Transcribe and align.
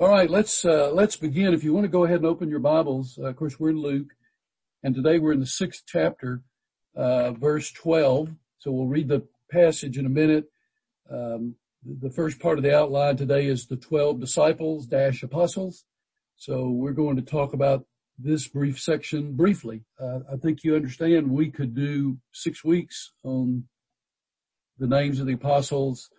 All 0.00 0.08
right, 0.08 0.28
let's 0.28 0.64
uh, 0.64 0.90
let's 0.92 1.14
begin. 1.14 1.54
If 1.54 1.62
you 1.62 1.72
want 1.72 1.84
to 1.84 1.88
go 1.88 2.02
ahead 2.02 2.16
and 2.16 2.26
open 2.26 2.48
your 2.48 2.58
Bibles, 2.58 3.16
uh, 3.16 3.26
of 3.26 3.36
course 3.36 3.60
we're 3.60 3.70
in 3.70 3.80
Luke, 3.80 4.08
and 4.82 4.92
today 4.92 5.20
we're 5.20 5.34
in 5.34 5.38
the 5.38 5.46
sixth 5.46 5.84
chapter, 5.86 6.42
uh, 6.96 7.30
verse 7.30 7.70
twelve. 7.70 8.34
So 8.58 8.72
we'll 8.72 8.88
read 8.88 9.06
the 9.06 9.22
passage 9.52 9.96
in 9.96 10.04
a 10.04 10.08
minute. 10.08 10.46
Um, 11.08 11.54
the 11.84 12.10
first 12.10 12.40
part 12.40 12.58
of 12.58 12.64
the 12.64 12.76
outline 12.76 13.16
today 13.16 13.46
is 13.46 13.68
the 13.68 13.76
twelve 13.76 14.18
disciples 14.18 14.86
dash 14.86 15.22
apostles. 15.22 15.84
So 16.34 16.70
we're 16.70 16.90
going 16.90 17.14
to 17.14 17.22
talk 17.22 17.52
about 17.52 17.84
this 18.18 18.48
brief 18.48 18.80
section 18.80 19.36
briefly. 19.36 19.84
Uh, 20.00 20.20
I 20.32 20.38
think 20.42 20.64
you 20.64 20.74
understand 20.74 21.30
we 21.30 21.52
could 21.52 21.72
do 21.72 22.18
six 22.32 22.64
weeks 22.64 23.12
on 23.22 23.68
the 24.76 24.88
names 24.88 25.20
of 25.20 25.28
the 25.28 25.34
apostles 25.34 26.10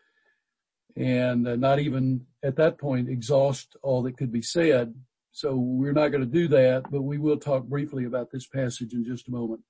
and 0.95 1.47
uh, 1.47 1.55
not 1.55 1.79
even 1.79 2.25
at 2.43 2.55
that 2.55 2.77
point 2.77 3.09
exhaust 3.09 3.75
all 3.81 4.01
that 4.03 4.17
could 4.17 4.31
be 4.31 4.41
said. 4.41 4.93
So 5.31 5.55
we're 5.55 5.93
not 5.93 6.09
going 6.09 6.23
to 6.23 6.29
do 6.29 6.47
that, 6.49 6.89
but 6.89 7.01
we 7.01 7.17
will 7.17 7.37
talk 7.37 7.65
briefly 7.65 8.05
about 8.05 8.31
this 8.31 8.47
passage 8.47 8.93
in 8.93 9.03
just 9.03 9.27
a 9.27 9.31
moment. 9.31 9.61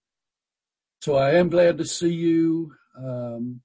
So 1.02 1.16
I 1.16 1.32
am 1.32 1.50
glad 1.50 1.78
to 1.80 1.86
see 1.86 2.14
you. 2.14 2.74
Um, 2.98 3.62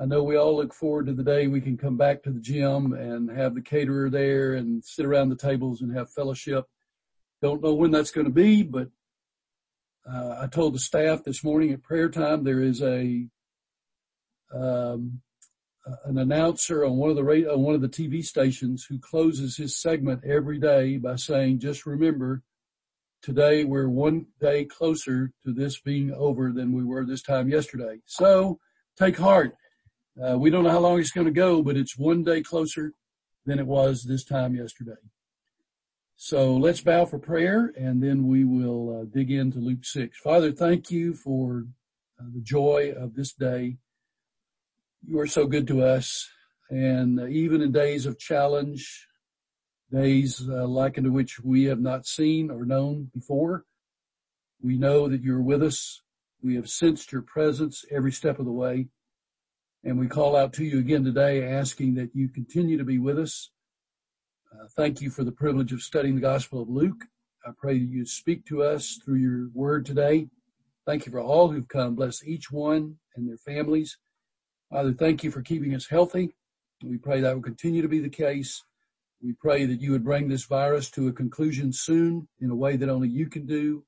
I 0.00 0.06
know 0.06 0.22
we 0.22 0.36
all 0.36 0.56
look 0.56 0.74
forward 0.74 1.06
to 1.06 1.12
the 1.12 1.24
day 1.24 1.46
we 1.46 1.60
can 1.60 1.76
come 1.76 1.96
back 1.96 2.22
to 2.22 2.30
the 2.30 2.40
gym 2.40 2.92
and 2.92 3.30
have 3.30 3.54
the 3.54 3.62
caterer 3.62 4.08
there 4.10 4.54
and 4.54 4.84
sit 4.84 5.04
around 5.04 5.30
the 5.30 5.36
tables 5.36 5.80
and 5.80 5.94
have 5.96 6.12
fellowship. 6.12 6.66
Don't 7.42 7.62
know 7.62 7.74
when 7.74 7.90
that's 7.90 8.10
going 8.10 8.26
to 8.26 8.32
be, 8.32 8.62
but 8.62 8.88
uh, 10.10 10.36
I 10.40 10.46
told 10.46 10.74
the 10.74 10.78
staff 10.78 11.24
this 11.24 11.44
morning 11.44 11.72
at 11.72 11.82
prayer 11.82 12.08
time 12.08 12.44
there 12.44 12.62
is 12.62 12.82
a 12.82 13.26
um, 14.54 15.20
an 16.04 16.18
announcer 16.18 16.84
on 16.84 16.96
one 16.96 17.10
of 17.10 17.16
the 17.16 17.24
radio, 17.24 17.54
on 17.54 17.62
one 17.62 17.74
of 17.74 17.80
the 17.80 17.88
TV 17.88 18.22
stations 18.22 18.84
who 18.88 18.98
closes 18.98 19.56
his 19.56 19.80
segment 19.80 20.24
every 20.24 20.58
day 20.58 20.96
by 20.96 21.16
saying, 21.16 21.58
just 21.58 21.86
remember, 21.86 22.42
today 23.22 23.64
we're 23.64 23.88
one 23.88 24.26
day 24.40 24.64
closer 24.64 25.32
to 25.44 25.52
this 25.52 25.80
being 25.80 26.12
over 26.12 26.52
than 26.52 26.72
we 26.72 26.84
were 26.84 27.04
this 27.04 27.22
time 27.22 27.48
yesterday. 27.48 28.00
So 28.06 28.58
take 28.98 29.16
heart. 29.16 29.54
Uh, 30.22 30.38
we 30.38 30.50
don't 30.50 30.64
know 30.64 30.70
how 30.70 30.80
long 30.80 30.98
it's 30.98 31.12
going 31.12 31.26
to 31.26 31.32
go, 31.32 31.62
but 31.62 31.76
it's 31.76 31.96
one 31.96 32.24
day 32.24 32.42
closer 32.42 32.92
than 33.46 33.58
it 33.58 33.66
was 33.66 34.04
this 34.04 34.24
time 34.24 34.54
yesterday. 34.54 35.00
So 36.16 36.54
let's 36.56 36.82
bow 36.82 37.06
for 37.06 37.18
prayer 37.18 37.72
and 37.78 38.02
then 38.02 38.26
we 38.26 38.44
will 38.44 39.00
uh, 39.00 39.04
dig 39.04 39.30
into 39.30 39.58
Luke 39.58 39.84
6. 39.84 40.18
Father, 40.18 40.52
thank 40.52 40.90
you 40.90 41.14
for 41.14 41.64
uh, 42.20 42.24
the 42.34 42.42
joy 42.42 42.92
of 42.94 43.14
this 43.14 43.32
day 43.32 43.78
you 45.06 45.18
are 45.18 45.26
so 45.26 45.46
good 45.46 45.66
to 45.68 45.82
us. 45.82 46.28
And 46.70 47.20
even 47.30 47.62
in 47.62 47.72
days 47.72 48.06
of 48.06 48.18
challenge, 48.18 49.08
days 49.92 50.48
uh, 50.48 50.66
like 50.66 50.98
into 50.98 51.10
which 51.10 51.40
we 51.40 51.64
have 51.64 51.80
not 51.80 52.06
seen 52.06 52.50
or 52.50 52.64
known 52.64 53.10
before, 53.12 53.64
we 54.62 54.76
know 54.76 55.08
that 55.08 55.22
you're 55.22 55.42
with 55.42 55.62
us. 55.62 56.02
We 56.42 56.54
have 56.56 56.68
sensed 56.68 57.12
your 57.12 57.22
presence 57.22 57.84
every 57.90 58.12
step 58.12 58.38
of 58.38 58.44
the 58.44 58.52
way. 58.52 58.88
And 59.82 59.98
we 59.98 60.06
call 60.06 60.36
out 60.36 60.52
to 60.54 60.64
you 60.64 60.78
again 60.78 61.04
today 61.04 61.42
asking 61.42 61.94
that 61.94 62.10
you 62.14 62.28
continue 62.28 62.76
to 62.76 62.84
be 62.84 62.98
with 62.98 63.18
us. 63.18 63.50
Uh, 64.52 64.66
thank 64.76 65.00
you 65.00 65.10
for 65.10 65.24
the 65.24 65.32
privilege 65.32 65.72
of 65.72 65.82
studying 65.82 66.16
the 66.16 66.20
Gospel 66.20 66.62
of 66.62 66.68
Luke. 66.68 67.04
I 67.46 67.50
pray 67.56 67.78
that 67.78 67.88
you 67.88 68.04
speak 68.04 68.44
to 68.46 68.62
us 68.62 68.98
through 69.02 69.16
your 69.16 69.48
word 69.54 69.86
today. 69.86 70.28
Thank 70.86 71.06
you 71.06 71.12
for 71.12 71.20
all 71.20 71.50
who've 71.50 71.68
come. 71.68 71.94
Bless 71.94 72.22
each 72.24 72.50
one 72.50 72.96
and 73.16 73.28
their 73.28 73.38
families. 73.38 73.96
Father, 74.70 74.92
thank 74.92 75.24
you 75.24 75.32
for 75.32 75.42
keeping 75.42 75.74
us 75.74 75.88
healthy. 75.88 76.32
We 76.84 76.96
pray 76.96 77.20
that 77.20 77.34
will 77.34 77.42
continue 77.42 77.82
to 77.82 77.88
be 77.88 77.98
the 77.98 78.08
case. 78.08 78.62
We 79.20 79.32
pray 79.32 79.66
that 79.66 79.80
you 79.80 79.90
would 79.90 80.04
bring 80.04 80.28
this 80.28 80.44
virus 80.44 80.90
to 80.92 81.08
a 81.08 81.12
conclusion 81.12 81.72
soon 81.72 82.28
in 82.40 82.50
a 82.50 82.54
way 82.54 82.76
that 82.76 82.88
only 82.88 83.08
you 83.08 83.26
can 83.26 83.46
do. 83.46 83.84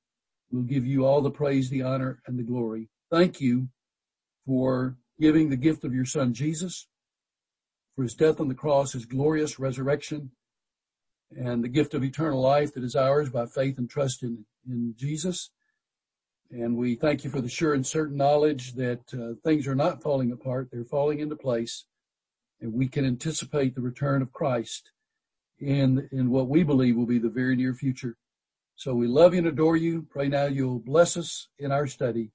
We'll 0.50 0.64
give 0.64 0.84
you 0.84 1.06
all 1.06 1.22
the 1.22 1.30
praise, 1.30 1.70
the 1.70 1.82
honor, 1.82 2.20
and 2.26 2.36
the 2.36 2.42
glory. 2.42 2.88
Thank 3.10 3.40
you 3.40 3.68
for 4.44 4.96
giving 5.20 5.48
the 5.48 5.56
gift 5.56 5.84
of 5.84 5.94
your 5.94 6.04
son 6.04 6.34
Jesus, 6.34 6.88
for 7.94 8.02
his 8.02 8.14
death 8.14 8.40
on 8.40 8.48
the 8.48 8.54
cross, 8.54 8.92
his 8.92 9.06
glorious 9.06 9.60
resurrection, 9.60 10.32
and 11.30 11.62
the 11.62 11.68
gift 11.68 11.94
of 11.94 12.02
eternal 12.02 12.40
life 12.40 12.74
that 12.74 12.82
is 12.82 12.96
ours 12.96 13.30
by 13.30 13.46
faith 13.46 13.78
and 13.78 13.88
trust 13.88 14.24
in, 14.24 14.44
in 14.68 14.94
Jesus. 14.98 15.50
And 16.52 16.76
we 16.76 16.94
thank 16.96 17.24
you 17.24 17.30
for 17.30 17.40
the 17.40 17.48
sure 17.48 17.72
and 17.72 17.86
certain 17.86 18.16
knowledge 18.16 18.74
that 18.74 19.00
uh, 19.14 19.40
things 19.42 19.66
are 19.66 19.74
not 19.74 20.02
falling 20.02 20.32
apart. 20.32 20.68
They're 20.70 20.84
falling 20.84 21.18
into 21.18 21.34
place 21.34 21.86
and 22.60 22.72
we 22.72 22.88
can 22.88 23.04
anticipate 23.04 23.74
the 23.74 23.80
return 23.80 24.22
of 24.22 24.32
Christ 24.32 24.92
in, 25.58 26.08
in 26.12 26.30
what 26.30 26.48
we 26.48 26.62
believe 26.62 26.96
will 26.96 27.06
be 27.06 27.18
the 27.18 27.28
very 27.28 27.56
near 27.56 27.74
future. 27.74 28.16
So 28.76 28.94
we 28.94 29.06
love 29.06 29.34
you 29.34 29.38
and 29.38 29.48
adore 29.48 29.76
you. 29.76 30.06
Pray 30.10 30.28
now 30.28 30.46
you'll 30.46 30.78
bless 30.78 31.16
us 31.16 31.48
in 31.58 31.72
our 31.72 31.86
study. 31.86 32.30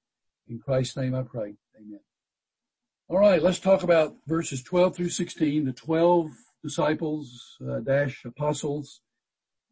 In 0.48 0.58
Christ's 0.58 0.96
name 0.96 1.14
I 1.14 1.22
pray. 1.22 1.54
Amen. 1.76 2.00
All 3.08 3.18
right, 3.18 3.42
let's 3.42 3.58
talk 3.58 3.82
about 3.82 4.16
verses 4.26 4.62
12 4.62 4.96
through 4.96 5.08
16, 5.08 5.64
the 5.64 5.72
12 5.72 6.30
disciples 6.62 7.56
uh, 7.66 7.80
dash 7.80 8.24
apostles, 8.24 9.00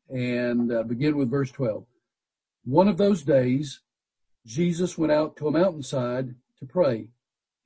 and 0.08 0.72
uh, 0.72 0.82
begin 0.84 1.16
with 1.16 1.30
verse 1.30 1.50
12. 1.50 1.84
One 2.64 2.88
of 2.88 2.96
those 2.96 3.22
days, 3.22 3.80
Jesus 4.46 4.96
went 4.96 5.10
out 5.12 5.36
to 5.36 5.48
a 5.48 5.50
mountainside 5.50 6.36
to 6.60 6.66
pray 6.66 7.08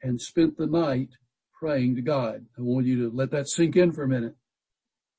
and 0.02 0.18
spent 0.18 0.56
the 0.56 0.66
night 0.66 1.10
praying 1.52 1.94
to 1.96 2.00
God. 2.00 2.46
I 2.58 2.62
want 2.62 2.86
you 2.86 2.96
to 3.02 3.14
let 3.14 3.30
that 3.32 3.48
sink 3.48 3.76
in 3.76 3.92
for 3.92 4.02
a 4.02 4.08
minute. 4.08 4.34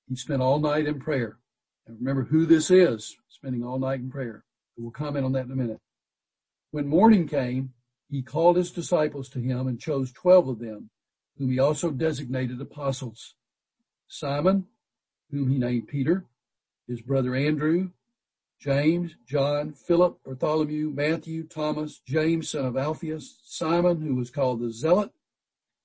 He 0.10 0.16
spent 0.16 0.42
all 0.42 0.60
night 0.60 0.88
in 0.88 1.00
prayer. 1.00 1.38
And 1.86 1.98
remember 2.00 2.24
who 2.24 2.48
this 2.48 2.72
is, 2.72 3.16
spending 3.30 3.64
all 3.64 3.78
night 3.78 4.00
in 4.00 4.10
prayer. 4.10 4.44
We'll 4.76 4.90
comment 4.90 5.24
on 5.24 5.34
that 5.34 5.46
in 5.46 5.52
a 5.52 5.56
minute. 5.56 5.80
When 6.72 6.88
morning 6.88 7.28
came, 7.28 7.74
he 8.10 8.24
called 8.24 8.58
his 8.58 8.72
disciples 8.72 9.30
to 9.30 9.40
him 9.40 9.68
and 9.68 9.80
chose 9.80 10.12
twelve 10.12 10.48
of 10.48 10.60
them, 10.60 10.90
whom 11.38 11.52
he 11.52 11.60
also 11.60 11.92
designated 11.92 12.60
apostles. 12.60 13.36
Simon, 14.08 14.66
whom 15.30 15.50
he 15.50 15.60
named 15.60 15.88
Peter, 15.88 16.26
his 16.88 17.02
brother 17.02 17.36
Andrew, 17.36 17.92
James, 18.62 19.16
John, 19.28 19.74
Philip, 19.74 20.20
Bartholomew, 20.24 20.92
Matthew, 20.92 21.48
Thomas, 21.48 22.00
James, 22.08 22.50
son 22.50 22.66
of 22.66 22.78
Alphaeus, 22.78 23.40
Simon, 23.44 24.02
who 24.02 24.14
was 24.14 24.30
called 24.30 24.62
the 24.62 24.72
Zealot, 24.72 25.12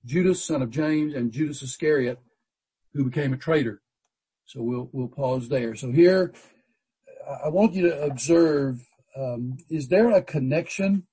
Judas, 0.05 0.45
son 0.45 0.61
of 0.61 0.71
James, 0.71 1.15
and 1.15 1.33
Judas 1.33 1.63
Iscariot, 1.63 2.19
who 2.93 3.07
became 3.07 3.33
a 3.33 3.39
traitor. 3.39 3.81
So 4.45 4.63
we'll, 4.63 4.91
we'll 4.93 5.09
pause 5.09 5.49
there. 5.49 5.75
So 5.75 5.91
here, 5.91 6.35
I 7.45 7.49
want 7.49 7.73
you 7.73 7.89
to 7.89 8.03
observe, 8.03 8.87
um, 9.17 9.57
is 9.71 9.89
there 9.89 10.11
a 10.11 10.21
connection? 10.21 11.07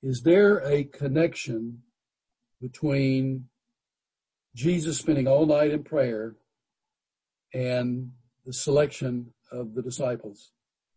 Is 0.00 0.22
there 0.22 0.58
a 0.58 0.84
connection 0.84 1.82
between 2.60 3.48
Jesus 4.54 4.98
spending 4.98 5.26
all 5.26 5.44
night 5.44 5.72
in 5.72 5.82
prayer 5.82 6.36
and 7.52 8.12
the 8.46 8.52
selection 8.52 9.34
of 9.50 9.74
the 9.74 9.82
disciples. 9.82 10.52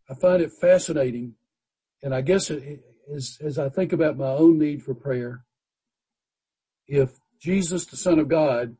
I 0.10 0.14
find 0.16 0.42
it 0.42 0.52
fascinating, 0.60 1.36
and 2.04 2.14
I 2.14 2.22
guess 2.22 2.50
it, 2.50 2.82
as, 3.14 3.38
as 3.42 3.58
I 3.58 3.70
think 3.70 3.94
about 3.94 4.18
my 4.18 4.30
own 4.30 4.60
need 4.60 4.84
for 4.84 4.94
prayer, 4.94 5.46
if 6.88 7.12
Jesus, 7.40 7.86
the 7.86 7.98
Son 7.98 8.20
of 8.20 8.28
God, 8.28 8.76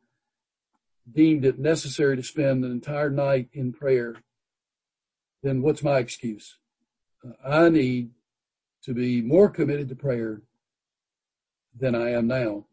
deemed 1.10 1.44
it 1.44 1.58
necessary 1.58 2.16
to 2.16 2.22
spend 2.22 2.64
an 2.64 2.70
entire 2.70 3.10
night 3.10 3.48
in 3.52 3.72
prayer, 3.72 4.16
then 5.42 5.62
what's 5.62 5.82
my 5.82 5.98
excuse? 5.98 6.58
Uh, 7.24 7.48
I 7.48 7.68
need 7.68 8.10
to 8.84 8.94
be 8.94 9.20
more 9.20 9.48
committed 9.48 9.88
to 9.88 9.96
prayer 9.96 10.42
than 11.78 11.94
I 11.94 12.10
am 12.10 12.26
now. 12.26 12.66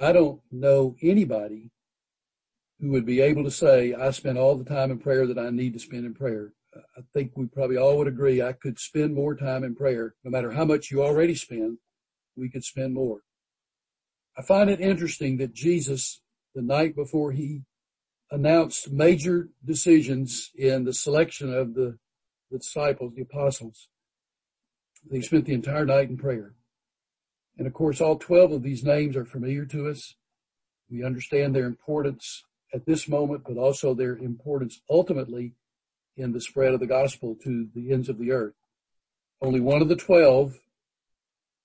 I 0.00 0.12
don't 0.12 0.40
know 0.50 0.96
anybody 1.02 1.70
who 2.80 2.90
would 2.90 3.06
be 3.06 3.20
able 3.20 3.44
to 3.44 3.50
say, 3.50 3.94
I 3.94 4.10
spend 4.10 4.38
all 4.38 4.56
the 4.56 4.64
time 4.64 4.90
in 4.90 4.98
prayer 4.98 5.26
that 5.26 5.38
I 5.38 5.50
need 5.50 5.72
to 5.74 5.78
spend 5.78 6.04
in 6.04 6.14
prayer. 6.14 6.52
I 6.96 7.02
think 7.12 7.32
we 7.34 7.46
probably 7.46 7.76
all 7.76 7.98
would 7.98 8.08
agree 8.08 8.42
I 8.42 8.52
could 8.52 8.78
spend 8.78 9.14
more 9.14 9.36
time 9.36 9.62
in 9.62 9.74
prayer. 9.74 10.14
No 10.24 10.30
matter 10.30 10.50
how 10.52 10.64
much 10.64 10.90
you 10.90 11.02
already 11.02 11.34
spend, 11.34 11.78
we 12.36 12.50
could 12.50 12.64
spend 12.64 12.94
more. 12.94 13.20
I 14.36 14.42
find 14.42 14.68
it 14.68 14.80
interesting 14.80 15.36
that 15.36 15.54
Jesus, 15.54 16.20
the 16.54 16.62
night 16.62 16.96
before 16.96 17.30
he 17.32 17.62
announced 18.30 18.90
major 18.90 19.50
decisions 19.64 20.50
in 20.56 20.84
the 20.84 20.92
selection 20.92 21.54
of 21.54 21.74
the, 21.74 21.98
the 22.50 22.58
disciples, 22.58 23.14
the 23.14 23.22
apostles, 23.22 23.88
they 25.08 25.20
spent 25.20 25.44
the 25.44 25.54
entire 25.54 25.84
night 25.84 26.08
in 26.08 26.16
prayer. 26.16 26.54
And 27.56 27.66
of 27.68 27.72
course, 27.72 28.00
all 28.00 28.16
12 28.16 28.50
of 28.50 28.62
these 28.62 28.82
names 28.82 29.16
are 29.16 29.24
familiar 29.24 29.64
to 29.66 29.88
us. 29.88 30.16
We 30.90 31.04
understand 31.04 31.54
their 31.54 31.66
importance 31.66 32.42
at 32.74 32.84
this 32.86 33.08
moment, 33.08 33.42
but 33.46 33.56
also 33.56 33.94
their 33.94 34.16
importance 34.16 34.80
ultimately 34.90 35.54
in 36.16 36.32
the 36.32 36.40
spread 36.40 36.74
of 36.74 36.80
the 36.80 36.86
gospel 36.86 37.36
to 37.44 37.68
the 37.74 37.92
ends 37.92 38.08
of 38.08 38.18
the 38.18 38.32
earth. 38.32 38.54
Only 39.40 39.60
one 39.60 39.80
of 39.80 39.88
the 39.88 39.96
twelve 39.96 40.58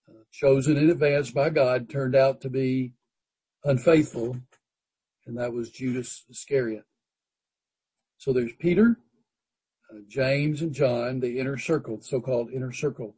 uh, 0.08 0.24
chosen 0.32 0.78
in 0.78 0.90
advance 0.90 1.32
by 1.32 1.50
God 1.50 1.90
turned 1.90 2.16
out 2.16 2.42
to 2.42 2.50
be 2.50 2.94
unfaithful, 3.64 4.38
and 5.26 5.38
that 5.38 5.54
was 5.54 5.72
Judas 5.72 6.26
Iscariot. 6.30 6.86
So 8.18 8.34
there's 8.34 8.54
Peter, 8.60 9.00
uh, 9.92 10.00
James, 10.08 10.62
and 10.62 10.74
John, 10.74 11.20
the 11.20 11.40
inner 11.40 11.58
circle, 11.58 12.00
so-called 12.02 12.52
inner 12.52 12.74
circle. 12.74 13.16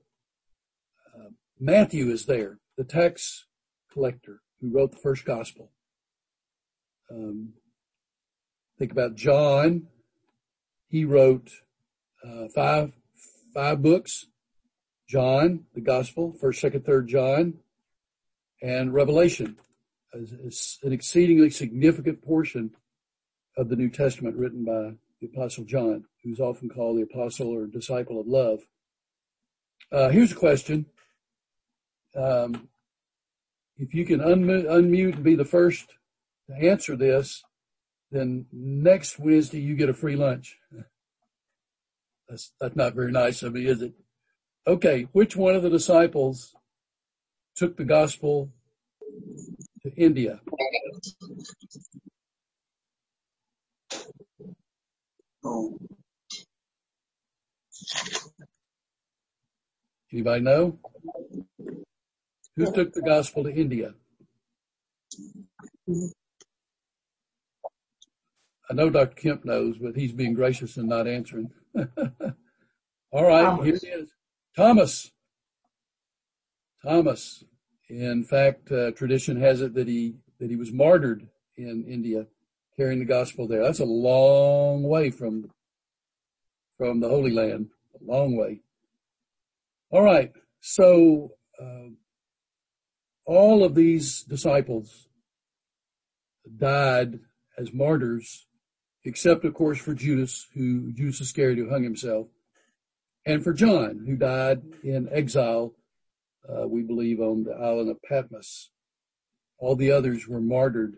Uh, 1.14 1.30
Matthew 1.60 2.10
is 2.10 2.26
there, 2.26 2.60
the 2.78 2.84
tax 2.84 3.46
collector 3.92 4.42
who 4.60 4.70
wrote 4.70 4.92
the 4.92 4.98
first 4.98 5.26
gospel. 5.26 5.72
Um, 7.10 7.54
think 8.82 8.92
about 8.92 9.14
John. 9.14 9.84
He 10.90 11.06
wrote 11.06 11.52
uh, 12.28 12.48
five 12.48 12.92
five 13.54 13.80
books: 13.84 14.26
John, 15.08 15.66
the 15.76 15.82
Gospel, 15.82 16.34
First, 16.34 16.62
Second, 16.62 16.84
Third 16.84 17.08
John, 17.08 17.60
and 18.60 18.92
Revelation. 18.92 19.58
An 20.14 20.92
exceedingly 20.92 21.52
significant 21.52 22.24
portion 22.24 22.72
of 23.56 23.70
the 23.70 23.76
New 23.76 23.90
Testament 23.90 24.36
written 24.36 24.66
by 24.66 24.96
the 25.22 25.28
Apostle 25.28 25.64
John, 25.64 26.06
who's 26.24 26.40
often 26.40 26.68
called 26.68 26.98
the 26.98 27.04
Apostle 27.04 27.50
or 27.50 27.68
Disciple 27.68 28.20
of 28.20 28.26
Love. 28.26 28.62
Uh, 29.92 30.10
here's 30.10 30.32
a 30.32 30.36
question. 30.36 30.88
Um, 32.16 32.68
if 33.78 33.94
you 33.94 34.06
can 34.06 34.22
unmute, 34.22 34.66
unmute 34.66 35.16
and 35.16 35.24
be 35.24 35.36
the 35.36 35.46
first 35.46 35.94
to 36.48 36.56
answer 36.56 36.96
this, 36.96 37.44
then 38.12 38.46
next 38.52 39.18
Wednesday 39.18 39.60
you 39.60 39.76
get 39.76 39.90
a 39.90 39.94
free 39.94 40.16
lunch. 40.16 40.58
That's, 42.28 42.52
that's 42.60 42.76
not 42.76 42.94
very 42.94 43.12
nice 43.12 43.42
of 43.44 43.54
me, 43.54 43.68
is 43.68 43.82
it? 43.82 43.94
Okay, 44.68 45.08
which 45.12 45.36
one 45.36 45.56
of 45.56 45.64
the 45.64 45.70
disciples 45.70 46.54
took 47.56 47.78
the 47.78 47.86
gospel 47.86 48.52
to 49.84 49.94
India? 49.96 50.42
Anybody 60.14 60.42
know? 60.42 60.78
Who 62.58 62.72
took 62.74 62.94
the 62.94 63.02
gospel 63.02 63.46
to 63.46 63.54
India? 63.54 63.94
I 68.72 68.74
know 68.74 68.90
Dr. 68.90 69.16
Kemp 69.16 69.44
knows, 69.44 69.78
but 69.78 69.98
he's 69.98 70.14
being 70.14 70.34
gracious 70.34 70.78
and 70.78 70.88
not 70.88 71.06
answering. 71.06 71.52
All 71.76 73.26
right, 73.26 73.44
Thomas. 73.44 73.66
here 73.66 73.76
it 73.76 73.84
is. 73.84 74.14
Thomas. 74.56 75.12
Thomas. 76.82 77.44
In 77.90 78.24
fact, 78.24 78.72
uh, 78.72 78.92
tradition 78.92 79.42
has 79.42 79.60
it 79.60 79.74
that 79.74 79.90
he 79.90 80.16
that 80.40 80.50
he 80.50 80.56
was 80.56 80.72
martyred 80.72 81.28
in 81.58 81.84
India, 81.86 82.28
carrying 82.78 83.00
the 83.00 83.06
gospel 83.06 83.46
there. 83.46 83.62
That's 83.62 83.82
a 83.82 83.86
long 83.86 84.84
way 84.84 85.10
from 85.12 85.52
from 86.78 87.02
the 87.02 87.10
Holy 87.10 87.32
Land. 87.32 87.72
A 88.00 88.10
long 88.10 88.38
way. 88.38 88.62
All 89.90 90.02
right. 90.02 90.32
So 90.62 91.32
uh, 91.62 91.90
all 93.26 93.66
of 93.66 93.76
these 93.76 94.24
disciples 94.24 95.10
died 96.58 97.20
as 97.58 97.74
martyrs, 97.74 98.48
except 99.04 99.46
of 99.46 99.54
course 99.54 99.80
for 99.80 99.94
Judas, 99.94 100.48
who 100.54 100.92
Judas 100.94 101.22
Iscariot 101.22 101.58
who 101.58 101.70
hung 101.70 101.84
himself, 101.84 102.28
and 103.26 103.44
for 103.44 103.54
John, 103.54 104.06
who 104.08 104.16
died 104.16 104.62
in 104.84 105.08
exile, 105.12 105.74
uh, 106.50 106.68
we 106.68 106.82
believe 106.82 107.20
on 107.20 107.44
the 107.44 107.54
island 107.54 107.90
of 107.90 108.02
Patmos. 108.02 108.72
All 109.60 109.76
the 109.76 109.92
others 109.92 110.28
were 110.28 110.42
martyred 110.42 110.96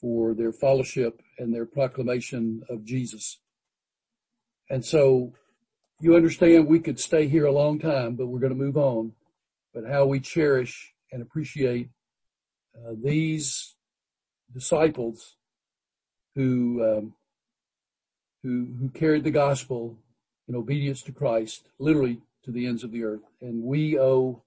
for 0.00 0.34
their 0.34 0.52
fellowship 0.52 1.20
and 1.38 1.54
their 1.54 1.66
proclamation 1.66 2.62
of 2.70 2.84
Jesus. 2.84 3.40
And 4.70 4.84
so 4.84 5.32
you 6.00 6.16
understand 6.16 6.66
we 6.66 6.80
could 6.80 6.98
stay 6.98 7.28
here 7.28 7.46
a 7.46 7.52
long 7.52 7.78
time, 7.78 8.14
but 8.14 8.26
we're 8.26 8.38
going 8.38 8.52
to 8.52 8.58
move 8.58 8.76
on. 8.76 9.12
But 9.74 9.84
how 9.86 10.06
we 10.06 10.20
cherish 10.20 10.94
and 11.12 11.20
appreciate 11.20 11.90
uh, 12.74 12.94
these 13.02 13.74
disciples 14.52 15.36
who 16.38 16.84
um, 16.84 17.14
who 18.44 18.68
who 18.78 18.88
carried 18.90 19.24
the 19.24 19.30
gospel 19.32 19.98
in 20.46 20.54
obedience 20.54 21.02
to 21.02 21.12
Christ, 21.12 21.68
literally 21.80 22.20
to 22.44 22.52
the 22.52 22.64
ends 22.64 22.84
of 22.84 22.92
the 22.92 23.02
earth, 23.02 23.24
and 23.40 23.64
we 23.64 23.98
owe 23.98 24.40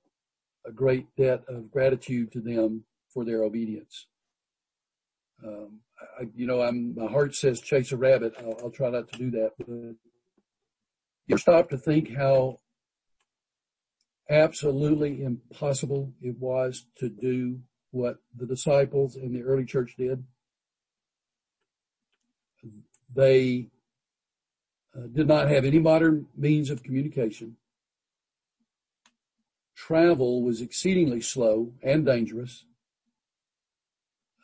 a 0.65 0.71
great 0.71 1.13
debt 1.17 1.43
of 1.49 1.69
gratitude 1.69 2.31
to 2.31 2.39
them 2.39 2.85
for 3.13 3.25
their 3.25 3.43
obedience. 3.43 4.07
Um, 5.45 5.81
I, 6.17 6.27
you 6.33 6.47
know, 6.47 6.61
I'm 6.61 6.95
my 6.95 7.11
heart 7.11 7.35
says 7.35 7.59
chase 7.59 7.91
a 7.91 7.97
rabbit. 7.97 8.35
I'll, 8.39 8.57
I'll 8.63 8.71
try 8.71 8.89
not 8.89 9.11
to 9.11 9.19
do 9.19 9.29
that, 9.31 9.51
but 9.57 9.95
you 11.27 11.37
stop 11.37 11.69
to 11.71 11.77
think 11.77 12.15
how 12.15 12.59
absolutely 14.29 15.23
impossible 15.23 16.13
it 16.21 16.37
was 16.39 16.85
to 16.99 17.09
do 17.09 17.59
what 17.91 18.15
the 18.37 18.45
disciples 18.45 19.17
in 19.17 19.33
the 19.33 19.41
early 19.41 19.65
church 19.65 19.95
did. 19.97 20.23
They 23.13 23.67
uh, 24.95 25.07
did 25.07 25.27
not 25.27 25.49
have 25.49 25.65
any 25.65 25.79
modern 25.79 26.27
means 26.35 26.69
of 26.69 26.83
communication. 26.83 27.57
Travel 29.75 30.43
was 30.43 30.61
exceedingly 30.61 31.21
slow 31.21 31.73
and 31.81 32.05
dangerous. 32.05 32.65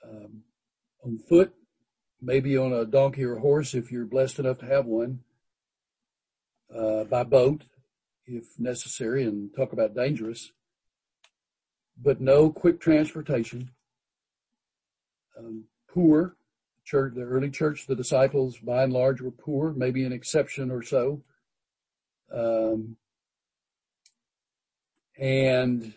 Um, 0.04 0.44
on 1.04 1.18
foot, 1.18 1.54
maybe 2.22 2.58
on 2.58 2.74
a 2.74 2.86
donkey 2.86 3.24
or 3.24 3.38
horse 3.38 3.74
if 3.74 3.92
you're 3.92 4.06
blessed 4.06 4.40
enough 4.40 4.60
to 4.60 4.66
have 4.66 4.86
one, 4.86 5.20
uh, 6.76 7.04
by 7.04 7.24
boat, 7.24 7.64
if 8.26 8.60
necessary, 8.60 9.24
and 9.24 9.54
talk 9.56 9.74
about 9.74 9.96
dangerous, 9.96 10.52
but 12.02 12.20
no 12.20 12.50
quick 12.50 12.80
transportation. 12.80 13.72
Um, 15.38 15.66
poor 15.88 16.37
church, 16.88 17.14
the 17.16 17.22
early 17.22 17.50
church, 17.50 17.86
the 17.86 17.96
disciples 17.96 18.58
by 18.58 18.84
and 18.84 18.94
large 18.94 19.20
were 19.20 19.32
poor, 19.32 19.74
maybe 19.74 20.06
an 20.06 20.14
exception 20.14 20.72
or 20.72 20.82
so. 20.82 21.22
Um, 22.34 22.96
and 25.20 25.94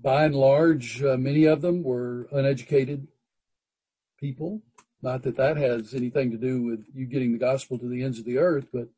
by 0.00 0.24
and 0.24 0.36
large, 0.36 1.02
uh, 1.02 1.16
many 1.16 1.46
of 1.46 1.62
them 1.62 1.82
were 1.82 2.28
uneducated 2.30 3.08
people. 4.20 4.62
Not 5.02 5.22
that 5.24 5.36
that 5.36 5.56
has 5.56 5.94
anything 5.94 6.30
to 6.30 6.36
do 6.36 6.62
with 6.62 6.84
you 6.94 7.04
getting 7.06 7.32
the 7.32 7.38
gospel 7.38 7.76
to 7.78 7.88
the 7.88 8.04
ends 8.04 8.20
of 8.20 8.24
the 8.24 8.38
earth, 8.38 8.66
but 8.72 8.88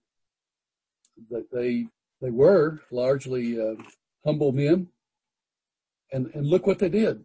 that 1.30 1.50
they 1.50 1.86
they 2.20 2.30
were 2.30 2.80
largely 2.90 3.58
uh, 3.58 3.74
humble 4.24 4.52
men. 4.52 4.88
And, 6.12 6.30
and 6.34 6.46
look 6.46 6.66
what 6.66 6.80
they 6.80 6.88
did. 6.88 7.24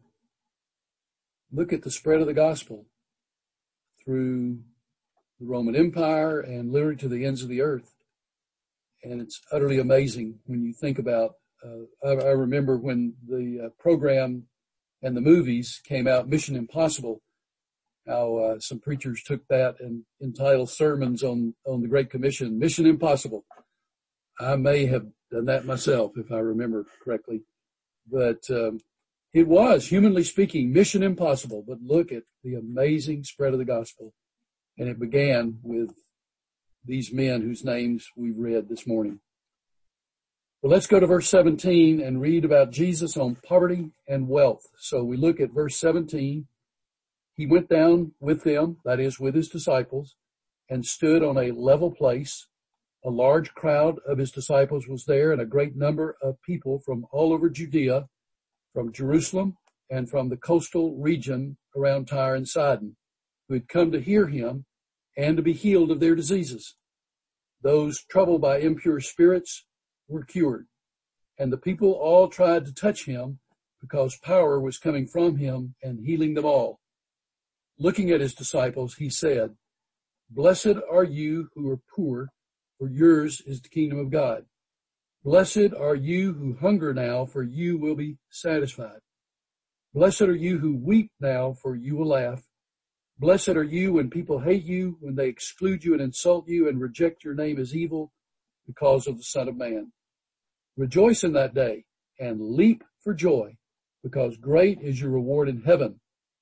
Look 1.51 1.73
at 1.73 1.81
the 1.81 1.91
spread 1.91 2.21
of 2.21 2.27
the 2.27 2.33
gospel 2.33 2.85
through 4.05 4.59
the 5.39 5.45
Roman 5.45 5.75
Empire 5.75 6.39
and 6.39 6.71
literally 6.71 6.95
to 6.97 7.09
the 7.09 7.25
ends 7.25 7.41
of 7.41 7.49
the 7.49 7.61
earth. 7.61 7.93
And 9.03 9.21
it's 9.21 9.41
utterly 9.51 9.79
amazing 9.79 10.39
when 10.45 10.63
you 10.63 10.73
think 10.73 10.97
about, 10.97 11.35
uh, 11.63 12.07
I, 12.07 12.27
I, 12.27 12.31
remember 12.31 12.77
when 12.77 13.13
the 13.27 13.65
uh, 13.65 13.69
program 13.79 14.43
and 15.01 15.15
the 15.15 15.21
movies 15.21 15.81
came 15.83 16.07
out, 16.07 16.29
Mission 16.29 16.55
Impossible, 16.55 17.21
how 18.07 18.37
uh, 18.37 18.59
some 18.59 18.79
preachers 18.79 19.21
took 19.23 19.47
that 19.47 19.75
and 19.79 20.03
entitled 20.21 20.69
sermons 20.69 21.23
on, 21.23 21.53
on 21.65 21.81
the 21.81 21.87
Great 21.87 22.09
Commission, 22.09 22.57
Mission 22.57 22.85
Impossible. 22.85 23.45
I 24.39 24.55
may 24.55 24.85
have 24.87 25.07
done 25.31 25.45
that 25.45 25.65
myself 25.65 26.13
if 26.17 26.31
I 26.31 26.39
remember 26.39 26.85
correctly, 27.03 27.41
but 28.11 28.43
um, 28.49 28.79
it 29.35 29.49
was, 29.49 29.87
humanly 29.87 30.23
speaking, 30.23 30.71
mission 30.71 31.03
impossible. 31.03 31.61
But 31.67 31.81
look 31.81 32.13
at 32.13 32.23
the 32.41 32.55
amazing 32.55 33.25
spread 33.25 33.51
of 33.51 33.59
the 33.59 33.65
gospel, 33.65 34.13
and 34.77 34.87
it 34.87 34.97
began 34.97 35.59
with 35.61 35.91
these 36.85 37.11
men 37.11 37.41
whose 37.41 37.65
names 37.65 38.07
we've 38.15 38.37
read 38.37 38.69
this 38.69 38.87
morning. 38.87 39.19
Well, 40.61 40.71
let's 40.71 40.87
go 40.87 41.01
to 41.01 41.05
verse 41.05 41.27
17 41.27 41.99
and 41.99 42.21
read 42.21 42.45
about 42.45 42.71
Jesus 42.71 43.17
on 43.17 43.35
poverty 43.35 43.91
and 44.07 44.29
wealth. 44.29 44.63
So 44.79 45.03
we 45.03 45.17
look 45.17 45.41
at 45.41 45.51
verse 45.51 45.75
17. 45.75 46.47
He 47.35 47.45
went 47.45 47.67
down 47.67 48.13
with 48.21 48.43
them, 48.45 48.77
that 48.85 49.01
is 49.01 49.19
with 49.19 49.35
his 49.35 49.49
disciples, 49.49 50.15
and 50.69 50.85
stood 50.85 51.23
on 51.23 51.37
a 51.37 51.51
level 51.51 51.91
place 51.91 52.47
a 53.03 53.09
large 53.09 53.53
crowd 53.53 53.99
of 54.07 54.17
his 54.17 54.31
disciples 54.31 54.87
was 54.87 55.05
there 55.05 55.31
and 55.31 55.39
a 55.39 55.45
great 55.45 55.75
number 55.75 56.15
of 56.23 56.41
people 56.41 56.79
from 56.79 57.05
all 57.11 57.33
over 57.33 57.49
Judea, 57.49 58.07
from 58.75 58.93
Jerusalem 58.93 59.57
and 59.89 60.07
from 60.07 60.29
the 60.29 60.37
coastal 60.37 60.95
region 60.97 61.57
around 61.75 62.05
Tyre 62.05 62.35
and 62.35 62.47
Sidon, 62.47 62.95
who 63.47 63.55
had 63.55 63.67
come 63.67 63.91
to 63.91 63.99
hear 63.99 64.27
him 64.27 64.65
and 65.17 65.35
to 65.35 65.41
be 65.41 65.53
healed 65.53 65.89
of 65.89 65.99
their 65.99 66.13
diseases. 66.13 66.75
Those 67.63 68.03
troubled 68.03 68.41
by 68.41 68.59
impure 68.59 68.99
spirits 68.99 69.65
were 70.07 70.23
cured 70.23 70.67
and 71.37 71.51
the 71.51 71.57
people 71.57 71.91
all 71.91 72.27
tried 72.27 72.65
to 72.65 72.73
touch 72.73 73.05
him 73.05 73.39
because 73.81 74.17
power 74.17 74.59
was 74.59 74.77
coming 74.77 75.05
from 75.05 75.37
him 75.37 75.75
and 75.83 76.05
healing 76.05 76.33
them 76.33 76.45
all. 76.45 76.79
Looking 77.77 78.11
at 78.11 78.21
his 78.21 78.33
disciples, 78.33 78.95
he 78.95 79.09
said, 79.09 79.55
Blessed 80.29 80.77
are 80.89 81.03
you 81.03 81.49
who 81.53 81.69
are 81.69 81.79
poor, 81.93 82.29
for 82.79 82.89
yours 82.89 83.41
is 83.45 83.61
the 83.61 83.69
kingdom 83.69 83.99
of 83.99 84.09
God. 84.09 84.45
Blessed 85.25 85.73
are 85.75 85.95
you 85.95 86.33
who 86.33 86.55
hunger 86.61 86.93
now, 86.93 87.25
for 87.25 87.41
you 87.41 87.79
will 87.79 87.95
be 87.95 88.17
satisfied. 88.29 88.99
Blessed 89.91 90.21
are 90.21 90.35
you 90.35 90.59
who 90.59 90.77
weep 90.77 91.09
now, 91.19 91.51
for 91.51 91.75
you 91.75 91.95
will 91.95 92.09
laugh. 92.09 92.43
Blessed 93.17 93.49
are 93.49 93.63
you 93.63 93.93
when 93.93 94.11
people 94.11 94.41
hate 94.41 94.65
you, 94.65 94.97
when 94.99 95.15
they 95.15 95.27
exclude 95.27 95.83
you 95.83 95.93
and 95.93 96.01
insult 96.01 96.47
you 96.47 96.69
and 96.69 96.79
reject 96.79 97.23
your 97.23 97.33
name 97.33 97.57
as 97.57 97.75
evil 97.75 98.11
because 98.67 99.07
of 99.07 99.17
the 99.17 99.23
Son 99.23 99.47
of 99.47 99.57
Man. 99.57 99.93
Rejoice 100.77 101.23
in 101.23 101.33
that 101.33 101.55
day 101.55 101.85
and 102.19 102.39
leap 102.39 102.83
for 103.03 103.15
joy 103.15 103.57
because 104.03 104.37
great 104.37 104.79
is 104.79 105.01
your 105.01 105.09
reward 105.09 105.49
in 105.49 105.63
heaven. 105.63 106.01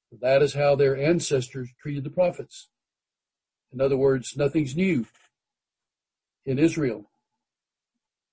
For 0.09 0.17
that 0.17 0.41
is 0.41 0.55
how 0.55 0.75
their 0.75 0.97
ancestors 0.97 1.69
treated 1.81 2.03
the 2.03 2.09
prophets. 2.09 2.67
In 3.71 3.79
other 3.79 3.95
words, 3.95 4.35
nothing's 4.35 4.75
new 4.75 5.05
in 6.45 6.59
Israel. 6.59 7.09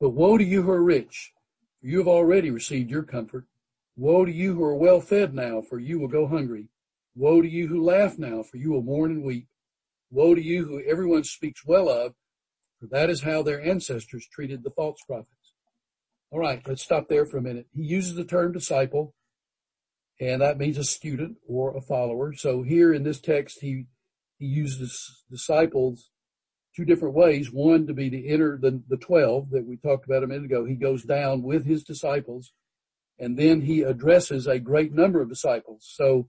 But 0.00 0.10
woe 0.10 0.38
to 0.38 0.44
you 0.44 0.62
who 0.62 0.70
are 0.70 0.82
rich, 0.82 1.32
for 1.80 1.86
you 1.86 1.98
have 1.98 2.08
already 2.08 2.50
received 2.50 2.90
your 2.90 3.02
comfort. 3.02 3.44
Woe 3.96 4.24
to 4.24 4.32
you 4.32 4.54
who 4.54 4.64
are 4.64 4.74
well 4.74 5.00
fed 5.00 5.34
now, 5.34 5.60
for 5.60 5.78
you 5.78 6.00
will 6.00 6.08
go 6.08 6.26
hungry. 6.26 6.68
Woe 7.14 7.42
to 7.42 7.48
you 7.48 7.68
who 7.68 7.84
laugh 7.84 8.18
now, 8.18 8.42
for 8.42 8.56
you 8.56 8.72
will 8.72 8.82
mourn 8.82 9.10
and 9.10 9.22
weep. 9.22 9.46
Woe 10.10 10.34
to 10.34 10.42
you 10.42 10.64
who 10.64 10.82
everyone 10.82 11.24
speaks 11.24 11.66
well 11.66 11.90
of, 11.90 12.14
for 12.78 12.86
that 12.86 13.10
is 13.10 13.22
how 13.22 13.42
their 13.42 13.60
ancestors 13.60 14.26
treated 14.26 14.64
the 14.64 14.70
false 14.70 15.00
prophets. 15.06 15.52
All 16.30 16.38
right, 16.38 16.66
let's 16.66 16.82
stop 16.82 17.08
there 17.08 17.26
for 17.26 17.36
a 17.36 17.42
minute. 17.42 17.66
He 17.74 17.82
uses 17.82 18.14
the 18.14 18.24
term 18.24 18.52
disciple, 18.52 19.14
and 20.18 20.40
that 20.40 20.58
means 20.58 20.78
a 20.78 20.84
student 20.84 21.36
or 21.46 21.76
a 21.76 21.80
follower. 21.82 22.32
So 22.32 22.62
here 22.62 22.94
in 22.94 23.02
this 23.02 23.20
text, 23.20 23.58
he, 23.60 23.84
he 24.38 24.46
uses 24.46 25.24
disciples 25.30 26.09
two 26.74 26.84
different 26.84 27.14
ways. 27.14 27.50
One 27.52 27.86
to 27.86 27.94
be 27.94 28.08
the 28.08 28.28
inner, 28.28 28.56
the, 28.56 28.82
the 28.88 28.96
12 28.96 29.50
that 29.50 29.66
we 29.66 29.76
talked 29.76 30.06
about 30.06 30.22
a 30.22 30.26
minute 30.26 30.44
ago. 30.44 30.64
He 30.64 30.74
goes 30.74 31.02
down 31.02 31.42
with 31.42 31.66
his 31.66 31.82
disciples 31.84 32.52
and 33.20 33.38
then 33.38 33.60
he 33.60 33.82
addresses 33.82 34.46
a 34.46 34.58
great 34.58 34.92
number 34.92 35.20
of 35.20 35.28
disciples. 35.28 35.86
So 35.94 36.26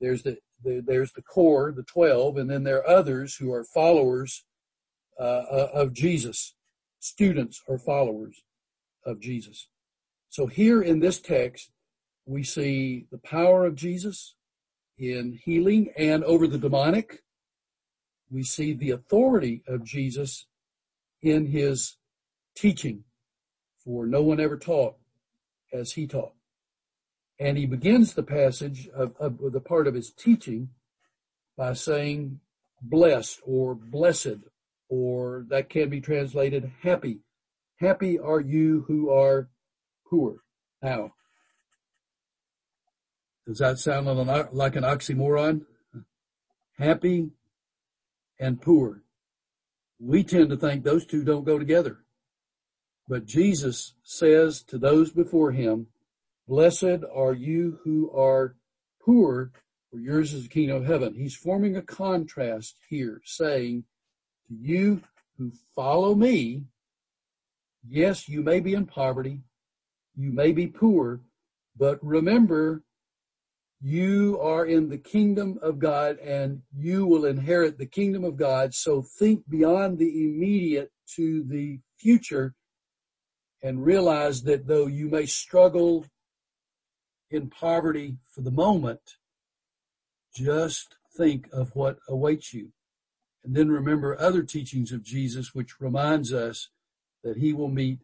there's 0.00 0.22
the, 0.22 0.38
the 0.62 0.82
there's 0.86 1.12
the 1.12 1.22
core, 1.22 1.72
the 1.72 1.82
12, 1.82 2.36
and 2.36 2.50
then 2.50 2.64
there 2.64 2.78
are 2.78 2.88
others 2.88 3.36
who 3.36 3.52
are 3.52 3.64
followers 3.64 4.44
uh, 5.18 5.22
uh, 5.22 5.70
of 5.72 5.94
Jesus. 5.94 6.54
Students 7.00 7.62
or 7.66 7.78
followers 7.78 8.42
of 9.06 9.20
Jesus. 9.20 9.68
So 10.28 10.46
here 10.46 10.82
in 10.82 11.00
this 11.00 11.20
text, 11.20 11.70
we 12.26 12.42
see 12.42 13.06
the 13.10 13.18
power 13.18 13.64
of 13.64 13.74
Jesus 13.74 14.34
in 14.98 15.38
healing 15.42 15.90
and 15.96 16.22
over 16.24 16.46
the 16.46 16.58
demonic. 16.58 17.22
We 18.30 18.42
see 18.42 18.72
the 18.72 18.90
authority 18.90 19.62
of 19.66 19.84
Jesus 19.84 20.46
in 21.22 21.46
his 21.46 21.96
teaching, 22.56 23.04
for 23.84 24.06
no 24.06 24.22
one 24.22 24.40
ever 24.40 24.56
taught 24.56 24.96
as 25.72 25.92
he 25.92 26.06
taught. 26.06 26.34
And 27.40 27.56
he 27.56 27.66
begins 27.66 28.14
the 28.14 28.22
passage 28.22 28.88
of, 28.88 29.14
of 29.18 29.52
the 29.52 29.60
part 29.60 29.86
of 29.86 29.94
his 29.94 30.10
teaching 30.10 30.70
by 31.56 31.72
saying 31.72 32.40
blessed 32.82 33.40
or 33.44 33.74
blessed, 33.74 34.38
or 34.88 35.44
that 35.48 35.68
can 35.68 35.88
be 35.88 36.00
translated 36.00 36.70
happy. 36.82 37.20
Happy 37.80 38.18
are 38.18 38.40
you 38.40 38.84
who 38.88 39.10
are 39.10 39.48
poor. 40.08 40.38
Now, 40.82 41.12
does 43.46 43.58
that 43.58 43.78
sound 43.78 44.06
like 44.52 44.76
an 44.76 44.84
oxymoron? 44.84 45.64
Happy 46.76 47.30
and 48.38 48.60
poor. 48.60 49.02
We 49.98 50.22
tend 50.22 50.50
to 50.50 50.56
think 50.56 50.84
those 50.84 51.06
two 51.06 51.24
don't 51.24 51.44
go 51.44 51.58
together. 51.58 51.98
But 53.08 53.26
Jesus 53.26 53.94
says 54.02 54.62
to 54.64 54.78
those 54.78 55.10
before 55.10 55.52
him, 55.52 55.88
blessed 56.46 57.00
are 57.12 57.34
you 57.34 57.80
who 57.84 58.10
are 58.14 58.56
poor, 59.00 59.50
for 59.90 59.98
yours 59.98 60.34
is 60.34 60.44
the 60.44 60.48
kingdom 60.48 60.76
of 60.76 60.86
heaven. 60.86 61.14
He's 61.14 61.34
forming 61.34 61.76
a 61.76 61.82
contrast 61.82 62.76
here 62.88 63.22
saying 63.24 63.84
to 64.48 64.54
you 64.54 65.00
who 65.38 65.52
follow 65.74 66.14
me, 66.14 66.64
yes, 67.88 68.28
you 68.28 68.42
may 68.42 68.60
be 68.60 68.74
in 68.74 68.86
poverty, 68.86 69.40
you 70.16 70.30
may 70.30 70.52
be 70.52 70.66
poor, 70.66 71.20
but 71.76 71.98
remember 72.04 72.82
you 73.80 74.40
are 74.40 74.66
in 74.66 74.88
the 74.88 74.98
kingdom 74.98 75.58
of 75.62 75.78
God 75.78 76.18
and 76.18 76.62
you 76.76 77.06
will 77.06 77.24
inherit 77.24 77.78
the 77.78 77.86
kingdom 77.86 78.24
of 78.24 78.36
God. 78.36 78.74
So 78.74 79.02
think 79.02 79.48
beyond 79.48 79.98
the 79.98 80.24
immediate 80.24 80.90
to 81.16 81.44
the 81.44 81.80
future 81.96 82.54
and 83.62 83.84
realize 83.84 84.42
that 84.42 84.66
though 84.66 84.86
you 84.86 85.08
may 85.08 85.26
struggle 85.26 86.06
in 87.30 87.50
poverty 87.50 88.18
for 88.34 88.40
the 88.40 88.50
moment, 88.50 89.16
just 90.34 90.96
think 91.16 91.48
of 91.52 91.74
what 91.74 91.98
awaits 92.08 92.52
you. 92.52 92.72
And 93.44 93.54
then 93.54 93.68
remember 93.70 94.20
other 94.20 94.42
teachings 94.42 94.92
of 94.92 95.04
Jesus, 95.04 95.54
which 95.54 95.80
reminds 95.80 96.32
us 96.32 96.70
that 97.22 97.36
he 97.36 97.52
will 97.52 97.68
meet 97.68 98.00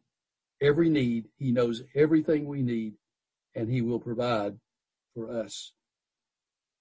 every 0.61 0.88
need. 0.88 1.26
He 1.37 1.50
knows 1.50 1.83
everything 1.95 2.47
we 2.47 2.62
need 2.62 2.95
and 3.54 3.71
he 3.71 3.81
will 3.81 4.00
provide 4.00 4.59
for 5.14 5.30
us. 5.30 5.73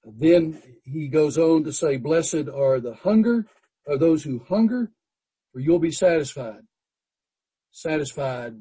Then 0.06 0.62
he 0.84 1.08
goes 1.08 1.38
on 1.38 1.64
to 1.64 1.72
say, 1.72 1.98
blessed 1.98 2.50
are 2.54 2.80
the 2.80 2.96
hunger, 3.04 3.46
are 3.88 3.98
those 3.98 4.24
who 4.24 4.44
hunger, 4.50 4.92
for 5.52 5.60
you'll 5.60 5.80
be 5.80 5.92
satisfied. 5.92 6.62
Satisfied 7.72 8.56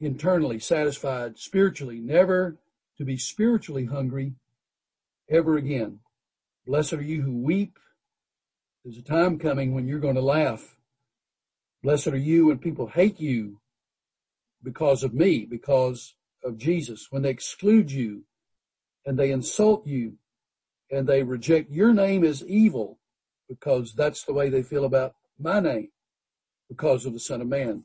internally, 0.00 0.58
satisfied 0.58 1.38
spiritually, 1.38 2.00
never 2.00 2.58
to 2.96 3.04
be 3.04 3.16
spiritually 3.16 3.84
hungry 3.84 4.34
ever 5.28 5.56
again. 5.56 6.00
Blessed 6.66 6.94
are 6.94 7.02
you 7.02 7.22
who 7.22 7.36
weep. 7.36 7.78
There's 8.84 8.98
a 8.98 9.02
time 9.02 9.38
coming 9.38 9.74
when 9.74 9.86
you're 9.86 10.00
going 10.00 10.14
to 10.14 10.22
laugh. 10.22 10.76
Blessed 11.82 12.08
are 12.08 12.16
you 12.16 12.46
when 12.46 12.58
people 12.58 12.88
hate 12.88 13.20
you 13.20 13.60
because 14.62 15.02
of 15.02 15.14
me, 15.14 15.46
because 15.48 16.14
of 16.42 16.58
Jesus, 16.58 17.06
when 17.10 17.22
they 17.22 17.30
exclude 17.30 17.90
you 17.90 18.24
and 19.06 19.18
they 19.18 19.30
insult 19.30 19.86
you 19.86 20.14
and 20.90 21.06
they 21.06 21.22
reject 21.22 21.70
your 21.70 21.92
name 21.92 22.24
as 22.24 22.44
evil 22.44 22.98
because 23.48 23.92
that's 23.94 24.24
the 24.24 24.32
way 24.32 24.48
they 24.48 24.62
feel 24.62 24.84
about 24.84 25.14
my 25.38 25.60
name 25.60 25.88
because 26.68 27.06
of 27.06 27.12
the 27.12 27.20
Son 27.20 27.40
of 27.40 27.48
Man, 27.48 27.84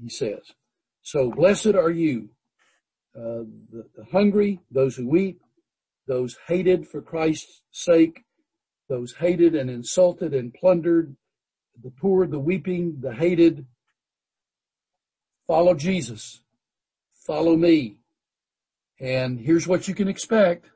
he 0.00 0.08
says. 0.08 0.40
So 1.02 1.30
blessed 1.30 1.74
are 1.74 1.90
you, 1.90 2.30
uh, 3.16 3.46
the, 3.70 3.86
the 3.94 4.04
hungry, 4.10 4.60
those 4.70 4.96
who 4.96 5.08
weep, 5.08 5.40
those 6.06 6.36
hated 6.46 6.86
for 6.86 7.00
Christ's 7.00 7.62
sake, 7.70 8.24
those 8.88 9.14
hated 9.18 9.54
and 9.54 9.70
insulted 9.70 10.34
and 10.34 10.52
plundered, 10.52 11.16
the 11.82 11.90
poor, 11.90 12.26
the 12.26 12.38
weeping, 12.38 12.98
the 13.00 13.14
hated. 13.14 13.66
Follow 15.46 15.74
Jesus. 15.74 16.42
Follow 17.26 17.56
me. 17.56 17.98
And 19.00 19.40
here's 19.40 19.66
what 19.66 19.88
you 19.88 19.94
can 19.94 20.08
expect. 20.08 20.66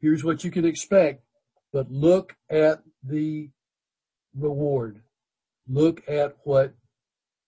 Here's 0.00 0.24
what 0.24 0.44
you 0.44 0.50
can 0.50 0.64
expect. 0.64 1.22
But 1.72 1.90
look 1.90 2.36
at 2.48 2.82
the 3.02 3.50
reward. 4.34 5.02
Look 5.68 6.02
at 6.08 6.36
what 6.44 6.74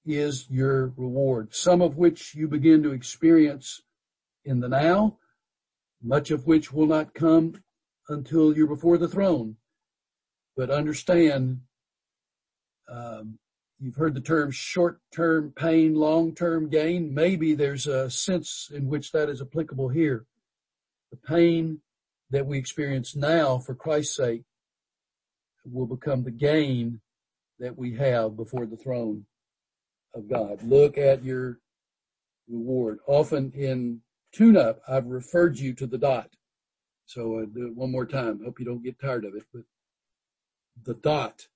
is 0.05 0.47
your 0.49 0.93
reward. 0.97 1.55
Some 1.55 1.83
of 1.83 1.97
which 1.97 2.35
you 2.35 2.47
begin 2.47 2.83
to 2.83 2.93
experience 2.93 3.83
in 4.45 4.61
the 4.61 4.69
now, 4.69 5.19
much 6.03 6.31
of 6.31 6.47
which 6.47 6.73
will 6.73 6.87
not 6.87 7.15
come 7.15 7.63
until 8.09 8.57
you're 8.57 8.67
before 8.67 8.99
the 8.99 9.09
throne. 9.09 9.57
But 10.57 10.71
understand, 10.71 11.61
um, 12.89 13.39
you've 13.83 13.97
heard 13.97 14.15
the 14.15 14.21
term 14.21 14.51
short-term 14.53 15.53
pain, 15.57 15.95
long-term 15.97 16.71
gain. 16.71 17.13
Maybe 17.13 17.55
there's 17.55 17.89
a 17.89 18.09
sense 18.09 18.71
in 18.73 18.87
which 18.87 19.11
that 19.11 19.29
is 19.29 19.43
applicable 19.43 19.89
here. 19.89 20.25
The 21.11 21.17
pain 21.17 21.81
that 22.31 22.47
we 22.47 22.59
experience 22.59 23.17
now 23.17 23.59
for 23.59 23.75
Christ's 23.75 24.17
sake 24.17 24.45
will 25.65 25.87
become 25.87 26.23
the 26.23 26.31
gain 26.31 27.01
that 27.59 27.77
we 27.77 27.97
have 27.97 28.37
before 28.37 28.67
the 28.67 28.77
throne 28.77 29.27
of 30.15 30.29
God. 30.29 30.63
Look 30.63 30.97
at 30.97 31.25
your 31.25 31.59
reward. 32.49 33.01
Often 33.07 33.53
in 33.57 34.01
tune-up, 34.33 34.81
I've 34.89 35.07
referred 35.07 35.59
you 35.59 35.75
to 35.75 35.87
the 35.87 35.99
dot. 35.99 36.31
So 37.07 37.41
I 37.41 37.47
do 37.47 37.67
it 37.67 37.77
one 37.77 37.91
more 37.91 38.07
time. 38.07 38.41
Hope 38.45 38.61
you 38.61 38.65
don't 38.65 38.85
get 38.85 39.01
tired 39.01 39.25
of 39.25 39.35
it, 39.35 39.45
but 39.53 39.65
the 40.85 40.95
dot 40.95 41.49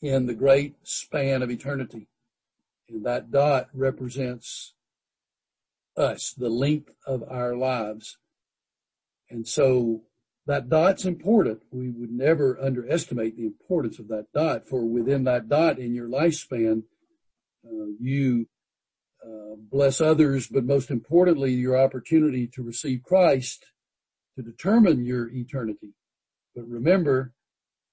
in 0.00 0.26
the 0.26 0.34
great 0.34 0.76
span 0.82 1.42
of 1.42 1.50
eternity. 1.50 2.08
And 2.88 3.04
that 3.04 3.30
dot 3.30 3.68
represents 3.72 4.74
us, 5.96 6.32
the 6.32 6.48
length 6.48 6.90
of 7.06 7.24
our 7.28 7.54
lives. 7.56 8.18
And 9.28 9.46
so 9.46 10.02
that 10.46 10.70
dot's 10.70 11.04
important. 11.04 11.60
We 11.70 11.90
would 11.90 12.12
never 12.12 12.58
underestimate 12.60 13.36
the 13.36 13.44
importance 13.44 13.98
of 13.98 14.08
that 14.08 14.26
dot 14.32 14.66
for 14.66 14.84
within 14.84 15.24
that 15.24 15.48
dot 15.48 15.78
in 15.78 15.94
your 15.94 16.08
lifespan, 16.08 16.84
uh, 17.66 17.90
you 18.00 18.46
uh, 19.22 19.56
bless 19.58 20.00
others, 20.00 20.46
but 20.46 20.64
most 20.64 20.90
importantly, 20.90 21.52
your 21.52 21.76
opportunity 21.76 22.46
to 22.46 22.62
receive 22.62 23.02
Christ 23.02 23.66
to 24.36 24.42
determine 24.42 25.04
your 25.04 25.28
eternity. 25.30 25.92
But 26.54 26.66
remember, 26.66 27.34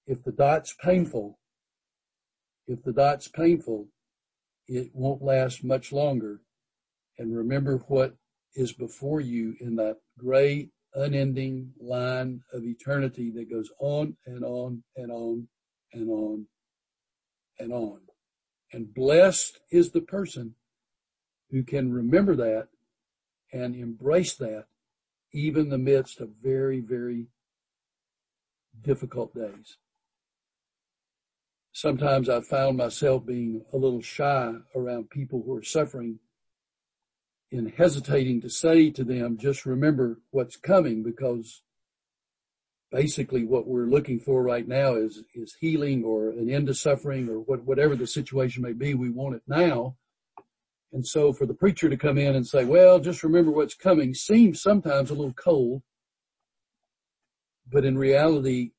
if 0.08 0.24
the 0.24 0.32
dot's 0.32 0.76
painful, 0.82 1.40
if 2.68 2.84
the 2.84 2.94
dot's 2.94 3.28
painful, 3.28 3.88
it 4.68 4.90
won't 4.94 5.22
last 5.22 5.64
much 5.64 5.92
longer. 5.92 6.42
And 7.18 7.36
remember 7.36 7.78
what 7.88 8.16
is 8.56 8.74
before 8.74 9.22
you 9.22 9.56
in 9.60 9.76
that 9.76 9.98
great 10.18 10.72
unending 10.94 11.74
line 11.80 12.42
of 12.54 12.64
eternity 12.64 13.32
that 13.32 13.50
goes 13.50 13.70
on 13.80 14.16
and 14.26 14.44
on 14.44 14.84
and 14.96 15.12
on 15.12 15.48
and 15.94 16.10
on 16.10 16.48
and 17.60 17.74
on. 17.74 18.00
And 18.72 18.94
blessed 18.94 19.60
is 19.72 19.92
the 19.92 20.02
person 20.02 20.56
who 21.52 21.64
can 21.64 21.92
remember 21.92 22.36
that 22.36 22.68
and 23.54 23.76
embrace 23.76 24.36
that 24.36 24.66
even 25.32 25.64
in 25.64 25.70
the 25.70 25.78
midst 25.78 26.20
of 26.20 26.30
very, 26.42 26.80
very 26.80 27.28
difficult 28.82 29.34
days. 29.36 29.78
Sometimes 31.76 32.30
I've 32.30 32.48
found 32.48 32.78
myself 32.78 33.26
being 33.26 33.62
a 33.74 33.78
little 33.78 34.02
shy 34.02 34.54
around 34.74 35.10
people 35.10 35.44
who 35.46 35.54
are 35.58 35.62
suffering 35.62 36.20
in 37.52 37.66
hesitating 37.66 38.40
to 38.42 38.50
say 38.50 38.90
to 38.92 39.04
them, 39.04 39.38
just 39.38 39.66
remember 39.66 40.22
what's 40.32 40.56
coming 40.56 41.04
because 41.04 41.64
basically 42.94 43.44
what 43.44 43.68
we're 43.68 43.88
looking 43.88 44.22
for 44.22 44.42
right 44.42 44.66
now 44.66 44.96
is, 44.96 45.22
is 45.34 45.58
healing 45.60 46.06
or 46.06 46.30
an 46.30 46.50
end 46.50 46.68
to 46.68 46.74
suffering 46.74 47.28
or 47.28 47.40
what, 47.42 47.66
whatever 47.66 47.98
the 47.98 48.08
situation 48.08 48.64
may 48.64 48.72
be. 48.72 48.94
We 48.94 49.10
want 49.10 49.36
it 49.36 49.44
now. 49.46 49.98
And 50.94 51.06
so 51.06 51.34
for 51.34 51.46
the 51.46 51.54
preacher 51.54 51.90
to 51.90 51.98
come 51.98 52.18
in 52.18 52.38
and 52.38 52.48
say, 52.48 52.64
well, 52.64 53.02
just 53.02 53.22
remember 53.22 53.52
what's 53.52 53.76
coming 53.76 54.14
seems 54.14 54.62
sometimes 54.62 55.10
a 55.10 55.14
little 55.14 55.34
cold, 55.34 55.82
but 57.70 57.84
in 57.84 57.98
reality, 57.98 58.72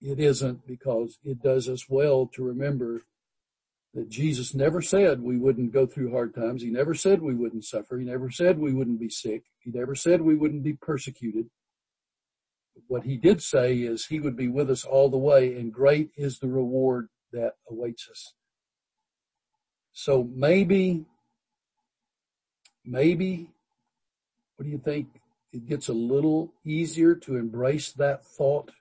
it 0.00 0.20
isn't 0.20 0.66
because 0.66 1.18
it 1.24 1.42
does 1.42 1.68
us 1.68 1.88
well 1.88 2.26
to 2.34 2.44
remember 2.44 3.02
that 3.94 4.10
Jesus 4.10 4.54
never 4.54 4.82
said 4.82 5.22
we 5.22 5.38
wouldn't 5.38 5.72
go 5.72 5.86
through 5.86 6.12
hard 6.12 6.34
times. 6.34 6.62
He 6.62 6.70
never 6.70 6.94
said 6.94 7.22
we 7.22 7.34
wouldn't 7.34 7.64
suffer. 7.64 7.98
He 7.98 8.04
never 8.04 8.30
said 8.30 8.58
we 8.58 8.74
wouldn't 8.74 9.00
be 9.00 9.08
sick. 9.08 9.44
He 9.58 9.70
never 9.70 9.94
said 9.94 10.20
we 10.20 10.34
wouldn't 10.34 10.62
be 10.62 10.74
persecuted. 10.74 11.48
What 12.88 13.04
he 13.04 13.16
did 13.16 13.42
say 13.42 13.78
is 13.78 14.06
he 14.06 14.20
would 14.20 14.36
be 14.36 14.48
with 14.48 14.70
us 14.70 14.84
all 14.84 15.08
the 15.08 15.16
way 15.16 15.54
and 15.54 15.72
great 15.72 16.10
is 16.14 16.38
the 16.38 16.48
reward 16.48 17.08
that 17.32 17.54
awaits 17.70 18.06
us. 18.10 18.34
So 19.94 20.28
maybe, 20.34 21.06
maybe, 22.84 23.48
what 24.56 24.64
do 24.64 24.70
you 24.70 24.78
think? 24.78 25.08
It 25.54 25.66
gets 25.66 25.88
a 25.88 25.94
little 25.94 26.52
easier 26.66 27.14
to 27.14 27.36
embrace 27.36 27.92
that 27.92 28.26
thought 28.26 28.72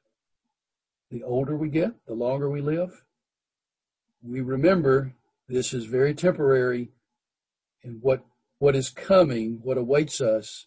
the 1.11 1.23
older 1.23 1.55
we 1.55 1.69
get, 1.69 1.91
the 2.07 2.13
longer 2.13 2.49
we 2.49 2.61
live 2.61 3.05
we 4.27 4.41
remember 4.41 5.13
this 5.47 5.73
is 5.73 5.85
very 5.85 6.13
temporary 6.13 6.89
and 7.83 8.01
what, 8.01 8.25
what 8.57 8.75
is 8.75 8.89
coming, 8.89 9.59
what 9.61 9.77
awaits 9.77 10.19
us 10.19 10.65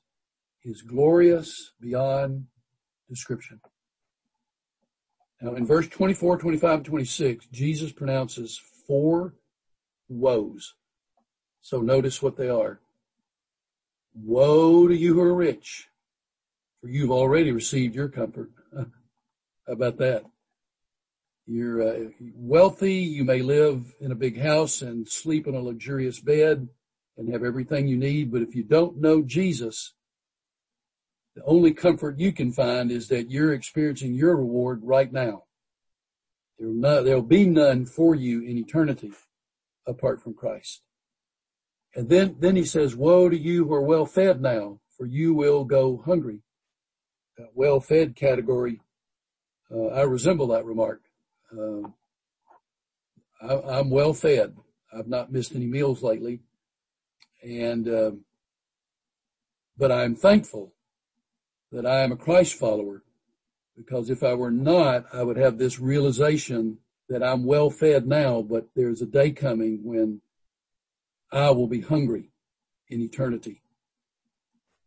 is 0.64 0.82
glorious 0.82 1.72
beyond 1.80 2.46
description. 3.08 3.60
Now 5.40 5.54
in 5.54 5.66
verse 5.66 5.88
24, 5.88 6.38
25, 6.38 6.84
26, 6.84 7.46
Jesus 7.46 7.90
pronounces 7.90 8.60
four 8.86 9.34
woes. 10.08 10.74
So 11.60 11.80
notice 11.80 12.22
what 12.22 12.36
they 12.36 12.48
are. 12.48 12.80
Woe 14.14 14.88
to 14.88 14.96
you 14.96 15.14
who 15.14 15.20
are 15.20 15.34
rich, 15.34 15.88
for 16.80 16.88
you've 16.88 17.10
already 17.10 17.50
received 17.50 17.94
your 17.94 18.08
comfort. 18.08 18.50
How 19.68 19.74
about 19.74 19.98
that? 19.98 20.24
You're 21.46 21.82
uh, 21.82 22.08
wealthy. 22.34 22.94
You 22.94 23.24
may 23.24 23.42
live 23.42 23.94
in 24.00 24.10
a 24.10 24.14
big 24.14 24.40
house 24.40 24.80
and 24.80 25.06
sleep 25.06 25.46
in 25.46 25.54
a 25.54 25.60
luxurious 25.60 26.20
bed 26.20 26.68
and 27.18 27.30
have 27.30 27.44
everything 27.44 27.86
you 27.86 27.98
need. 27.98 28.32
But 28.32 28.40
if 28.40 28.54
you 28.54 28.62
don't 28.62 28.96
know 28.96 29.20
Jesus, 29.20 29.92
the 31.36 31.42
only 31.44 31.74
comfort 31.74 32.18
you 32.18 32.32
can 32.32 32.50
find 32.50 32.90
is 32.90 33.08
that 33.08 33.30
you're 33.30 33.52
experiencing 33.52 34.14
your 34.14 34.36
reward 34.36 34.80
right 34.84 35.12
now. 35.12 35.44
There'll, 36.58 37.22
be 37.22 37.46
none 37.46 37.84
for 37.84 38.14
you 38.14 38.40
in 38.40 38.56
eternity 38.56 39.12
apart 39.86 40.22
from 40.22 40.32
Christ. 40.32 40.82
And 41.94 42.08
then, 42.08 42.36
then 42.38 42.56
he 42.56 42.64
says, 42.64 42.96
woe 42.96 43.28
to 43.28 43.38
you 43.38 43.66
who 43.66 43.74
are 43.74 43.82
well 43.82 44.06
fed 44.06 44.40
now, 44.40 44.80
for 44.96 45.04
you 45.04 45.34
will 45.34 45.64
go 45.64 46.02
hungry. 46.04 46.40
That 47.36 47.50
well 47.54 47.80
fed 47.80 48.16
category, 48.16 48.80
I 49.70 50.02
resemble 50.02 50.48
that 50.48 50.64
remark. 50.64 51.02
Um, 51.52 51.94
I, 53.40 53.78
am 53.78 53.90
well 53.90 54.12
fed. 54.12 54.56
I've 54.92 55.08
not 55.08 55.30
missed 55.30 55.54
any 55.54 55.66
meals 55.66 56.02
lately, 56.02 56.40
and 57.42 57.88
uh, 57.88 58.10
but 59.76 59.92
I'm 59.92 60.14
thankful 60.14 60.72
that 61.70 61.86
I 61.86 62.02
am 62.02 62.12
a 62.12 62.16
Christ 62.16 62.54
follower 62.54 63.02
because 63.76 64.10
if 64.10 64.24
I 64.24 64.34
were 64.34 64.50
not, 64.50 65.04
I 65.12 65.22
would 65.22 65.36
have 65.36 65.58
this 65.58 65.78
realization 65.78 66.78
that 67.08 67.22
I'm 67.22 67.44
well 67.44 67.70
fed 67.70 68.06
now, 68.06 68.42
but 68.42 68.68
there's 68.74 69.00
a 69.00 69.06
day 69.06 69.30
coming 69.30 69.80
when 69.84 70.20
I 71.30 71.50
will 71.50 71.68
be 71.68 71.80
hungry 71.80 72.30
in 72.88 73.00
eternity. 73.00 73.62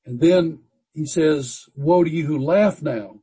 And 0.06 0.20
then 0.20 0.60
he 0.94 1.06
says, 1.06 1.70
woe 1.76 2.04
to 2.04 2.10
you 2.10 2.26
who 2.26 2.38
laugh 2.38 2.82
now, 2.82 3.22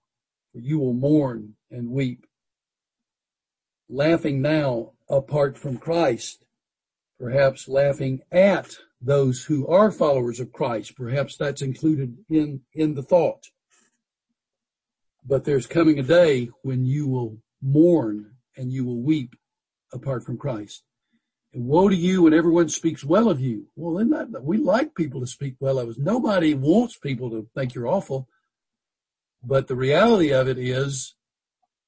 for 0.58 0.64
you 0.64 0.80
will 0.80 0.92
mourn 0.92 1.54
and 1.70 1.90
weep 1.90 2.26
laughing 3.88 4.42
now 4.42 4.90
apart 5.08 5.56
from 5.56 5.78
Christ, 5.78 6.44
perhaps 7.18 7.68
laughing 7.68 8.22
at 8.32 8.76
those 9.00 9.44
who 9.44 9.68
are 9.68 9.92
followers 9.92 10.40
of 10.40 10.52
Christ. 10.52 10.96
Perhaps 10.96 11.36
that's 11.36 11.62
included 11.62 12.18
in, 12.28 12.62
in 12.74 12.94
the 12.94 13.02
thought. 13.02 13.44
But 15.24 15.44
there's 15.44 15.66
coming 15.66 16.00
a 16.00 16.02
day 16.02 16.50
when 16.62 16.84
you 16.84 17.06
will 17.06 17.38
mourn 17.62 18.32
and 18.56 18.72
you 18.72 18.84
will 18.84 19.00
weep 19.00 19.36
apart 19.92 20.24
from 20.24 20.38
Christ. 20.38 20.82
And 21.54 21.66
woe 21.66 21.88
to 21.88 21.96
you 21.96 22.22
when 22.22 22.34
everyone 22.34 22.68
speaks 22.68 23.04
well 23.04 23.30
of 23.30 23.40
you. 23.40 23.68
Well, 23.76 23.94
then 23.94 24.10
that, 24.10 24.42
we 24.42 24.58
like 24.58 24.96
people 24.96 25.20
to 25.20 25.26
speak 25.26 25.54
well 25.60 25.78
of 25.78 25.88
us. 25.88 25.98
Nobody 25.98 26.54
wants 26.54 26.98
people 26.98 27.30
to 27.30 27.46
think 27.54 27.74
you're 27.74 27.86
awful. 27.86 28.28
But 29.42 29.68
the 29.68 29.76
reality 29.76 30.32
of 30.32 30.48
it 30.48 30.58
is 30.58 31.14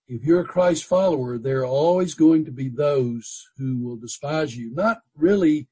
if 0.08 0.24
you're 0.24 0.40
a 0.40 0.44
Christ 0.44 0.84
follower, 0.84 1.38
there 1.38 1.60
are 1.60 1.66
always 1.66 2.14
going 2.14 2.44
to 2.44 2.50
be 2.50 2.68
those 2.68 3.48
who 3.56 3.78
will 3.78 3.96
despise 3.96 4.56
you, 4.56 4.74
not 4.74 5.02
really 5.16 5.68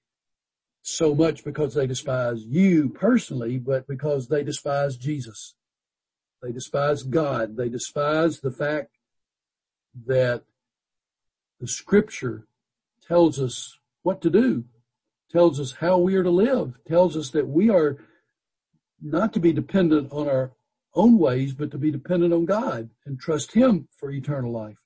so 0.83 1.15
much 1.15 1.45
because 1.45 1.75
they 1.75 1.87
despise 1.87 2.45
you 2.45 2.89
personally, 2.89 3.59
but 3.59 3.87
because 3.87 4.29
they 4.29 4.43
despise 4.43 4.97
Jesus. 4.97 5.55
They 6.43 6.53
despise 6.53 7.03
God. 7.03 7.57
They 7.57 7.69
despise 7.69 8.41
the 8.41 8.53
fact 8.53 8.93
that 10.07 10.45
the 11.61 11.67
scripture 11.67 12.47
tells 13.07 13.41
us 13.41 13.77
what 14.03 14.21
to 14.23 14.31
do, 14.31 14.65
tells 15.31 15.59
us 15.59 15.73
how 15.73 15.99
we 15.99 16.15
are 16.15 16.23
to 16.23 16.31
live, 16.31 16.75
tells 16.87 17.17
us 17.17 17.31
that 17.31 17.49
we 17.49 17.71
are 17.71 17.99
not 19.03 19.33
to 19.33 19.41
be 19.41 19.53
dependent 19.53 20.13
on 20.13 20.29
our 20.29 20.53
own 20.95 21.19
ways, 21.19 21.55
but 21.55 21.71
to 21.71 21.79
be 21.79 21.91
dependent 21.91 22.33
on 22.33 22.45
God 22.45 22.91
and 23.07 23.19
trust 23.19 23.53
Him 23.53 23.89
for 23.99 24.11
eternal 24.11 24.53
life. 24.53 24.79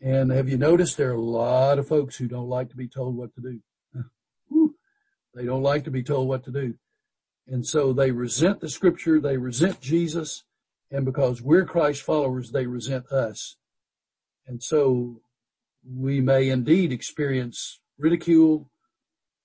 And 0.00 0.30
have 0.30 0.48
you 0.48 0.58
noticed 0.58 0.96
there 0.96 1.10
are 1.10 1.14
a 1.14 1.20
lot 1.20 1.78
of 1.78 1.88
folks 1.88 2.16
who 2.16 2.28
don't 2.28 2.48
like 2.48 2.68
to 2.70 2.76
be 2.76 2.88
told 2.88 3.16
what 3.16 3.34
to 3.34 3.40
do? 3.40 3.60
They 5.34 5.46
don't 5.46 5.64
like 5.64 5.82
to 5.84 5.90
be 5.90 6.04
told 6.04 6.28
what 6.28 6.44
to 6.44 6.52
do. 6.52 6.74
And 7.48 7.66
so 7.66 7.92
they 7.92 8.12
resent 8.12 8.60
the 8.60 8.68
scripture, 8.68 9.20
they 9.20 9.36
resent 9.36 9.80
Jesus, 9.80 10.44
and 10.92 11.04
because 11.04 11.42
we're 11.42 11.64
Christ 11.64 12.02
followers, 12.02 12.52
they 12.52 12.66
resent 12.66 13.10
us. 13.10 13.56
And 14.46 14.62
so 14.62 15.22
we 15.84 16.20
may 16.20 16.50
indeed 16.50 16.92
experience 16.92 17.80
ridicule 17.98 18.70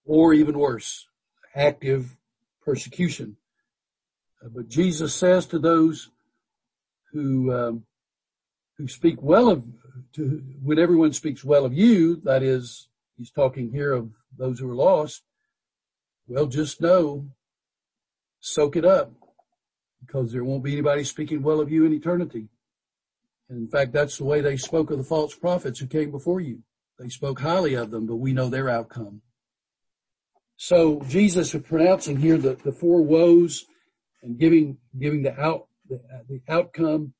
or 0.05 0.33
even 0.33 0.59
worse, 0.59 1.07
active 1.55 2.17
persecution 2.63 3.37
but 4.41 4.69
Jesus 4.69 5.13
says 5.15 5.45
to 5.47 5.59
those 5.59 6.11
who 7.11 7.53
um, 7.53 7.85
who 8.77 8.87
speak 8.87 9.21
well 9.21 9.49
of 9.49 9.65
to 10.13 10.43
when 10.63 10.79
everyone 10.79 11.13
speaks 11.13 11.43
well 11.43 11.65
of 11.65 11.73
you, 11.73 12.15
that 12.23 12.43
is, 12.43 12.87
he's 13.17 13.31
talking 13.31 13.71
here 13.71 13.93
of 13.93 14.11
those 14.37 14.59
who 14.59 14.69
are 14.69 14.75
lost. 14.75 15.23
Well, 16.27 16.47
just 16.47 16.81
know, 16.81 17.29
soak 18.39 18.75
it 18.75 18.85
up. 18.85 19.11
because 20.05 20.31
there 20.31 20.43
won't 20.43 20.63
be 20.63 20.73
anybody 20.73 21.03
speaking 21.03 21.41
well 21.43 21.59
of 21.59 21.71
you 21.71 21.85
in 21.85 21.93
eternity. 21.93 22.47
And 23.49 23.59
in 23.59 23.67
fact, 23.67 23.93
that's 23.93 24.17
the 24.17 24.25
way 24.25 24.41
they 24.41 24.57
spoke 24.57 24.91
of 24.91 24.97
the 24.97 25.03
false 25.03 25.35
prophets 25.35 25.79
who 25.79 25.87
came 25.87 26.11
before 26.11 26.39
you. 26.39 26.59
They 26.99 27.09
spoke 27.09 27.39
highly 27.39 27.73
of 27.75 27.91
them, 27.91 28.05
but 28.05 28.17
we 28.17 28.33
know 28.33 28.49
their 28.49 28.69
outcome. 28.69 29.21
So 30.57 31.01
Jesus 31.07 31.55
is 31.55 31.61
pronouncing 31.63 32.17
here 32.17 32.37
the, 32.37 32.55
the 32.55 32.71
four 32.71 33.01
woes 33.01 33.65
and 34.23 34.37
giving, 34.37 34.77
giving 34.99 35.23
the 35.23 35.39
out, 35.39 35.67
the, 35.87 36.01
the 36.27 36.41
outcome. 36.47 37.13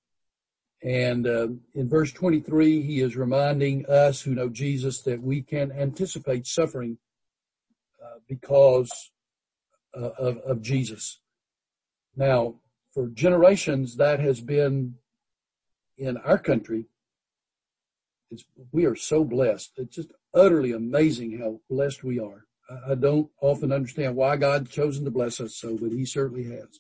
And 0.81 1.27
uh, 1.27 1.47
in 1.75 1.89
verse 1.89 2.11
23, 2.13 2.81
he 2.81 3.01
is 3.01 3.15
reminding 3.15 3.85
us 3.87 4.21
who 4.21 4.35
know 4.35 4.49
Jesus 4.49 5.01
that 5.01 5.21
we 5.21 5.41
can 5.41 5.71
anticipate 5.71 6.47
suffering 6.47 6.97
uh, 8.03 8.19
because 8.27 9.11
uh, 9.95 10.11
of, 10.17 10.37
of 10.37 10.61
Jesus. 10.61 11.19
Now, 12.15 12.55
for 12.93 13.07
generations, 13.07 13.97
that 13.97 14.19
has 14.19 14.41
been 14.41 14.95
in 15.97 16.17
our 16.17 16.37
country. 16.37 16.85
It's, 18.31 18.45
we 18.71 18.85
are 18.85 18.95
so 18.95 19.23
blessed. 19.23 19.73
It's 19.77 19.95
just 19.95 20.11
utterly 20.33 20.71
amazing 20.71 21.39
how 21.39 21.59
blessed 21.69 22.03
we 22.03 22.19
are. 22.19 22.45
I, 22.87 22.95
don't 22.95 23.29
often 23.41 23.71
understand 23.71 24.15
why 24.15 24.37
God 24.37 24.69
chosen 24.69 25.05
to 25.05 25.11
bless 25.11 25.39
us 25.39 25.55
so, 25.55 25.77
but 25.77 25.91
he 25.91 26.05
certainly 26.05 26.43
has. 26.45 26.79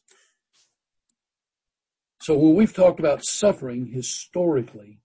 So 2.21 2.37
when 2.37 2.55
we've 2.55 2.73
talked 2.73 2.99
about 2.99 3.23
suffering 3.23 3.87
historically, 3.87 4.99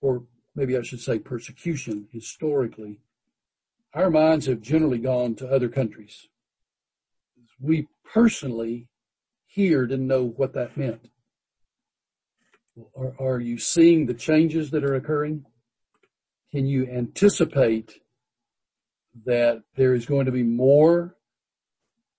or 0.00 0.24
maybe 0.54 0.76
I 0.76 0.82
should 0.82 1.00
say 1.00 1.18
persecution 1.18 2.08
historically, 2.10 2.98
our 3.92 4.10
minds 4.10 4.46
have 4.46 4.60
generally 4.60 4.98
gone 4.98 5.34
to 5.36 5.48
other 5.48 5.68
countries. 5.68 6.28
We 7.60 7.88
personally 8.12 8.88
here 9.46 9.86
didn't 9.86 10.08
know 10.08 10.24
what 10.24 10.54
that 10.54 10.76
meant. 10.76 11.08
Are, 12.96 13.14
are 13.20 13.40
you 13.40 13.58
seeing 13.58 14.06
the 14.06 14.14
changes 14.14 14.70
that 14.70 14.82
are 14.82 14.96
occurring? 14.96 15.46
Can 16.50 16.66
you 16.66 16.86
anticipate 16.88 18.00
that 19.24 19.62
there 19.76 19.94
is 19.94 20.06
going 20.06 20.26
to 20.26 20.32
be 20.32 20.42
more 20.42 21.16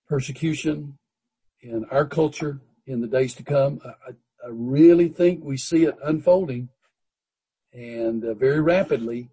persecution 0.08 0.98
in 1.60 1.84
our 1.90 2.06
culture 2.06 2.60
in 2.86 3.00
the 3.00 3.06
days 3.06 3.34
to 3.34 3.42
come? 3.42 3.80
I, 3.84 4.12
I 4.12 4.48
really 4.50 5.08
think 5.08 5.42
we 5.42 5.56
see 5.56 5.84
it 5.84 5.96
unfolding 6.04 6.68
and 7.72 8.24
uh, 8.24 8.34
very 8.34 8.60
rapidly. 8.60 9.30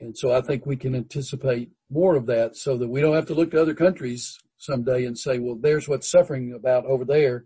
And 0.00 0.16
so 0.16 0.32
I 0.32 0.40
think 0.40 0.66
we 0.66 0.76
can 0.76 0.94
anticipate 0.94 1.70
more 1.90 2.16
of 2.16 2.26
that 2.26 2.56
so 2.56 2.76
that 2.76 2.88
we 2.88 3.00
don't 3.00 3.14
have 3.14 3.26
to 3.26 3.34
look 3.34 3.50
to 3.52 3.60
other 3.60 3.74
countries 3.74 4.38
someday 4.56 5.04
and 5.04 5.18
say, 5.18 5.38
well, 5.38 5.56
there's 5.60 5.88
what's 5.88 6.10
suffering 6.10 6.52
about 6.54 6.86
over 6.86 7.04
there. 7.04 7.44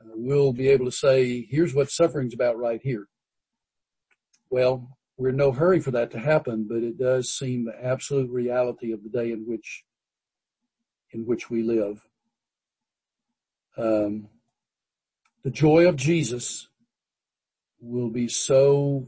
Uh, 0.00 0.12
we'll 0.14 0.52
be 0.52 0.68
able 0.68 0.86
to 0.86 0.92
say, 0.92 1.46
here's 1.48 1.74
what 1.74 1.90
suffering's 1.90 2.34
about 2.34 2.58
right 2.58 2.80
here. 2.82 3.06
Well, 4.50 4.96
we're 5.16 5.28
in 5.28 5.36
no 5.36 5.52
hurry 5.52 5.80
for 5.80 5.92
that 5.92 6.10
to 6.12 6.18
happen, 6.18 6.66
but 6.68 6.82
it 6.82 6.98
does 6.98 7.30
seem 7.30 7.64
the 7.64 7.84
absolute 7.84 8.30
reality 8.30 8.92
of 8.92 9.02
the 9.02 9.08
day 9.08 9.30
in 9.30 9.44
which, 9.46 9.84
in 11.12 11.24
which 11.24 11.50
we 11.50 11.62
live. 11.62 12.06
Um, 13.76 14.28
the 15.44 15.50
joy 15.50 15.88
of 15.88 15.96
Jesus 15.96 16.68
will 17.80 18.08
be 18.08 18.28
so, 18.28 19.06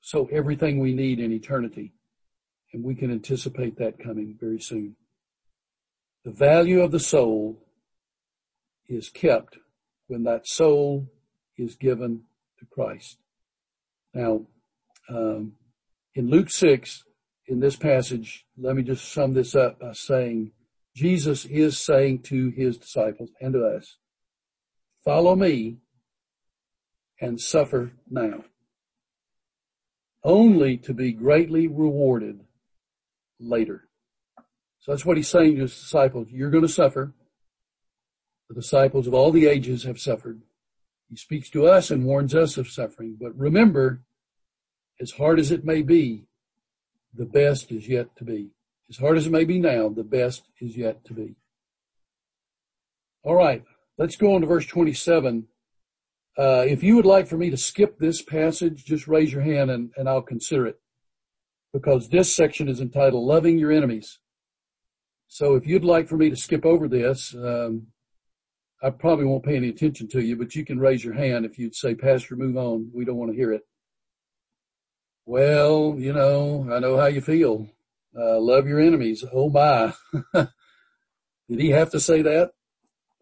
so 0.00 0.28
everything 0.30 0.78
we 0.78 0.94
need 0.94 1.20
in 1.20 1.32
eternity. 1.32 1.94
And 2.72 2.84
we 2.84 2.94
can 2.94 3.10
anticipate 3.10 3.78
that 3.78 3.98
coming 3.98 4.36
very 4.38 4.60
soon. 4.60 4.96
The 6.24 6.32
value 6.32 6.82
of 6.82 6.90
the 6.90 7.00
soul 7.00 7.64
is 8.88 9.08
kept 9.08 9.56
when 10.06 10.24
that 10.24 10.46
soul 10.46 11.10
is 11.56 11.76
given 11.76 12.24
to 12.58 12.66
Christ. 12.66 13.18
Now, 14.14 14.46
um, 15.08 15.52
in 16.14 16.28
Luke 16.28 16.50
6, 16.50 17.04
in 17.46 17.60
this 17.60 17.76
passage, 17.76 18.44
let 18.56 18.76
me 18.76 18.82
just 18.82 19.10
sum 19.10 19.34
this 19.34 19.54
up 19.54 19.80
by 19.80 19.92
saying 19.92 20.52
Jesus 20.94 21.44
is 21.44 21.78
saying 21.78 22.20
to 22.24 22.50
his 22.50 22.76
disciples 22.76 23.30
and 23.40 23.54
to 23.54 23.64
us, 23.64 23.98
follow 25.04 25.36
me 25.36 25.78
and 27.20 27.40
suffer 27.40 27.92
now, 28.10 28.44
only 30.22 30.76
to 30.78 30.92
be 30.92 31.12
greatly 31.12 31.66
rewarded 31.66 32.40
later. 33.40 33.88
So 34.80 34.92
that's 34.92 35.04
what 35.04 35.16
he's 35.16 35.28
saying 35.28 35.56
to 35.56 35.62
his 35.62 35.78
disciples. 35.78 36.28
You're 36.30 36.50
going 36.50 36.66
to 36.66 36.68
suffer. 36.68 37.12
The 38.48 38.54
disciples 38.54 39.06
of 39.06 39.14
all 39.14 39.30
the 39.30 39.46
ages 39.46 39.84
have 39.84 40.00
suffered. 40.00 40.42
He 41.08 41.16
speaks 41.16 41.48
to 41.50 41.66
us 41.66 41.90
and 41.90 42.04
warns 42.04 42.34
us 42.34 42.56
of 42.56 42.68
suffering. 42.68 43.16
But 43.18 43.36
remember, 43.36 44.02
as 45.00 45.12
hard 45.12 45.38
as 45.38 45.50
it 45.50 45.64
may 45.64 45.82
be, 45.82 46.26
the 47.14 47.24
best 47.24 47.72
is 47.72 47.88
yet 47.88 48.14
to 48.16 48.24
be. 48.24 48.50
As 48.90 48.98
hard 48.98 49.16
as 49.16 49.26
it 49.26 49.32
may 49.32 49.44
be 49.44 49.58
now, 49.58 49.88
the 49.88 50.04
best 50.04 50.44
is 50.60 50.76
yet 50.76 51.04
to 51.06 51.14
be. 51.14 51.36
All 53.22 53.34
right, 53.34 53.64
let's 53.96 54.16
go 54.16 54.34
on 54.34 54.42
to 54.42 54.46
verse 54.46 54.66
27. 54.66 55.46
Uh, 56.38 56.64
if 56.66 56.82
you 56.82 56.96
would 56.96 57.06
like 57.06 57.26
for 57.26 57.36
me 57.36 57.50
to 57.50 57.56
skip 57.56 57.98
this 57.98 58.22
passage, 58.22 58.84
just 58.84 59.08
raise 59.08 59.32
your 59.32 59.42
hand 59.42 59.70
and, 59.70 59.90
and 59.96 60.08
I'll 60.08 60.22
consider 60.22 60.66
it. 60.66 60.78
Because 61.72 62.08
this 62.08 62.34
section 62.34 62.68
is 62.68 62.80
entitled 62.80 63.26
Loving 63.26 63.58
Your 63.58 63.72
Enemies. 63.72 64.18
So 65.26 65.56
if 65.56 65.66
you'd 65.66 65.84
like 65.84 66.08
for 66.08 66.16
me 66.16 66.30
to 66.30 66.36
skip 66.36 66.64
over 66.64 66.88
this, 66.88 67.34
um, 67.34 67.88
I 68.82 68.90
probably 68.90 69.24
won't 69.24 69.44
pay 69.44 69.56
any 69.56 69.68
attention 69.68 70.06
to 70.08 70.20
you, 70.20 70.36
but 70.36 70.54
you 70.54 70.64
can 70.64 70.78
raise 70.78 71.04
your 71.04 71.14
hand 71.14 71.44
if 71.44 71.58
you'd 71.58 71.74
say, 71.74 71.94
Pastor, 71.94 72.36
move 72.36 72.56
on. 72.56 72.90
We 72.94 73.04
don't 73.04 73.16
want 73.16 73.32
to 73.32 73.36
hear 73.36 73.52
it. 73.52 73.62
Well, 75.26 75.96
you 75.98 76.12
know, 76.12 76.68
I 76.72 76.78
know 76.78 76.96
how 76.96 77.06
you 77.06 77.20
feel. 77.20 77.68
Uh, 78.16 78.38
love 78.38 78.66
your 78.66 78.80
enemies. 78.80 79.24
Oh 79.32 79.50
my. 79.50 79.94
did 80.32 81.60
he 81.60 81.70
have 81.70 81.90
to 81.90 82.00
say 82.00 82.22
that? 82.22 82.52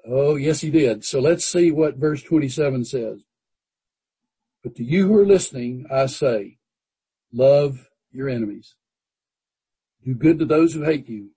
Oh, 0.07 0.37
yes, 0.37 0.61
he 0.61 0.71
did. 0.71 1.05
So 1.05 1.21
let's 1.21 1.45
see 1.45 1.73
what 1.73 1.97
verse 1.97 2.23
27 2.23 2.85
says. 2.85 3.23
But 4.62 4.77
to 4.77 4.85
you 4.85 5.09
who 5.09 5.19
are 5.19 5.27
listening, 5.27 5.87
I 5.90 6.07
say, 6.07 6.59
love 7.33 7.88
your 8.12 8.29
enemies. 8.29 8.75
Do 10.05 10.14
good 10.14 10.38
to 10.38 10.45
those 10.45 10.75
who 10.75 10.83
hate 10.83 11.09
you. 11.09 11.31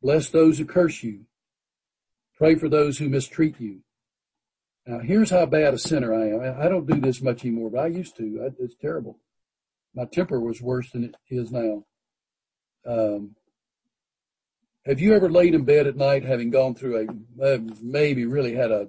Bless 0.00 0.30
those 0.30 0.58
who 0.58 0.64
curse 0.64 1.02
you. 1.02 1.26
Pray 2.42 2.56
for 2.56 2.68
those 2.68 2.98
who 2.98 3.08
mistreat 3.08 3.54
you. 3.60 3.84
Now 4.84 4.98
here's 4.98 5.30
how 5.30 5.46
bad 5.46 5.74
a 5.74 5.78
sinner 5.78 6.12
I 6.12 6.30
am. 6.30 6.60
I 6.60 6.68
don't 6.68 6.88
do 6.88 7.00
this 7.00 7.22
much 7.22 7.44
anymore, 7.44 7.70
but 7.70 7.78
I 7.78 7.86
used 7.86 8.16
to. 8.16 8.52
It's 8.58 8.74
terrible. 8.74 9.20
My 9.94 10.06
temper 10.06 10.40
was 10.40 10.60
worse 10.60 10.90
than 10.90 11.04
it 11.04 11.14
is 11.30 11.52
now. 11.52 11.84
Um, 12.84 13.36
have 14.84 14.98
you 14.98 15.14
ever 15.14 15.30
laid 15.30 15.54
in 15.54 15.64
bed 15.64 15.86
at 15.86 15.94
night 15.94 16.24
having 16.24 16.50
gone 16.50 16.74
through 16.74 17.06
a, 17.40 17.44
uh, 17.46 17.58
maybe 17.80 18.26
really 18.26 18.56
had 18.56 18.72
a 18.72 18.88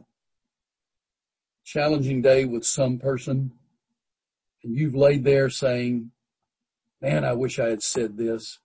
challenging 1.63 2.23
day 2.23 2.45
with 2.45 2.65
some 2.65 2.97
person 2.97 3.51
and 4.63 4.75
you've 4.75 4.95
laid 4.95 5.25
there 5.25 5.51
saying, 5.51 6.09
man, 7.03 7.23
I 7.23 7.33
wish 7.33 7.59
I 7.59 7.69
had 7.69 7.83
said 7.83 8.17
this. 8.17 8.57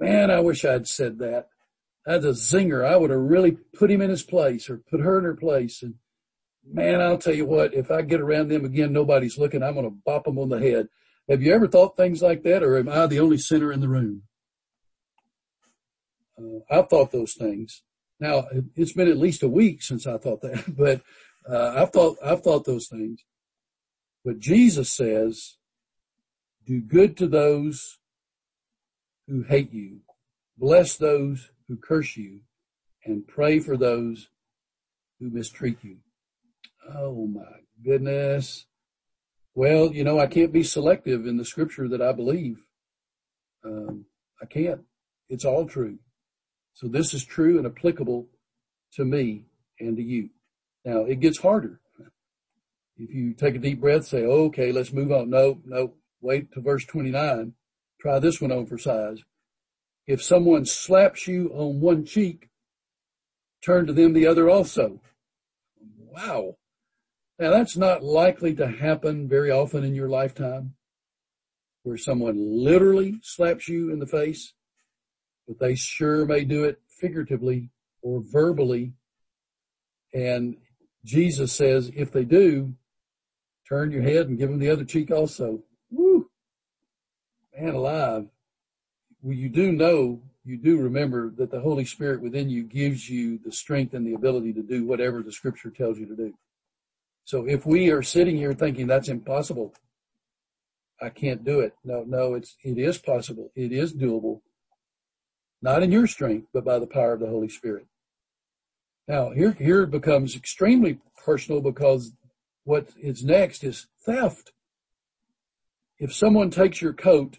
Man, 0.00 0.30
I 0.30 0.40
wish 0.40 0.64
I 0.64 0.72
had 0.72 0.88
said 0.88 1.18
that 1.18 1.50
that's 2.06 2.24
a 2.24 2.28
zinger. 2.28 2.86
I 2.86 2.96
would 2.96 3.10
have 3.10 3.18
really 3.18 3.50
put 3.50 3.90
him 3.90 4.00
in 4.00 4.10
his 4.10 4.22
place 4.22 4.70
or 4.70 4.78
put 4.78 5.00
her 5.00 5.18
in 5.18 5.24
her 5.24 5.34
place. 5.34 5.82
And 5.82 5.94
man, 6.64 7.00
I'll 7.00 7.18
tell 7.18 7.34
you 7.34 7.46
what, 7.46 7.74
if 7.74 7.90
I 7.90 8.02
get 8.02 8.20
around 8.20 8.48
them 8.48 8.64
again, 8.64 8.92
nobody's 8.92 9.36
looking, 9.36 9.62
I'm 9.62 9.74
going 9.74 9.86
to 9.86 9.98
bop 10.04 10.24
them 10.24 10.38
on 10.38 10.48
the 10.48 10.60
head. 10.60 10.88
Have 11.28 11.42
you 11.42 11.52
ever 11.52 11.66
thought 11.66 11.96
things 11.96 12.22
like 12.22 12.44
that 12.44 12.62
or 12.62 12.78
am 12.78 12.88
I 12.88 13.08
the 13.08 13.18
only 13.18 13.38
sinner 13.38 13.72
in 13.72 13.80
the 13.80 13.88
room? 13.88 14.22
Uh, 16.38 16.60
I've 16.70 16.88
thought 16.88 17.10
those 17.10 17.34
things. 17.34 17.82
Now 18.20 18.46
it's 18.76 18.92
been 18.92 19.08
at 19.08 19.18
least 19.18 19.42
a 19.42 19.48
week 19.48 19.82
since 19.82 20.06
I 20.06 20.16
thought 20.16 20.42
that, 20.42 20.76
but 20.76 21.02
uh, 21.50 21.82
I've 21.82 21.90
thought, 21.90 22.18
I've 22.24 22.42
thought 22.42 22.64
those 22.64 22.86
things. 22.86 23.24
But 24.24 24.38
Jesus 24.38 24.92
says, 24.92 25.56
do 26.64 26.80
good 26.80 27.16
to 27.16 27.26
those 27.26 27.98
who 29.26 29.42
hate 29.42 29.72
you. 29.72 30.00
Bless 30.56 30.96
those 30.96 31.50
who 31.68 31.76
curse 31.76 32.16
you 32.16 32.40
and 33.04 33.26
pray 33.26 33.58
for 33.58 33.76
those 33.76 34.28
who 35.18 35.30
mistreat 35.30 35.78
you. 35.82 35.98
Oh 36.94 37.26
my 37.26 37.60
goodness. 37.84 38.66
Well, 39.54 39.92
you 39.92 40.04
know, 40.04 40.18
I 40.18 40.26
can't 40.26 40.52
be 40.52 40.62
selective 40.62 41.26
in 41.26 41.36
the 41.36 41.44
scripture 41.44 41.88
that 41.88 42.02
I 42.02 42.12
believe. 42.12 42.58
Um, 43.64 44.04
I 44.40 44.46
can't. 44.46 44.82
It's 45.28 45.44
all 45.44 45.66
true. 45.66 45.98
So 46.74 46.88
this 46.88 47.14
is 47.14 47.24
true 47.24 47.56
and 47.56 47.66
applicable 47.66 48.28
to 48.94 49.04
me 49.04 49.46
and 49.80 49.96
to 49.96 50.02
you. 50.02 50.30
Now 50.84 51.00
it 51.00 51.20
gets 51.20 51.38
harder. 51.38 51.80
If 52.98 53.12
you 53.12 53.34
take 53.34 53.54
a 53.56 53.58
deep 53.58 53.80
breath, 53.80 54.06
say, 54.06 54.24
okay, 54.24 54.72
let's 54.72 54.92
move 54.92 55.12
on. 55.12 55.28
No, 55.28 55.60
no, 55.66 55.94
wait 56.20 56.52
to 56.52 56.60
verse 56.60 56.84
29. 56.84 57.52
Try 58.00 58.18
this 58.18 58.40
one 58.40 58.52
on 58.52 58.66
for 58.66 58.78
size 58.78 59.22
if 60.06 60.22
someone 60.22 60.64
slaps 60.64 61.26
you 61.26 61.50
on 61.54 61.80
one 61.80 62.04
cheek, 62.04 62.48
turn 63.64 63.86
to 63.86 63.92
them 63.92 64.12
the 64.12 64.26
other 64.26 64.48
also. 64.48 65.00
Wow. 65.98 66.56
Now 67.38 67.50
that's 67.50 67.76
not 67.76 68.02
likely 68.02 68.54
to 68.54 68.66
happen 68.66 69.28
very 69.28 69.50
often 69.50 69.84
in 69.84 69.94
your 69.94 70.08
lifetime 70.08 70.74
where 71.82 71.96
someone 71.96 72.36
literally 72.64 73.20
slaps 73.22 73.68
you 73.68 73.92
in 73.92 74.00
the 74.00 74.06
face, 74.06 74.52
but 75.46 75.58
they 75.60 75.74
sure 75.74 76.26
may 76.26 76.44
do 76.44 76.64
it 76.64 76.80
figuratively 76.88 77.70
or 78.02 78.22
verbally. 78.24 78.92
And 80.12 80.56
Jesus 81.04 81.52
says, 81.52 81.92
if 81.94 82.10
they 82.10 82.24
do, 82.24 82.74
turn 83.68 83.92
your 83.92 84.02
head 84.02 84.28
and 84.28 84.38
give 84.38 84.48
them 84.48 84.58
the 84.58 84.70
other 84.70 84.84
cheek 84.84 85.10
also. 85.10 85.62
Woo! 85.90 86.28
Man 87.56 87.74
alive. 87.74 88.26
Well, 89.26 89.34
you 89.34 89.48
do 89.48 89.72
know, 89.72 90.20
you 90.44 90.56
do 90.56 90.78
remember 90.78 91.30
that 91.30 91.50
the 91.50 91.58
Holy 91.58 91.84
Spirit 91.84 92.22
within 92.22 92.48
you 92.48 92.62
gives 92.62 93.10
you 93.10 93.40
the 93.44 93.50
strength 93.50 93.92
and 93.92 94.06
the 94.06 94.14
ability 94.14 94.52
to 94.52 94.62
do 94.62 94.86
whatever 94.86 95.20
the 95.20 95.32
scripture 95.32 95.68
tells 95.68 95.98
you 95.98 96.06
to 96.06 96.14
do. 96.14 96.34
So 97.24 97.44
if 97.44 97.66
we 97.66 97.90
are 97.90 98.04
sitting 98.04 98.36
here 98.36 98.54
thinking 98.54 98.86
that's 98.86 99.08
impossible, 99.08 99.74
I 101.02 101.08
can't 101.08 101.44
do 101.44 101.58
it. 101.58 101.74
No, 101.82 102.04
no, 102.06 102.34
it's, 102.34 102.54
it 102.62 102.78
is 102.78 102.98
possible. 102.98 103.50
It 103.56 103.72
is 103.72 103.92
doable. 103.92 104.42
Not 105.60 105.82
in 105.82 105.90
your 105.90 106.06
strength, 106.06 106.46
but 106.54 106.64
by 106.64 106.78
the 106.78 106.86
power 106.86 107.14
of 107.14 107.18
the 107.18 107.26
Holy 107.26 107.48
Spirit. 107.48 107.86
Now 109.08 109.30
here, 109.30 109.56
here 109.58 109.86
becomes 109.86 110.36
extremely 110.36 111.00
personal 111.24 111.60
because 111.60 112.12
what 112.62 112.90
is 112.96 113.24
next 113.24 113.64
is 113.64 113.88
theft. 114.04 114.52
If 115.98 116.14
someone 116.14 116.50
takes 116.50 116.80
your 116.80 116.92
coat, 116.92 117.38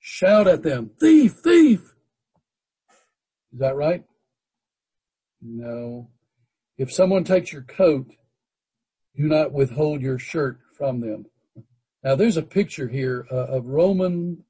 shout 0.00 0.48
at 0.48 0.62
them, 0.62 0.90
thief, 0.98 1.34
thief. 1.44 1.80
Is 3.52 3.58
that 3.60 3.76
right? 3.76 4.04
No. 5.40 6.08
If 6.78 6.92
someone 6.92 7.24
takes 7.24 7.52
your 7.52 7.62
coat, 7.62 8.06
do 9.16 9.24
not 9.24 9.52
withhold 9.52 10.00
your 10.00 10.18
shirt 10.18 10.58
from 10.76 11.00
them. 11.00 11.26
Now 12.02 12.14
there's 12.14 12.38
a 12.38 12.42
picture 12.42 12.88
here 12.88 13.26
uh, 13.30 13.46
of 13.56 13.66
Roman, 13.66 14.44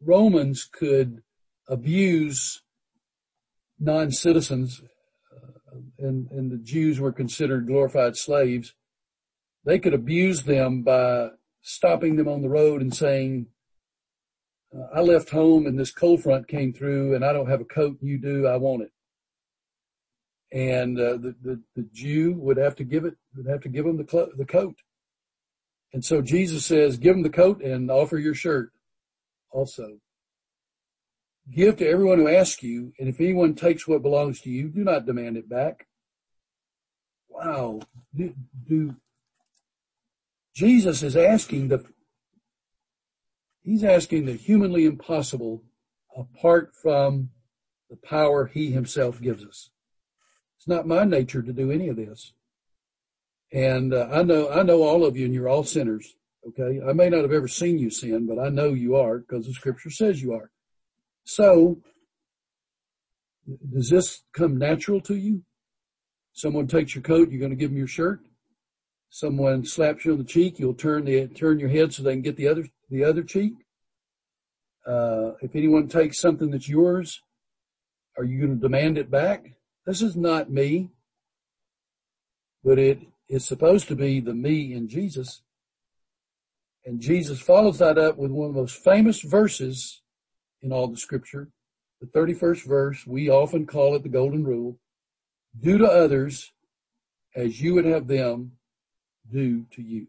Romans 0.00 0.68
could 0.70 1.22
abuse 1.68 2.62
non-citizens 3.78 4.82
uh, 5.34 5.78
and, 5.98 6.30
and 6.30 6.50
the 6.50 6.58
Jews 6.58 7.00
were 7.00 7.12
considered 7.12 7.66
glorified 7.66 8.16
slaves. 8.16 8.74
They 9.64 9.78
could 9.78 9.94
abuse 9.94 10.42
them 10.42 10.82
by 10.82 11.30
stopping 11.62 12.16
them 12.16 12.28
on 12.28 12.42
the 12.42 12.48
road 12.48 12.82
and 12.82 12.94
saying, 12.94 13.46
uh, 14.76 14.86
I 14.94 15.00
left 15.00 15.30
home 15.30 15.66
and 15.66 15.78
this 15.78 15.92
cold 15.92 16.22
front 16.22 16.48
came 16.48 16.72
through 16.72 17.14
and 17.14 17.24
I 17.24 17.32
don't 17.32 17.50
have 17.50 17.60
a 17.60 17.64
coat. 17.64 17.98
You 18.00 18.18
do. 18.18 18.46
I 18.46 18.56
want 18.56 18.82
it 18.82 18.92
and 20.52 20.98
uh, 20.98 21.12
the, 21.12 21.34
the, 21.42 21.60
the 21.76 21.88
Jew 21.92 22.34
would 22.38 22.56
have 22.56 22.74
to 22.76 22.84
give 22.84 23.04
it 23.04 23.14
would 23.36 23.46
have 23.46 23.60
to 23.62 23.68
give 23.68 23.86
him 23.86 23.96
the 23.96 24.04
clo- 24.04 24.30
the 24.36 24.44
coat. 24.44 24.76
And 25.92 26.04
so 26.04 26.22
Jesus 26.22 26.64
says, 26.64 26.98
give 26.98 27.16
him 27.16 27.22
the 27.22 27.30
coat 27.30 27.62
and 27.62 27.90
offer 27.90 28.16
your 28.16 28.34
shirt 28.34 28.72
also. 29.50 29.98
Give 31.50 31.76
to 31.76 31.88
everyone 31.88 32.18
who 32.18 32.28
asks 32.28 32.62
you, 32.62 32.92
and 32.98 33.08
if 33.08 33.20
anyone 33.20 33.54
takes 33.56 33.88
what 33.88 34.02
belongs 34.02 34.40
to 34.42 34.50
you, 34.50 34.68
do 34.68 34.84
not 34.84 35.04
demand 35.04 35.36
it 35.36 35.48
back. 35.48 35.88
Wow. 37.28 37.80
Do, 38.14 38.34
do 38.68 38.96
Jesus 40.54 41.02
is 41.02 41.16
asking 41.16 41.68
the 41.68 41.84
He's 43.62 43.84
asking 43.84 44.26
the 44.26 44.32
humanly 44.32 44.84
impossible 44.86 45.62
apart 46.16 46.74
from 46.74 47.30
the 47.88 47.96
power 47.96 48.46
he 48.46 48.70
himself 48.70 49.20
gives 49.20 49.44
us. 49.44 49.70
It's 50.56 50.68
not 50.68 50.86
my 50.86 51.04
nature 51.04 51.42
to 51.42 51.52
do 51.52 51.70
any 51.70 51.88
of 51.88 51.96
this. 51.96 52.32
And 53.52 53.92
uh, 53.92 54.08
I 54.12 54.22
know, 54.22 54.50
I 54.50 54.62
know 54.62 54.82
all 54.82 55.04
of 55.04 55.16
you 55.16 55.24
and 55.24 55.34
you're 55.34 55.48
all 55.48 55.64
sinners. 55.64 56.16
Okay. 56.46 56.80
I 56.86 56.92
may 56.92 57.08
not 57.08 57.22
have 57.22 57.32
ever 57.32 57.48
seen 57.48 57.78
you 57.78 57.90
sin, 57.90 58.26
but 58.26 58.38
I 58.38 58.48
know 58.48 58.72
you 58.72 58.96
are 58.96 59.18
because 59.18 59.46
the 59.46 59.52
scripture 59.52 59.90
says 59.90 60.22
you 60.22 60.32
are. 60.32 60.50
So 61.24 61.80
does 63.72 63.90
this 63.90 64.22
come 64.32 64.58
natural 64.58 65.00
to 65.02 65.16
you? 65.16 65.42
Someone 66.32 66.66
takes 66.66 66.94
your 66.94 67.02
coat, 67.02 67.30
you're 67.30 67.40
going 67.40 67.50
to 67.50 67.56
give 67.56 67.70
them 67.70 67.78
your 67.78 67.86
shirt. 67.86 68.20
Someone 69.10 69.64
slaps 69.64 70.04
you 70.04 70.12
on 70.12 70.18
the 70.18 70.24
cheek, 70.24 70.58
you'll 70.58 70.74
turn 70.74 71.04
the, 71.04 71.26
turn 71.26 71.58
your 71.58 71.68
head 71.68 71.92
so 71.92 72.02
they 72.02 72.12
can 72.12 72.22
get 72.22 72.36
the 72.36 72.46
other, 72.46 72.68
the 72.90 73.04
other 73.04 73.22
cheek. 73.22 73.54
Uh, 74.86 75.32
if 75.40 75.54
anyone 75.54 75.88
takes 75.88 76.18
something 76.18 76.50
that's 76.50 76.68
yours, 76.68 77.22
are 78.16 78.24
you 78.24 78.38
going 78.38 78.54
to 78.54 78.60
demand 78.60 78.98
it 78.98 79.10
back? 79.10 79.52
This 79.86 80.02
is 80.02 80.16
not 80.16 80.50
me, 80.50 80.90
but 82.64 82.78
it 82.78 83.00
is 83.28 83.44
supposed 83.44 83.88
to 83.88 83.96
be 83.96 84.20
the 84.20 84.34
me 84.34 84.74
in 84.74 84.88
Jesus. 84.88 85.42
And 86.84 87.00
Jesus 87.00 87.40
follows 87.40 87.78
that 87.78 87.98
up 87.98 88.16
with 88.16 88.30
one 88.30 88.48
of 88.48 88.54
the 88.54 88.60
most 88.60 88.82
famous 88.82 89.20
verses 89.20 90.02
in 90.62 90.72
all 90.72 90.88
the 90.88 90.96
scripture. 90.96 91.48
The 92.00 92.06
31st 92.06 92.66
verse, 92.66 93.06
we 93.06 93.28
often 93.28 93.66
call 93.66 93.94
it 93.94 94.02
the 94.02 94.08
golden 94.08 94.44
rule. 94.44 94.78
Do 95.58 95.78
to 95.78 95.86
others 95.86 96.52
as 97.36 97.60
you 97.60 97.74
would 97.74 97.84
have 97.84 98.06
them 98.06 98.52
do 99.30 99.66
to 99.72 99.82
you. 99.82 100.06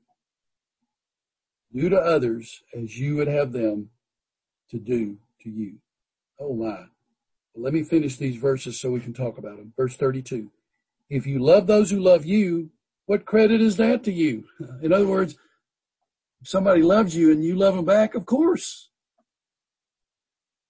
Do 1.74 1.90
to 1.90 1.98
others 1.98 2.64
as 2.76 3.00
you 3.00 3.16
would 3.16 3.28
have 3.28 3.52
them 3.52 3.90
to 4.70 4.80
do 4.80 5.18
to 5.44 5.50
you. 5.50 5.76
Oh 6.40 6.54
my. 6.54 6.86
Let 7.56 7.74
me 7.74 7.84
finish 7.84 8.16
these 8.16 8.38
verses 8.38 8.80
so 8.80 8.92
we 8.92 9.02
can 9.02 9.14
talk 9.14 9.38
about 9.38 9.58
them. 9.58 9.74
Verse 9.76 9.96
32. 9.96 10.50
If 11.10 11.28
you 11.28 11.40
love 11.40 11.68
those 11.68 11.92
who 11.92 12.00
love 12.00 12.26
you, 12.26 12.70
what 13.06 13.26
credit 13.26 13.62
is 13.62 13.76
that 13.78 14.04
to 14.06 14.12
you? 14.12 14.46
In 14.82 14.94
other 14.94 15.08
words, 15.08 15.36
somebody 16.44 16.82
loves 16.82 17.16
you 17.16 17.32
and 17.32 17.44
you 17.44 17.56
love 17.56 17.76
them 17.76 17.86
back, 17.86 18.16
of 18.16 18.26
course. 18.26 18.90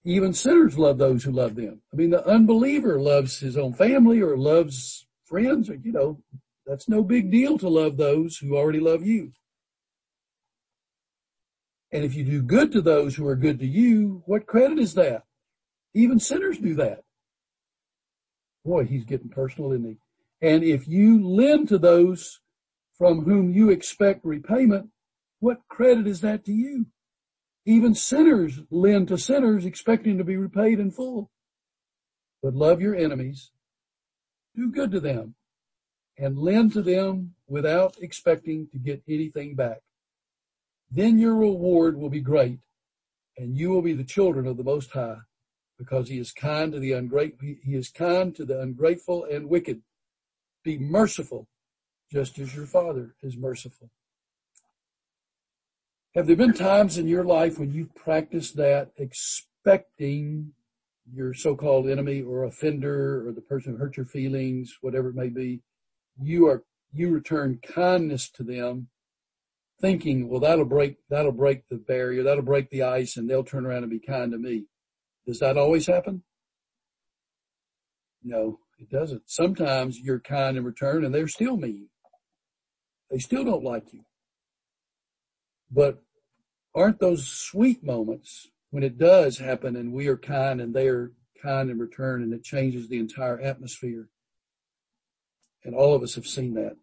Even 0.04 0.34
sinners 0.34 0.80
love 0.80 0.98
those 0.98 1.24
who 1.24 1.32
love 1.32 1.56
them. 1.56 1.82
I 1.94 1.96
mean, 1.96 2.10
the 2.10 2.28
unbeliever 2.28 3.00
loves 3.00 3.40
his 3.40 3.56
own 3.56 3.74
family 3.74 4.20
or 4.20 4.36
loves 4.36 5.06
friends 5.26 5.70
or, 5.70 5.76
you 5.76 5.92
know, 5.92 6.20
that's 6.66 6.90
no 6.90 7.04
big 7.04 7.32
deal 7.32 7.58
to 7.60 7.70
love 7.70 7.98
those 7.98 8.38
who 8.38 8.58
already 8.58 8.80
love 8.80 9.06
you. 9.06 9.34
And 11.92 12.04
if 12.04 12.16
you 12.16 12.24
do 12.24 12.42
good 12.42 12.72
to 12.72 12.82
those 12.82 13.16
who 13.16 13.28
are 13.28 13.36
good 13.36 13.60
to 13.60 13.68
you, 13.68 14.24
what 14.26 14.48
credit 14.48 14.80
is 14.80 14.94
that? 14.94 15.24
Even 15.94 16.20
sinners 16.20 16.58
do 16.58 16.74
that. 16.76 17.04
Boy, 18.64 18.86
he's 18.86 19.04
getting 19.04 19.30
personal, 19.30 19.74
isn't 19.74 19.86
he? 19.86 19.98
And 20.42 20.64
if 20.64 20.88
you 20.88 21.28
lend 21.28 21.68
to 21.70 21.78
those 21.78 22.40
from 22.98 23.26
whom 23.26 23.52
you 23.52 23.70
expect 23.70 24.24
repayment, 24.24 24.90
what 25.40 25.62
credit 25.68 26.08
is 26.08 26.22
that 26.22 26.46
to 26.46 26.52
you? 26.52 26.88
Even 27.66 27.94
sinners 27.94 28.60
lend 28.70 29.08
to 29.10 29.18
sinners 29.18 29.66
expecting 29.66 30.18
to 30.18 30.24
be 30.24 30.38
repaid 30.38 30.80
in 30.80 30.92
full. 30.92 31.30
But 32.42 32.56
love 32.56 32.82
your 32.82 32.96
enemies, 32.96 33.52
do 34.56 34.72
good 34.72 34.92
to 34.92 35.00
them, 35.00 35.36
and 36.18 36.38
lend 36.38 36.74
to 36.74 36.82
them 36.82 37.36
without 37.48 37.98
expecting 38.02 38.68
to 38.72 38.80
get 38.80 39.04
anything 39.08 39.56
back. 39.56 39.82
Then 40.92 41.18
your 41.18 41.36
reward 41.36 41.98
will 41.98 42.10
be 42.10 42.20
great, 42.20 42.60
and 43.38 43.58
you 43.58 43.70
will 43.70 43.82
be 43.82 43.94
the 43.94 44.04
children 44.04 44.46
of 44.46 44.58
the 44.58 44.64
Most 44.64 44.92
High 44.92 45.20
because 45.78 46.10
he 46.10 46.20
is 46.20 46.32
kind 46.32 46.74
to 46.74 46.80
the 46.80 46.92
ungrateful. 46.92 47.48
He 47.64 47.76
is 47.76 47.90
kind 47.90 48.36
to 48.36 48.46
the 48.46 48.60
ungrateful 48.60 49.24
and 49.24 49.48
wicked. 49.48 49.82
Be 50.64 50.78
merciful 50.78 51.48
just 52.12 52.38
as 52.40 52.54
your 52.54 52.66
father 52.66 53.16
is 53.24 53.38
merciful. 53.38 53.90
Have 56.14 56.28
there 56.28 56.36
been 56.36 56.54
times 56.54 56.98
in 56.98 57.08
your 57.08 57.24
life 57.24 57.58
when 57.58 57.72
you've 57.72 57.96
practiced 57.96 58.58
that 58.58 58.92
expecting 58.98 60.52
your 61.12 61.34
so-called 61.34 61.88
enemy 61.88 62.22
or 62.22 62.44
offender 62.44 63.26
or 63.26 63.32
the 63.32 63.42
person 63.42 63.72
who 63.72 63.78
hurt 63.78 63.96
your 63.96 64.06
feelings, 64.06 64.78
whatever 64.82 65.10
it 65.10 65.16
may 65.16 65.30
be, 65.30 65.62
you 66.22 66.48
are, 66.48 66.64
you 66.94 67.10
return 67.10 67.60
kindness 67.64 68.30
to 68.30 68.44
them 68.44 68.90
thinking, 69.82 70.30
well, 70.30 70.40
that'll 70.40 70.66
break, 70.66 70.98
that'll 71.10 71.32
break 71.32 71.68
the 71.70 71.78
barrier, 71.78 72.24
that'll 72.24 72.44
break 72.44 72.70
the 72.70 72.84
ice 72.84 73.18
and 73.18 73.30
they'll 73.30 73.44
turn 73.44 73.66
around 73.66 73.84
and 73.84 73.90
be 73.90 74.00
kind 74.00 74.32
to 74.32 74.38
me. 74.38 74.66
Does 75.26 75.40
that 75.40 75.58
always 75.58 75.88
happen? 75.88 76.24
No, 78.24 78.60
it 78.80 78.90
doesn't. 78.90 79.24
Sometimes 79.26 80.00
you're 80.00 80.20
kind 80.20 80.58
in 80.58 80.64
return 80.64 81.04
and 81.04 81.14
they're 81.14 81.28
still 81.28 81.58
mean. 81.58 81.90
They 83.10 83.20
still 83.20 83.44
don't 83.44 83.64
like 83.64 83.92
you. 83.94 84.06
But 85.72 86.02
aren't 86.76 87.00
those 87.00 87.28
sweet 87.28 87.84
moments 87.84 88.48
when 88.70 88.84
it 88.84 88.98
does 88.98 89.38
happen 89.40 89.76
and 89.76 89.94
we 89.94 90.08
are 90.08 90.18
kind 90.18 90.62
and 90.62 90.74
they 90.74 90.88
are 90.88 91.12
kind 91.42 91.70
in 91.70 91.80
return 91.80 92.22
and 92.22 92.34
it 92.34 92.44
changes 92.44 92.88
the 92.88 93.00
entire 93.00 93.40
atmosphere? 93.40 94.10
And 95.64 95.76
all 95.76 95.94
of 95.94 96.04
us 96.04 96.16
have 96.16 96.28
seen 96.28 96.54
that. 96.56 96.78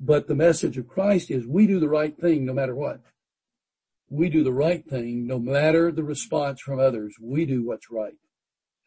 But 0.00 0.28
the 0.28 0.34
message 0.34 0.78
of 0.78 0.88
Christ 0.88 1.30
is 1.30 1.46
we 1.46 1.66
do 1.66 1.80
the 1.80 1.88
right 1.88 2.16
thing 2.16 2.44
no 2.44 2.52
matter 2.52 2.74
what 2.74 3.00
we 4.10 4.28
do 4.28 4.42
the 4.42 4.52
right 4.52 4.88
thing 4.88 5.26
no 5.26 5.38
matter 5.38 5.92
the 5.92 6.04
response 6.04 6.60
from 6.60 6.80
others. 6.80 7.14
We 7.20 7.44
do 7.44 7.64
what's 7.64 7.90
right 7.90 8.16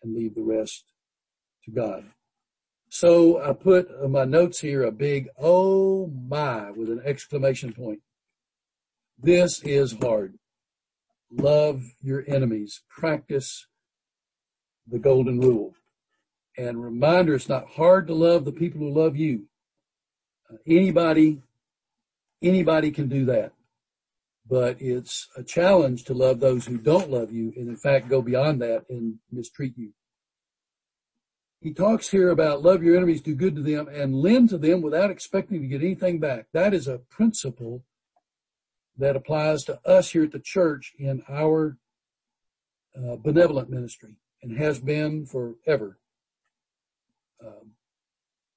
and 0.02 0.16
leave 0.16 0.36
the 0.36 0.44
rest 0.44 0.86
to 1.66 1.72
God. 1.72 2.06
So 2.90 3.42
I 3.42 3.54
put 3.54 4.10
my 4.10 4.26
notes 4.26 4.60
here 4.60 4.84
a 4.84 4.92
big 4.92 5.30
oh 5.40 6.08
my 6.08 6.72
with 6.72 6.90
an 6.90 7.02
exclamation 7.06 7.74
point. 7.74 8.00
This 9.18 9.62
is 9.64 9.96
hard. 10.02 10.36
Love 11.32 11.84
your 12.02 12.24
enemies. 12.28 12.82
Practice 12.90 13.68
the 14.88 15.00
golden 15.00 15.40
rule. 15.40 15.76
And 16.58 16.84
reminder, 16.84 17.36
it's 17.36 17.48
not 17.48 17.70
hard 17.70 18.08
to 18.08 18.14
love 18.14 18.44
the 18.44 18.52
people 18.52 18.82
who 18.82 18.92
love 18.92 19.16
you. 19.16 19.46
Anybody, 20.68 21.42
anybody 22.42 22.92
can 22.92 23.08
do 23.08 23.26
that. 23.26 23.54
But 24.50 24.82
it's 24.82 25.30
a 25.38 25.44
challenge 25.44 26.04
to 26.06 26.14
love 26.14 26.40
those 26.40 26.66
who 26.66 26.78
don't 26.78 27.10
love 27.10 27.32
you 27.32 27.54
and 27.56 27.70
in 27.70 27.78
fact 27.78 28.10
go 28.10 28.22
beyond 28.22 28.62
that 28.62 28.86
and 28.90 29.20
mistreat 29.32 29.78
you. 29.78 29.94
He 31.62 31.74
talks 31.74 32.10
here 32.10 32.30
about 32.30 32.64
love 32.64 32.82
your 32.82 32.98
enemies, 32.98 33.22
do 33.22 33.36
good 33.36 33.56
to 33.56 33.62
them, 33.62 33.88
and 33.88 34.16
lend 34.16 34.50
to 34.50 34.58
them 34.58 34.82
without 34.82 35.12
expecting 35.12 35.62
to 35.62 35.68
get 35.68 35.84
anything 35.84 36.20
back. 36.20 36.48
That 36.54 36.74
is 36.74 36.88
a 36.88 36.98
principle 36.98 37.84
that 38.98 39.16
applies 39.16 39.64
to 39.66 39.80
us 39.88 40.12
here 40.12 40.24
at 40.24 40.32
the 40.32 40.40
church 40.40 40.94
in 40.98 41.24
our 41.30 41.78
uh, 42.98 43.16
benevolent 43.18 43.70
ministry 43.70 44.16
and 44.42 44.58
has 44.58 44.80
been 44.80 45.26
forever. 45.26 46.00
Um, 47.46 47.74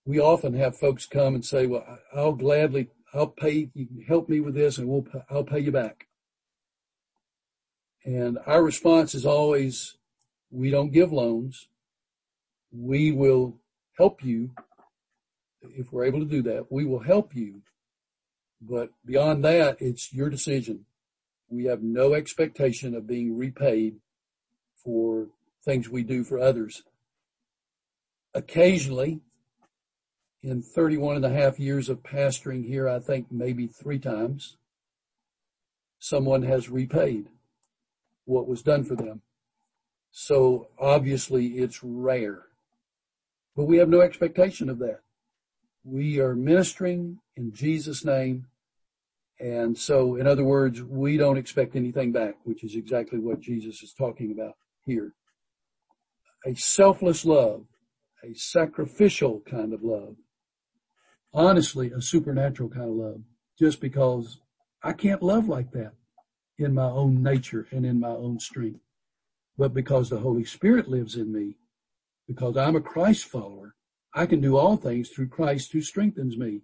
we 0.05 0.19
often 0.19 0.55
have 0.55 0.77
folks 0.77 1.07
come 1.07 1.35
and 1.35 1.45
say, 1.45 1.67
well, 1.67 1.99
I'll 2.14 2.33
gladly, 2.33 2.88
I'll 3.12 3.29
pay, 3.29 3.71
you 3.75 4.05
help 4.07 4.29
me 4.29 4.40
with 4.40 4.55
this 4.55 4.79
and 4.79 4.88
we'll, 4.88 5.07
I'll 5.31 5.45
pay 5.45 5.61
you 5.61 5.73
back. 5.73 6.07
And 8.05 8.38
our 8.47 8.62
response 8.62 9.14
is 9.14 9.25
always, 9.25 9.97
we 10.51 10.71
don't 10.71 10.93
give 10.93 11.12
loans 11.12 11.69
we 12.75 13.12
will 13.12 13.57
help 13.97 14.25
you 14.25 14.51
if 15.62 15.93
we're 15.93 16.05
able 16.05 16.19
to 16.19 16.27
do 16.27 16.43
that. 16.43 16.71
We 16.71 16.85
will 16.85 17.01
help 17.01 17.35
you. 17.35 17.62
But 18.61 18.90
beyond 19.05 19.45
that, 19.45 19.77
it's 19.81 20.12
your 20.12 20.29
decision. 20.29 20.87
We 21.49 21.67
have 21.67 21.83
no 21.83 22.14
expectation 22.14 22.95
of 22.95 23.07
being 23.07 23.37
repaid 23.37 23.97
for 24.77 25.29
things 25.64 25.88
we 25.88 26.03
do 26.03 26.25
for 26.25 26.38
others. 26.38 26.83
Occasionally, 28.35 29.21
in 30.44 30.61
31 30.61 31.16
and 31.16 31.24
a 31.24 31.30
half 31.30 31.59
years 31.59 31.88
of 31.88 32.02
pastoring 32.02 32.66
here, 32.66 32.87
I 32.87 32.98
think 32.98 33.28
maybe 33.30 33.66
three 33.66 33.98
times, 33.98 34.57
someone 35.98 36.42
has 36.42 36.68
repaid 36.68 37.28
what 38.26 38.46
was 38.46 38.62
done 38.62 38.85
for 38.85 38.94
them. 38.94 39.22
So 40.11 40.68
obviously 40.78 41.46
it's 41.59 41.83
rare. 41.83 42.42
But 43.57 43.64
we 43.64 43.78
have 43.78 43.88
no 43.88 44.02
expectation 44.02 44.68
of 44.68 44.78
that. 44.80 45.00
We 45.83 46.20
are 46.20 46.35
ministering 46.35 47.20
in 47.37 47.54
Jesus' 47.54 48.04
name. 48.04 48.46
And 49.40 49.78
so, 49.78 50.16
in 50.16 50.26
other 50.26 50.44
words, 50.44 50.83
we 50.83 51.16
don't 51.16 51.38
expect 51.38 51.74
anything 51.74 52.12
back, 52.12 52.35
which 52.44 52.62
is 52.62 52.76
exactly 52.76 53.18
what 53.18 53.40
Jesus 53.40 53.83
is 53.83 53.92
talking 53.92 54.30
about 54.30 54.57
here. 54.85 55.14
A 56.46 56.54
selfless 56.54 57.24
love, 57.24 57.64
a 58.22 58.35
sacrificial 58.35 59.40
kind 59.40 59.72
of 59.72 59.83
love, 59.83 60.16
honestly, 61.35 61.90
a 61.90 62.01
supernatural 62.01 62.70
kind 62.70 62.88
of 62.88 62.97
love, 62.97 63.20
just 63.59 63.81
because 63.81 64.38
I 64.83 64.92
can't 64.92 65.23
love 65.23 65.49
like 65.49 65.73
that 65.73 65.92
in 66.57 66.75
my 66.75 66.85
own 66.87 67.23
nature 67.23 67.66
and 67.73 67.85
in 67.85 68.01
my 68.01 68.09
own 68.09 68.38
strength, 68.38 68.81
but 69.59 69.75
because 69.75 70.09
the 70.09 70.20
Holy 70.20 70.44
Spirit 70.44 70.88
lives 70.88 71.16
in 71.16 71.33
me 71.33 71.57
because 72.27 72.57
I'm 72.57 72.77
a 72.77 72.81
Christ 72.81 73.27
follower. 73.27 73.75
I 74.14 74.27
can 74.27 74.40
do 74.40 74.57
all 74.57 74.77
things 74.77 75.11
through 75.11 75.29
Christ 75.29 75.73
who 75.73 75.83
strengthens 75.83 76.37
me. 76.37 76.62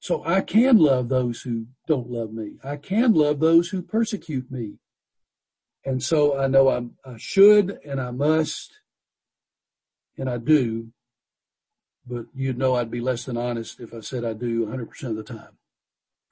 So 0.00 0.24
I 0.24 0.42
can 0.42 0.78
love 0.78 1.08
those 1.08 1.40
who 1.40 1.66
don't 1.88 2.08
love 2.08 2.32
me. 2.32 2.58
I 2.62 2.76
can 2.76 3.12
love 3.14 3.40
those 3.40 3.68
who 3.68 3.82
persecute 3.82 4.50
me. 4.50 4.74
And 5.84 6.02
so 6.02 6.38
I 6.38 6.46
know 6.46 6.68
I'm, 6.68 6.96
I 7.04 7.16
should 7.16 7.78
and 7.84 8.00
I 8.00 8.12
must 8.12 8.80
and 10.16 10.28
I 10.28 10.38
do, 10.38 10.88
but 12.08 12.26
you'd 12.34 12.58
know 12.58 12.74
I'd 12.74 12.90
be 12.90 13.00
less 13.00 13.24
than 13.24 13.36
honest 13.36 13.80
if 13.80 13.92
I 13.92 14.00
said 14.00 14.24
I 14.24 14.32
do 14.32 14.66
100% 14.66 15.02
of 15.04 15.16
the 15.16 15.22
time 15.22 15.58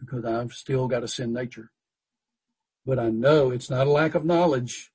because 0.00 0.24
I've 0.24 0.52
still 0.52 0.88
got 0.88 1.04
a 1.04 1.08
sin 1.08 1.32
nature. 1.32 1.70
But 2.84 2.98
I 2.98 3.10
know 3.10 3.50
it's 3.50 3.68
not 3.68 3.86
a 3.86 3.90
lack 3.90 4.14
of 4.14 4.24
knowledge. 4.24 4.92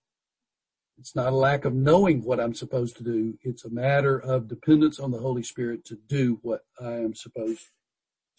It's 0.97 1.15
not 1.15 1.33
a 1.33 1.35
lack 1.35 1.65
of 1.65 1.73
knowing 1.73 2.23
what 2.23 2.39
I'm 2.39 2.53
supposed 2.53 2.97
to 2.97 3.03
do. 3.03 3.37
It's 3.43 3.65
a 3.65 3.69
matter 3.69 4.17
of 4.17 4.47
dependence 4.47 4.99
on 4.99 5.11
the 5.11 5.19
Holy 5.19 5.43
Spirit 5.43 5.85
to 5.85 5.95
do 6.07 6.39
what 6.41 6.61
I 6.79 6.93
am 6.93 7.13
supposed 7.13 7.69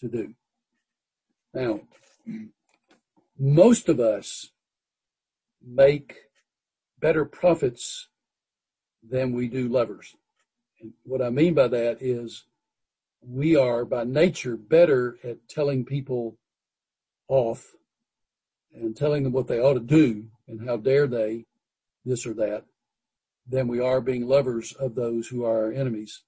to 0.01 0.09
do. 0.09 0.35
Now, 1.55 1.81
most 3.39 3.89
of 3.89 4.01
us 4.01 4.51
make 5.65 6.17
better 6.99 7.25
prophets 7.25 8.09
than 9.03 9.33
we 9.33 9.49
do 9.49 9.69
lovers. 9.69 10.15
And 10.83 10.93
what 11.05 11.23
I 11.23 11.31
mean 11.31 11.55
by 11.55 11.69
that 11.69 12.03
is 12.03 12.45
we 13.21 13.57
are 13.57 13.85
by 13.85 14.05
nature 14.05 14.57
better 14.57 15.17
at 15.23 15.49
telling 15.49 15.85
people 15.85 16.37
off 17.29 17.73
and 18.75 18.97
telling 18.97 19.23
them 19.23 19.33
what 19.33 19.47
they 19.47 19.61
ought 19.61 19.75
to 19.75 19.81
do 19.81 20.27
and 20.49 20.69
how 20.69 20.77
dare 20.77 21.07
they 21.07 21.47
this 22.05 22.27
or 22.27 22.35
that 22.35 22.65
than 23.49 23.69
we 23.69 23.81
are 23.81 24.01
being 24.01 24.27
lovers 24.27 24.73
of 24.73 24.95
those 24.95 25.29
who 25.29 25.45
are 25.45 25.67
our 25.67 25.73
enemies. 25.73 26.23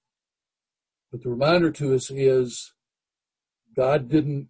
But 1.11 1.21
the 1.21 1.29
reminder 1.29 1.71
to 1.71 1.93
us 1.93 2.09
is 2.09 2.73
God 3.75 4.09
didn't 4.09 4.47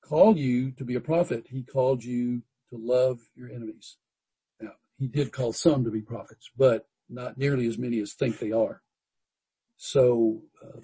call 0.00 0.36
you 0.36 0.72
to 0.72 0.84
be 0.84 0.96
a 0.96 1.00
prophet. 1.00 1.46
He 1.48 1.62
called 1.62 2.02
you 2.02 2.42
to 2.70 2.76
love 2.76 3.20
your 3.36 3.48
enemies. 3.48 3.98
Now, 4.60 4.72
he 4.98 5.06
did 5.06 5.32
call 5.32 5.52
some 5.52 5.84
to 5.84 5.90
be 5.90 6.00
prophets, 6.00 6.50
but 6.56 6.86
not 7.08 7.38
nearly 7.38 7.66
as 7.66 7.78
many 7.78 8.00
as 8.00 8.14
think 8.14 8.38
they 8.38 8.52
are. 8.52 8.82
So, 9.84 10.42
uh, 10.64 10.78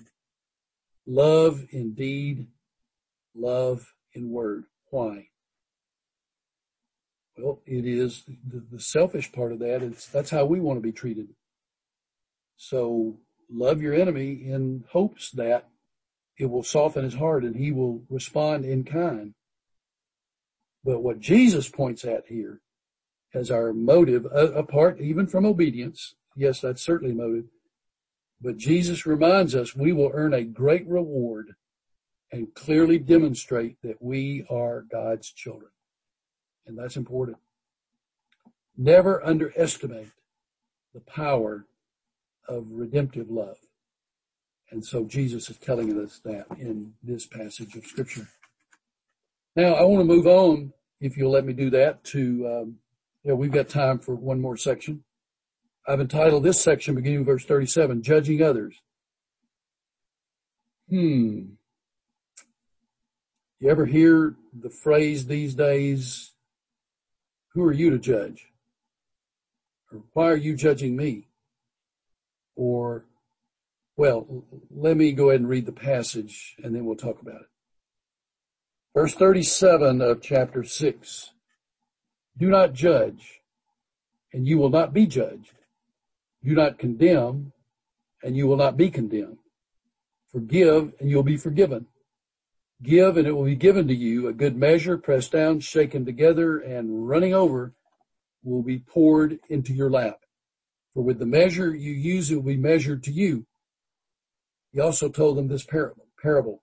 love 1.07 1.65
in 1.71 1.95
deed, 1.95 2.49
love 3.33 3.95
in 4.13 4.29
word. 4.29 4.65
Why? 4.91 5.29
Well, 7.37 7.63
it 7.65 7.87
is 7.87 8.25
the, 8.27 8.61
the 8.73 8.81
selfish 8.81 9.31
part 9.31 9.53
of 9.53 9.61
that 9.61 9.85
is 9.85 10.09
that's 10.13 10.31
how 10.31 10.47
we 10.47 10.59
want 10.59 10.79
to 10.79 10.83
be 10.83 10.91
treated. 10.91 11.29
So 12.57 13.21
love 13.49 13.81
your 13.81 13.95
enemy 13.95 14.33
in 14.33 14.83
hopes 14.91 15.31
that 15.31 15.69
it 16.37 16.47
will 16.47 16.65
soften 16.65 17.05
his 17.05 17.15
heart 17.15 17.45
and 17.45 17.55
he 17.55 17.71
will 17.71 18.03
respond 18.11 18.65
in 18.65 18.83
kind. 18.83 19.35
But 20.83 21.05
what 21.05 21.21
Jesus 21.21 21.69
points 21.69 22.05
at 22.05 22.25
here 22.27 22.63
as 23.33 23.49
our 23.49 23.73
motive, 23.73 24.27
apart 24.33 25.01
even 25.01 25.29
from 25.29 25.47
obedience, 25.47 26.17
yes, 26.35 26.61
that's 26.61 26.83
certainly 26.83 27.15
motive, 27.15 27.45
but 28.41 28.57
Jesus 28.57 29.07
reminds 29.07 29.55
us 29.55 29.75
we 29.75 29.93
will 29.93 30.11
earn 30.15 30.35
a 30.35 30.45
great 30.45 30.87
reward 30.87 31.55
and 32.31 32.55
clearly 32.55 32.99
demonstrate 32.99 33.77
that 33.83 34.01
we 34.01 34.45
are 34.51 34.85
God's 34.91 35.33
children 35.33 35.71
and 36.69 36.79
that's 36.79 36.97
important. 36.97 37.39
Never 38.77 39.25
underestimate 39.27 40.11
the 40.95 41.01
power 41.01 41.67
of 42.47 42.67
redemptive 42.71 43.31
love. 43.31 43.57
And 44.71 44.85
so 44.85 45.05
Jesus 45.05 45.49
is 45.49 45.57
telling 45.57 45.99
us 45.99 46.21
that 46.25 46.47
in 46.59 46.93
this 47.03 47.27
passage 47.27 47.75
of 47.75 47.87
scripture. 47.87 48.29
Now 49.57 49.75
I 49.75 49.83
want 49.83 50.01
to 50.01 50.05
move 50.05 50.27
on, 50.27 50.73
if 51.01 51.17
you'll 51.17 51.33
let 51.33 51.47
me 51.47 51.55
do 51.55 51.71
that, 51.71 52.05
to, 52.05 52.47
um, 52.47 52.77
yeah, 53.25 53.33
we've 53.33 53.51
got 53.51 53.69
time 53.69 53.99
for 53.99 54.15
one 54.15 54.41
more 54.41 54.57
section. 54.57 55.03
I've 55.89 56.01
entitled 56.01 56.43
this 56.43 56.61
section 56.61 56.95
beginning 56.95 57.25
verse 57.25 57.47
37, 57.47 58.03
judging 58.03 58.43
others. 58.43 58.77
Hmm. 60.91 61.53
You 63.59 63.71
ever 63.71 63.87
hear 63.87 64.35
the 64.53 64.69
phrase 64.69 65.27
these 65.27 65.55
days, 65.55 66.33
who 67.55 67.65
are 67.65 67.73
you 67.73 67.89
to 67.89 67.99
judge? 67.99 68.53
Or 69.91 70.03
why 70.13 70.31
are 70.31 70.37
you 70.37 70.55
judging 70.55 70.95
me? 70.95 71.29
Or, 72.55 73.07
well, 73.97 74.45
let 74.71 74.97
me 74.97 75.13
go 75.13 75.31
ahead 75.31 75.41
and 75.41 75.49
read 75.49 75.65
the 75.65 75.73
passage 75.73 76.57
and 76.63 76.75
then 76.75 76.85
we'll 76.85 76.97
talk 76.97 77.23
about 77.23 77.41
it. 77.41 77.49
Verse 78.95 79.15
37 79.15 80.03
of 80.03 80.21
chapter 80.21 80.65
6. 80.65 81.31
Do 82.37 82.51
not 82.51 82.75
judge 82.75 83.41
and 84.35 84.47
you 84.47 84.59
will 84.59 84.71
not 84.71 84.93
be 84.93 85.07
judged. 85.07 85.55
Do 86.45 86.55
not 86.55 86.79
condemn 86.79 87.53
and 88.23 88.37
you 88.37 88.47
will 88.47 88.57
not 88.57 88.77
be 88.77 88.91
condemned. 88.91 89.39
Forgive 90.33 90.93
and 91.01 91.09
you'll 91.09 91.23
be 91.23 91.37
forgiven. 91.37 91.87
Give 92.83 93.17
and 93.17 93.27
it 93.27 93.33
will 93.33 93.45
be 93.45 93.57
given 93.57 93.89
to 93.89 93.95
you. 93.95 94.29
A 94.29 94.33
good 94.33 94.57
measure, 94.57 94.97
pressed 94.99 95.33
down, 95.33 95.61
shaken 95.61 96.05
together, 96.05 96.59
and 96.59 97.09
running 97.09 97.35
over 97.35 97.75
will 98.45 98.63
be 98.63 98.79
poured 98.79 99.39
into 99.49 99.73
your 99.73 99.91
lap. 99.91 100.21
For 100.95 101.03
with 101.03 101.19
the 101.19 101.27
measure 101.27 101.75
you 101.75 101.93
use, 101.93 102.31
it 102.31 102.37
will 102.37 102.43
be 102.43 102.57
measured 102.57 103.03
to 103.05 103.13
you. 103.13 103.47
He 104.73 104.81
also 104.81 105.09
told 105.09 105.37
them 105.37 105.49
this 105.49 105.65
parable. 105.65 106.63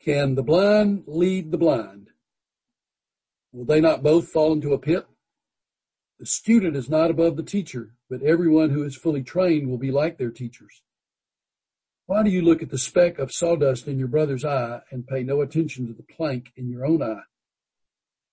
Can 0.00 0.36
the 0.36 0.42
blind 0.42 1.04
lead 1.06 1.50
the 1.50 1.58
blind? 1.58 2.08
Will 3.52 3.64
they 3.64 3.80
not 3.80 4.02
both 4.02 4.28
fall 4.28 4.52
into 4.52 4.72
a 4.72 4.78
pit? 4.78 5.06
The 6.18 6.26
student 6.26 6.76
is 6.76 6.88
not 6.88 7.10
above 7.10 7.36
the 7.36 7.42
teacher, 7.42 7.94
but 8.08 8.22
everyone 8.22 8.70
who 8.70 8.82
is 8.84 8.96
fully 8.96 9.22
trained 9.22 9.68
will 9.68 9.78
be 9.78 9.90
like 9.90 10.16
their 10.16 10.30
teachers. 10.30 10.82
Why 12.06 12.22
do 12.22 12.30
you 12.30 12.40
look 12.40 12.62
at 12.62 12.70
the 12.70 12.78
speck 12.78 13.18
of 13.18 13.32
sawdust 13.32 13.86
in 13.86 13.98
your 13.98 14.08
brother's 14.08 14.44
eye 14.44 14.80
and 14.90 15.06
pay 15.06 15.22
no 15.22 15.42
attention 15.42 15.86
to 15.88 15.92
the 15.92 16.04
plank 16.04 16.52
in 16.56 16.70
your 16.70 16.86
own 16.86 17.02
eye? 17.02 17.24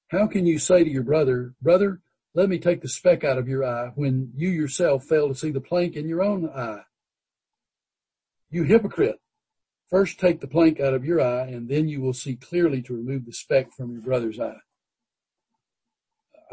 How 0.09 0.27
can 0.27 0.45
you 0.45 0.59
say 0.59 0.83
to 0.83 0.89
your 0.89 1.03
brother, 1.03 1.55
brother, 1.61 1.99
let 2.35 2.47
me 2.47 2.57
take 2.57 2.81
the 2.81 2.87
speck 2.87 3.23
out 3.23 3.37
of 3.37 3.47
your 3.47 3.65
eye 3.65 3.91
when 3.95 4.31
you 4.35 4.49
yourself 4.49 5.03
fail 5.05 5.27
to 5.27 5.35
see 5.35 5.51
the 5.51 5.59
plank 5.59 5.95
in 5.95 6.07
your 6.07 6.23
own 6.23 6.49
eye? 6.49 6.83
You 8.49 8.63
hypocrite. 8.63 9.19
First 9.89 10.19
take 10.19 10.39
the 10.39 10.47
plank 10.47 10.79
out 10.79 10.93
of 10.93 11.03
your 11.03 11.19
eye 11.19 11.47
and 11.47 11.67
then 11.67 11.89
you 11.89 11.99
will 11.99 12.13
see 12.13 12.35
clearly 12.35 12.81
to 12.83 12.95
remove 12.95 13.25
the 13.25 13.33
speck 13.33 13.71
from 13.73 13.91
your 13.91 14.01
brother's 14.01 14.39
eye. 14.39 14.61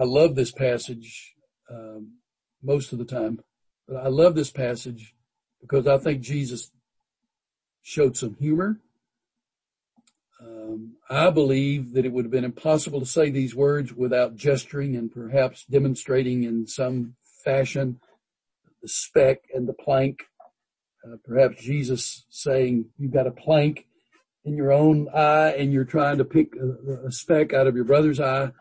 I 0.00 0.04
love 0.04 0.34
this 0.34 0.50
passage 0.50 1.34
um, 1.70 2.12
most 2.62 2.94
of 2.94 2.98
the 2.98 3.04
time, 3.04 3.40
but 3.86 3.98
I 3.98 4.08
love 4.08 4.34
this 4.34 4.50
passage 4.50 5.14
because 5.60 5.86
I 5.86 5.98
think 5.98 6.22
Jesus 6.22 6.70
showed 7.82 8.16
some 8.16 8.34
humor. 8.40 8.80
Um, 10.40 10.94
I 11.10 11.28
believe 11.28 11.92
that 11.92 12.06
it 12.06 12.12
would 12.12 12.24
have 12.24 12.32
been 12.32 12.46
impossible 12.46 13.00
to 13.00 13.06
say 13.06 13.28
these 13.28 13.54
words 13.54 13.92
without 13.92 14.36
gesturing 14.36 14.96
and 14.96 15.12
perhaps 15.12 15.66
demonstrating 15.66 16.44
in 16.44 16.66
some 16.66 17.16
fashion 17.44 18.00
the 18.80 18.88
speck 18.88 19.40
and 19.52 19.68
the 19.68 19.74
plank. 19.74 20.22
Uh, 21.04 21.16
perhaps 21.26 21.62
Jesus 21.62 22.24
saying, 22.30 22.86
you've 22.96 23.12
got 23.12 23.26
a 23.26 23.32
plank 23.32 23.86
in 24.46 24.56
your 24.56 24.72
own 24.72 25.10
eye 25.14 25.50
and 25.58 25.74
you're 25.74 25.84
trying 25.84 26.16
to 26.16 26.24
pick 26.24 26.54
a, 26.56 27.08
a 27.08 27.12
speck 27.12 27.52
out 27.52 27.66
of 27.66 27.74
your 27.74 27.84
brother's 27.84 28.18
eye. 28.18 28.52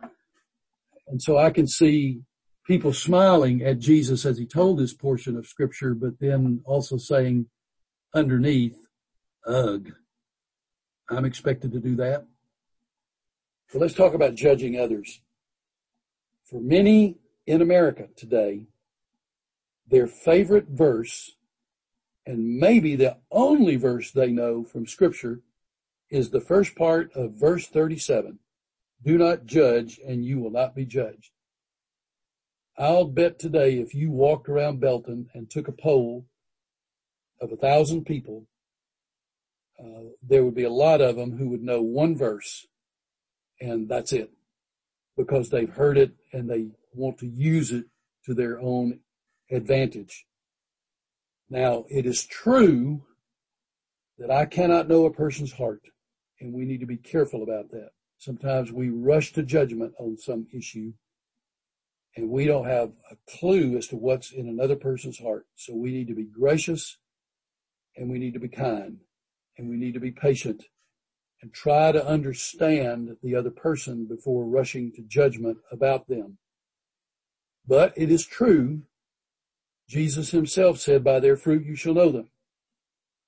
And 1.09 1.21
so 1.21 1.37
I 1.37 1.49
can 1.49 1.67
see 1.67 2.21
people 2.65 2.93
smiling 2.93 3.63
at 3.63 3.79
Jesus 3.79 4.25
as 4.25 4.37
he 4.37 4.45
told 4.45 4.77
this 4.77 4.93
portion 4.93 5.35
of 5.35 5.47
scripture, 5.47 5.93
but 5.93 6.19
then 6.19 6.61
also 6.65 6.97
saying 6.97 7.47
underneath, 8.13 8.77
ugh, 9.45 9.91
I'm 11.09 11.25
expected 11.25 11.71
to 11.71 11.79
do 11.79 11.95
that. 11.95 12.27
So 13.69 13.79
let's 13.79 13.95
talk 13.95 14.13
about 14.13 14.35
judging 14.35 14.79
others. 14.79 15.21
For 16.45 16.61
many 16.61 17.17
in 17.45 17.61
America 17.61 18.07
today, 18.15 18.67
their 19.87 20.07
favorite 20.07 20.67
verse 20.69 21.31
and 22.29 22.59
maybe 22.59 22.95
the 22.95 23.17
only 23.31 23.75
verse 23.75 24.11
they 24.11 24.31
know 24.31 24.63
from 24.63 24.85
scripture 24.85 25.41
is 26.11 26.29
the 26.29 26.39
first 26.39 26.75
part 26.75 27.11
of 27.15 27.33
verse 27.33 27.65
37. 27.65 28.37
Do 29.03 29.17
not 29.17 29.45
judge 29.45 29.99
and 30.05 30.25
you 30.25 30.39
will 30.39 30.51
not 30.51 30.75
be 30.75 30.85
judged. 30.85 31.31
I'll 32.77 33.05
bet 33.05 33.39
today 33.39 33.79
if 33.79 33.93
you 33.93 34.11
walked 34.11 34.47
around 34.47 34.79
Belton 34.79 35.29
and 35.33 35.49
took 35.49 35.67
a 35.67 35.73
poll 35.73 36.25
of 37.41 37.51
a 37.51 37.57
thousand 37.57 38.05
people, 38.05 38.47
uh, 39.79 40.11
there 40.21 40.43
would 40.43 40.55
be 40.55 40.63
a 40.63 40.69
lot 40.69 41.01
of 41.01 41.15
them 41.15 41.37
who 41.37 41.49
would 41.49 41.61
know 41.61 41.81
one 41.81 42.17
verse 42.17 42.67
and 43.61 43.89
that's 43.89 44.13
it 44.13 44.31
because 45.17 45.49
they've 45.49 45.73
heard 45.73 45.97
it 45.97 46.13
and 46.31 46.49
they 46.49 46.67
want 46.93 47.17
to 47.19 47.27
use 47.27 47.71
it 47.71 47.85
to 48.25 48.33
their 48.33 48.59
own 48.59 48.99
advantage. 49.51 50.25
Now 51.49 51.85
it 51.89 52.05
is 52.05 52.25
true 52.25 53.03
that 54.17 54.31
I 54.31 54.45
cannot 54.45 54.87
know 54.87 55.05
a 55.05 55.11
person's 55.11 55.53
heart 55.53 55.81
and 56.39 56.53
we 56.53 56.65
need 56.65 56.79
to 56.79 56.85
be 56.85 56.97
careful 56.97 57.43
about 57.43 57.71
that. 57.71 57.91
Sometimes 58.19 58.69
we 58.69 58.89
rush 58.89 59.31
to 59.33 59.43
judgment 59.43 59.93
on 59.97 60.17
some 60.17 60.45
issue 60.53 60.91
and 62.17 62.29
we 62.29 62.45
don't 62.45 62.67
have 62.67 62.91
a 63.09 63.15
clue 63.31 63.77
as 63.77 63.87
to 63.87 63.95
what's 63.95 64.31
in 64.31 64.49
another 64.49 64.75
person's 64.75 65.19
heart. 65.19 65.47
So 65.55 65.73
we 65.73 65.91
need 65.91 66.09
to 66.09 66.15
be 66.15 66.25
gracious 66.25 66.97
and 67.95 68.11
we 68.11 68.19
need 68.19 68.33
to 68.33 68.39
be 68.39 68.49
kind 68.49 68.97
and 69.57 69.69
we 69.69 69.77
need 69.77 69.93
to 69.93 70.01
be 70.01 70.11
patient 70.11 70.65
and 71.41 71.53
try 71.53 71.93
to 71.93 72.05
understand 72.05 73.15
the 73.23 73.35
other 73.35 73.49
person 73.49 74.05
before 74.05 74.43
rushing 74.43 74.91
to 74.93 75.01
judgment 75.01 75.59
about 75.71 76.09
them. 76.09 76.39
But 77.65 77.93
it 77.95 78.11
is 78.11 78.25
true. 78.25 78.81
Jesus 79.87 80.31
himself 80.31 80.77
said, 80.79 81.05
by 81.05 81.21
their 81.21 81.37
fruit 81.37 81.65
you 81.65 81.77
shall 81.77 81.93
know 81.93 82.11
them. 82.11 82.29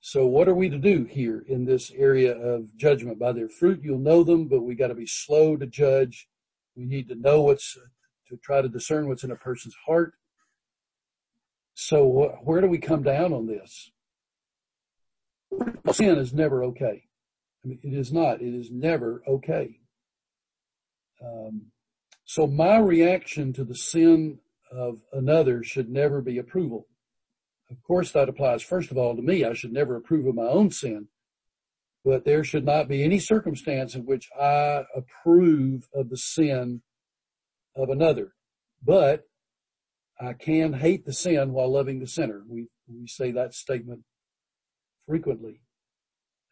So 0.04 0.26
what 0.26 0.50
are 0.50 0.56
we 0.56 0.68
to 0.68 0.80
do 0.80 1.06
here 1.06 1.46
in 1.48 1.64
this 1.64 1.92
area 1.92 2.36
of 2.36 2.76
judgment? 2.76 3.20
By 3.20 3.34
their 3.34 3.48
fruit 3.48 3.82
you'll 3.84 4.00
know 4.00 4.24
them, 4.24 4.48
but 4.48 4.64
we 4.64 4.74
got 4.74 4.88
to 4.88 4.96
be 4.96 5.06
slow 5.06 5.56
to 5.56 5.68
judge. 5.68 6.28
We 6.76 6.86
need 6.86 7.08
to 7.10 7.16
know 7.16 7.44
what's, 7.44 7.78
to 8.28 8.38
try 8.38 8.64
to 8.64 8.68
discern 8.68 9.08
what's 9.08 9.24
in 9.24 9.30
a 9.30 9.36
person's 9.36 9.76
heart. 9.86 10.14
So 11.76 12.36
where 12.44 12.62
do 12.62 12.68
we 12.68 12.80
come 12.80 13.04
down 13.04 13.32
on 13.32 13.46
this? 13.46 13.92
Sin 15.92 16.18
is 16.18 16.34
never 16.34 16.64
okay. 16.66 17.04
I 17.64 17.68
mean, 17.68 17.80
it 17.84 17.94
is 17.94 18.12
not. 18.12 18.42
It 18.42 18.56
is 18.56 18.72
never 18.72 19.22
okay. 19.28 19.78
Um, 21.24 21.68
so 22.26 22.48
my 22.48 22.78
reaction 22.80 23.54
to 23.54 23.64
the 23.64 23.76
sin 23.76 24.40
of 24.72 25.02
another 25.14 25.64
should 25.64 25.90
never 25.90 26.22
be 26.22 26.40
approval. 26.40 26.88
Of 27.72 27.82
course, 27.84 28.12
that 28.12 28.28
applies 28.28 28.62
first 28.62 28.92
of 28.92 28.98
all 28.98 29.16
to 29.16 29.22
me. 29.22 29.46
I 29.46 29.54
should 29.54 29.72
never 29.72 29.96
approve 29.96 30.28
of 30.28 30.36
my 30.36 30.48
own 30.48 30.72
sin, 30.72 31.08
but 32.04 32.26
there 32.26 32.44
should 32.44 32.66
not 32.66 32.90
be 32.90 33.04
any 33.04 33.18
circumstance 33.18 33.96
in 33.96 34.06
which 34.06 34.30
I 34.40 34.84
approve 34.94 35.88
of 35.94 36.10
the 36.10 36.18
sin 36.18 36.82
of 37.76 37.90
another. 37.90 38.34
But 38.84 39.24
I 40.20 40.34
can 40.34 40.74
hate 40.74 41.06
the 41.06 41.14
sin 41.14 41.54
while 41.54 41.72
loving 41.72 42.00
the 42.00 42.08
sinner. 42.08 42.44
We, 42.48 42.68
we 42.88 43.08
say 43.08 43.32
that 43.32 43.54
statement 43.54 44.02
frequently. 45.08 45.62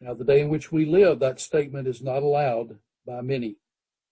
Now, 0.00 0.14
the 0.14 0.24
day 0.24 0.40
in 0.40 0.48
which 0.48 0.72
we 0.72 0.86
live, 0.86 1.20
that 1.20 1.40
statement 1.40 1.86
is 1.86 2.02
not 2.02 2.22
allowed 2.22 2.78
by 3.06 3.20
many. 3.20 3.56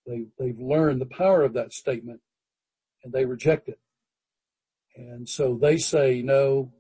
They, 0.07 0.27
they've 0.39 0.59
learned 0.59 1.01
the 1.01 1.07
power 1.07 1.43
of 1.43 1.55
that 1.55 1.73
statement 1.73 2.21
and 3.03 3.13
they 3.13 3.25
reject 3.25 3.69
it. 3.69 3.79
And 4.95 5.29
so 5.29 5.57
they 5.61 5.79
say, 5.79 6.23
no, 6.23 6.73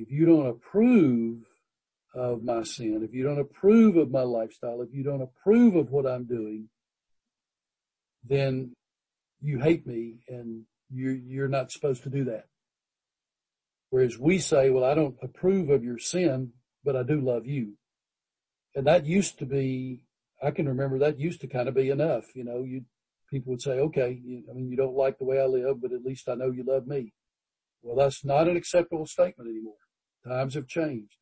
if 0.00 0.10
you 0.10 0.24
don't 0.24 0.46
approve 0.46 1.42
of 2.14 2.42
my 2.42 2.62
sin, 2.62 3.02
if 3.02 3.14
you 3.14 3.22
don't 3.22 3.38
approve 3.38 3.96
of 3.96 4.10
my 4.10 4.22
lifestyle, 4.22 4.80
if 4.80 4.88
you 4.92 5.04
don't 5.04 5.22
approve 5.22 5.76
of 5.76 5.90
what 5.90 6.06
I'm 6.06 6.24
doing, 6.24 6.68
then 8.24 8.72
you 9.40 9.60
hate 9.60 9.86
me 9.86 10.20
and 10.28 10.64
you're, 10.90 11.14
you're 11.14 11.48
not 11.48 11.70
supposed 11.70 12.02
to 12.04 12.10
do 12.10 12.24
that. 12.24 12.46
Whereas 13.90 14.18
we 14.18 14.38
say, 14.38 14.70
well, 14.70 14.84
I 14.84 14.94
don't 14.94 15.16
approve 15.22 15.68
of 15.68 15.84
your 15.84 15.98
sin, 15.98 16.52
but 16.84 16.96
I 16.96 17.02
do 17.02 17.20
love 17.20 17.46
you. 17.46 17.74
And 18.74 18.86
that 18.86 19.04
used 19.04 19.38
to 19.40 19.46
be, 19.46 20.04
I 20.42 20.50
can 20.50 20.68
remember 20.68 20.98
that 21.00 21.18
used 21.18 21.40
to 21.42 21.46
kind 21.46 21.68
of 21.68 21.74
be 21.74 21.90
enough. 21.90 22.34
You 22.34 22.44
know, 22.44 22.62
you, 22.62 22.84
people 23.28 23.50
would 23.50 23.62
say, 23.62 23.72
okay, 23.72 24.20
you, 24.24 24.44
I 24.50 24.54
mean, 24.54 24.70
you 24.70 24.76
don't 24.76 24.96
like 24.96 25.18
the 25.18 25.24
way 25.24 25.40
I 25.40 25.46
live, 25.46 25.82
but 25.82 25.92
at 25.92 26.04
least 26.04 26.28
I 26.28 26.34
know 26.34 26.50
you 26.50 26.64
love 26.64 26.86
me. 26.86 27.12
Well, 27.82 27.96
that's 27.96 28.24
not 28.24 28.48
an 28.48 28.56
acceptable 28.56 29.06
statement 29.06 29.50
anymore. 29.50 29.74
Times 30.26 30.54
have 30.54 30.66
changed. 30.66 31.16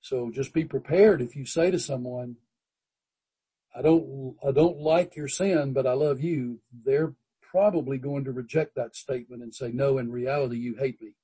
So 0.00 0.30
just 0.30 0.52
be 0.52 0.64
prepared 0.64 1.20
if 1.22 1.34
you 1.36 1.46
say 1.46 1.70
to 1.70 1.78
someone, 1.78 2.36
I 3.76 3.82
don't, 3.82 4.36
I 4.46 4.52
don't 4.52 4.78
like 4.78 5.16
your 5.16 5.28
sin, 5.28 5.72
but 5.72 5.86
I 5.86 5.92
love 5.94 6.20
you. 6.20 6.60
They're 6.84 7.14
probably 7.40 7.98
going 7.98 8.24
to 8.24 8.32
reject 8.32 8.74
that 8.76 8.96
statement 8.96 9.42
and 9.42 9.54
say, 9.54 9.70
no, 9.72 9.98
in 9.98 10.10
reality, 10.10 10.58
you 10.58 10.76
hate 10.76 11.00
me. 11.00 11.14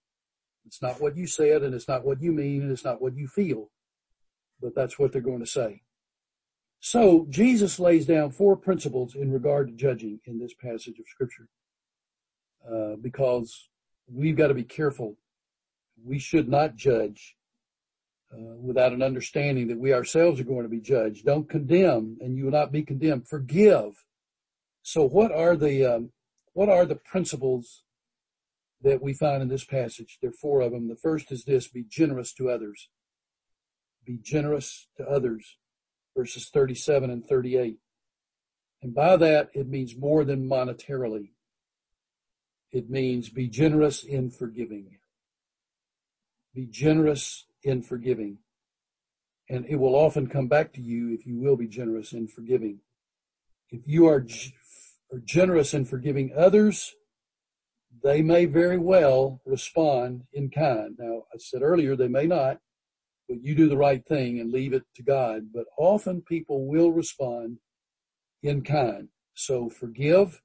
It's 0.66 0.82
not 0.82 1.00
what 1.00 1.16
you 1.16 1.26
said 1.26 1.62
and 1.62 1.74
it's 1.74 1.88
not 1.88 2.04
what 2.04 2.22
you 2.22 2.32
mean 2.32 2.62
and 2.62 2.70
it's 2.70 2.84
not 2.84 3.02
what 3.02 3.16
you 3.16 3.26
feel, 3.28 3.70
but 4.60 4.74
that's 4.74 4.98
what 4.98 5.12
they're 5.12 5.20
going 5.20 5.40
to 5.40 5.46
say. 5.46 5.82
So 6.80 7.26
Jesus 7.28 7.78
lays 7.78 8.06
down 8.06 8.30
four 8.30 8.56
principles 8.56 9.14
in 9.14 9.30
regard 9.30 9.68
to 9.68 9.74
judging 9.74 10.20
in 10.24 10.38
this 10.38 10.54
passage 10.54 10.98
of 10.98 11.06
scripture, 11.08 11.48
uh, 12.70 12.96
because 13.00 13.68
we've 14.10 14.36
got 14.36 14.48
to 14.48 14.54
be 14.54 14.64
careful. 14.64 15.16
We 16.04 16.18
should 16.18 16.48
not 16.48 16.76
judge 16.76 17.36
uh, 18.32 18.54
without 18.60 18.92
an 18.92 19.02
understanding 19.02 19.68
that 19.68 19.78
we 19.78 19.92
ourselves 19.92 20.40
are 20.40 20.44
going 20.44 20.62
to 20.62 20.68
be 20.68 20.80
judged. 20.80 21.24
Don't 21.24 21.48
condemn, 21.48 22.16
and 22.20 22.36
you 22.36 22.44
will 22.44 22.52
not 22.52 22.72
be 22.72 22.82
condemned. 22.82 23.28
Forgive. 23.28 24.04
So, 24.82 25.04
what 25.04 25.32
are 25.32 25.56
the 25.56 25.84
um, 25.84 26.12
what 26.52 26.68
are 26.68 26.86
the 26.86 26.96
principles 26.96 27.82
that 28.82 29.02
we 29.02 29.12
find 29.12 29.42
in 29.42 29.48
this 29.48 29.64
passage? 29.64 30.18
There 30.20 30.30
are 30.30 30.40
four 30.40 30.60
of 30.60 30.72
them. 30.72 30.88
The 30.88 30.96
first 30.96 31.32
is 31.32 31.44
this: 31.44 31.68
be 31.68 31.84
generous 31.88 32.32
to 32.34 32.48
others. 32.48 32.88
Be 34.06 34.18
generous 34.22 34.88
to 34.96 35.04
others. 35.04 35.56
Verses 36.16 36.50
37 36.52 37.10
and 37.10 37.24
38. 37.26 37.78
And 38.82 38.94
by 38.94 39.16
that, 39.16 39.50
it 39.54 39.68
means 39.68 39.96
more 39.96 40.24
than 40.24 40.48
monetarily. 40.48 41.30
It 42.72 42.88
means 42.88 43.28
be 43.28 43.48
generous 43.48 44.04
in 44.04 44.30
forgiving. 44.30 44.99
Be 46.54 46.66
generous 46.66 47.46
in 47.62 47.82
forgiving. 47.82 48.38
And 49.48 49.66
it 49.66 49.76
will 49.76 49.94
often 49.94 50.28
come 50.28 50.48
back 50.48 50.72
to 50.74 50.80
you 50.80 51.12
if 51.12 51.26
you 51.26 51.38
will 51.38 51.56
be 51.56 51.66
generous 51.66 52.12
in 52.12 52.28
forgiving. 52.28 52.80
If 53.70 53.82
you 53.86 54.06
are, 54.06 54.26
are 55.12 55.18
generous 55.24 55.74
in 55.74 55.84
forgiving 55.84 56.32
others, 56.36 56.94
they 58.02 58.22
may 58.22 58.46
very 58.46 58.78
well 58.78 59.40
respond 59.44 60.22
in 60.32 60.50
kind. 60.50 60.96
Now, 60.98 61.24
I 61.34 61.38
said 61.38 61.62
earlier, 61.62 61.96
they 61.96 62.08
may 62.08 62.26
not, 62.26 62.58
but 63.28 63.42
you 63.42 63.54
do 63.54 63.68
the 63.68 63.76
right 63.76 64.04
thing 64.04 64.40
and 64.40 64.52
leave 64.52 64.72
it 64.72 64.84
to 64.96 65.02
God. 65.02 65.48
But 65.52 65.66
often 65.76 66.22
people 66.22 66.66
will 66.66 66.90
respond 66.92 67.58
in 68.42 68.62
kind. 68.62 69.08
So 69.34 69.68
forgive 69.68 70.40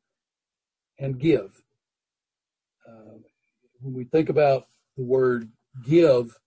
and 0.99 1.20
give. 1.20 1.64
Uh, 2.88 3.20
when 3.82 3.93
we 3.93 4.03
think 4.03 4.30
about 4.30 4.66
the 4.97 5.03
word 5.03 5.49
give, 5.84 6.38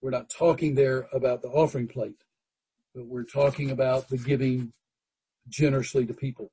we're 0.00 0.10
not 0.10 0.30
talking 0.30 0.74
there 0.74 1.06
about 1.12 1.42
the 1.42 1.48
offering 1.48 1.88
plate, 1.88 2.24
but 2.94 3.06
we're 3.06 3.24
talking 3.24 3.70
about 3.70 4.08
the 4.08 4.18
giving 4.18 4.72
generously 5.48 6.06
to 6.06 6.14
people. 6.14 6.50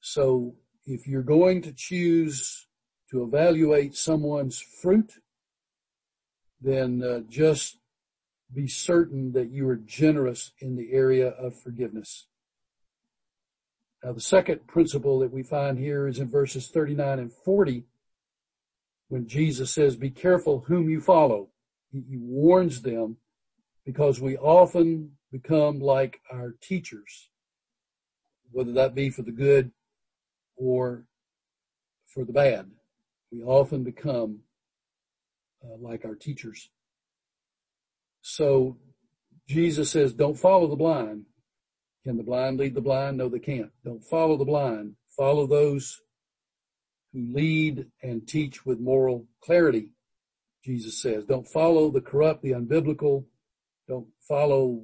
So 0.00 0.54
if 0.84 1.06
you're 1.06 1.22
going 1.22 1.62
to 1.62 1.72
choose 1.72 2.66
to 3.10 3.22
evaluate 3.22 3.94
someone's 3.94 4.60
fruit, 4.60 5.12
then 6.60 7.02
uh, 7.02 7.20
just 7.28 7.78
be 8.54 8.68
certain 8.68 9.32
that 9.32 9.50
you 9.50 9.68
are 9.68 9.76
generous 9.76 10.52
in 10.60 10.76
the 10.76 10.92
area 10.92 11.28
of 11.28 11.60
forgiveness. 11.60 12.26
Now 14.04 14.12
the 14.12 14.20
second 14.20 14.66
principle 14.66 15.18
that 15.20 15.32
we 15.32 15.42
find 15.42 15.78
here 15.78 16.06
is 16.06 16.18
in 16.18 16.30
verses 16.30 16.68
39 16.68 17.18
and 17.18 17.32
40 17.32 17.84
when 19.08 19.26
Jesus 19.26 19.72
says, 19.72 19.96
be 19.96 20.10
careful 20.10 20.64
whom 20.66 20.88
you 20.88 21.00
follow. 21.00 21.48
He, 21.92 22.18
warns 22.18 22.82
them 22.82 23.16
because 23.84 24.20
we 24.20 24.36
often 24.36 25.12
become 25.32 25.80
like 25.80 26.20
our 26.30 26.54
teachers, 26.60 27.30
whether 28.50 28.72
that 28.72 28.94
be 28.94 29.08
for 29.10 29.22
the 29.22 29.30
good 29.32 29.70
or 30.56 31.04
for 32.06 32.24
the 32.24 32.32
bad. 32.32 32.70
We 33.30 33.42
often 33.42 33.84
become 33.84 34.40
uh, 35.64 35.76
like 35.80 36.04
our 36.04 36.14
teachers. 36.14 36.68
So 38.20 38.76
Jesus 39.48 39.90
says, 39.90 40.12
don't 40.12 40.38
follow 40.38 40.66
the 40.66 40.76
blind. 40.76 41.26
Can 42.04 42.16
the 42.16 42.22
blind 42.22 42.58
lead 42.58 42.74
the 42.74 42.80
blind? 42.80 43.16
No, 43.16 43.28
they 43.28 43.38
can't. 43.38 43.70
Don't 43.84 44.02
follow 44.02 44.36
the 44.36 44.44
blind. 44.44 44.96
Follow 45.16 45.46
those 45.46 46.00
who 47.16 47.32
lead 47.32 47.86
and 48.02 48.28
teach 48.28 48.66
with 48.66 48.78
moral 48.78 49.26
clarity. 49.42 49.88
Jesus 50.64 51.00
says, 51.00 51.24
don't 51.24 51.48
follow 51.48 51.90
the 51.90 52.00
corrupt, 52.00 52.42
the 52.42 52.50
unbiblical. 52.50 53.24
Don't 53.88 54.08
follow 54.28 54.82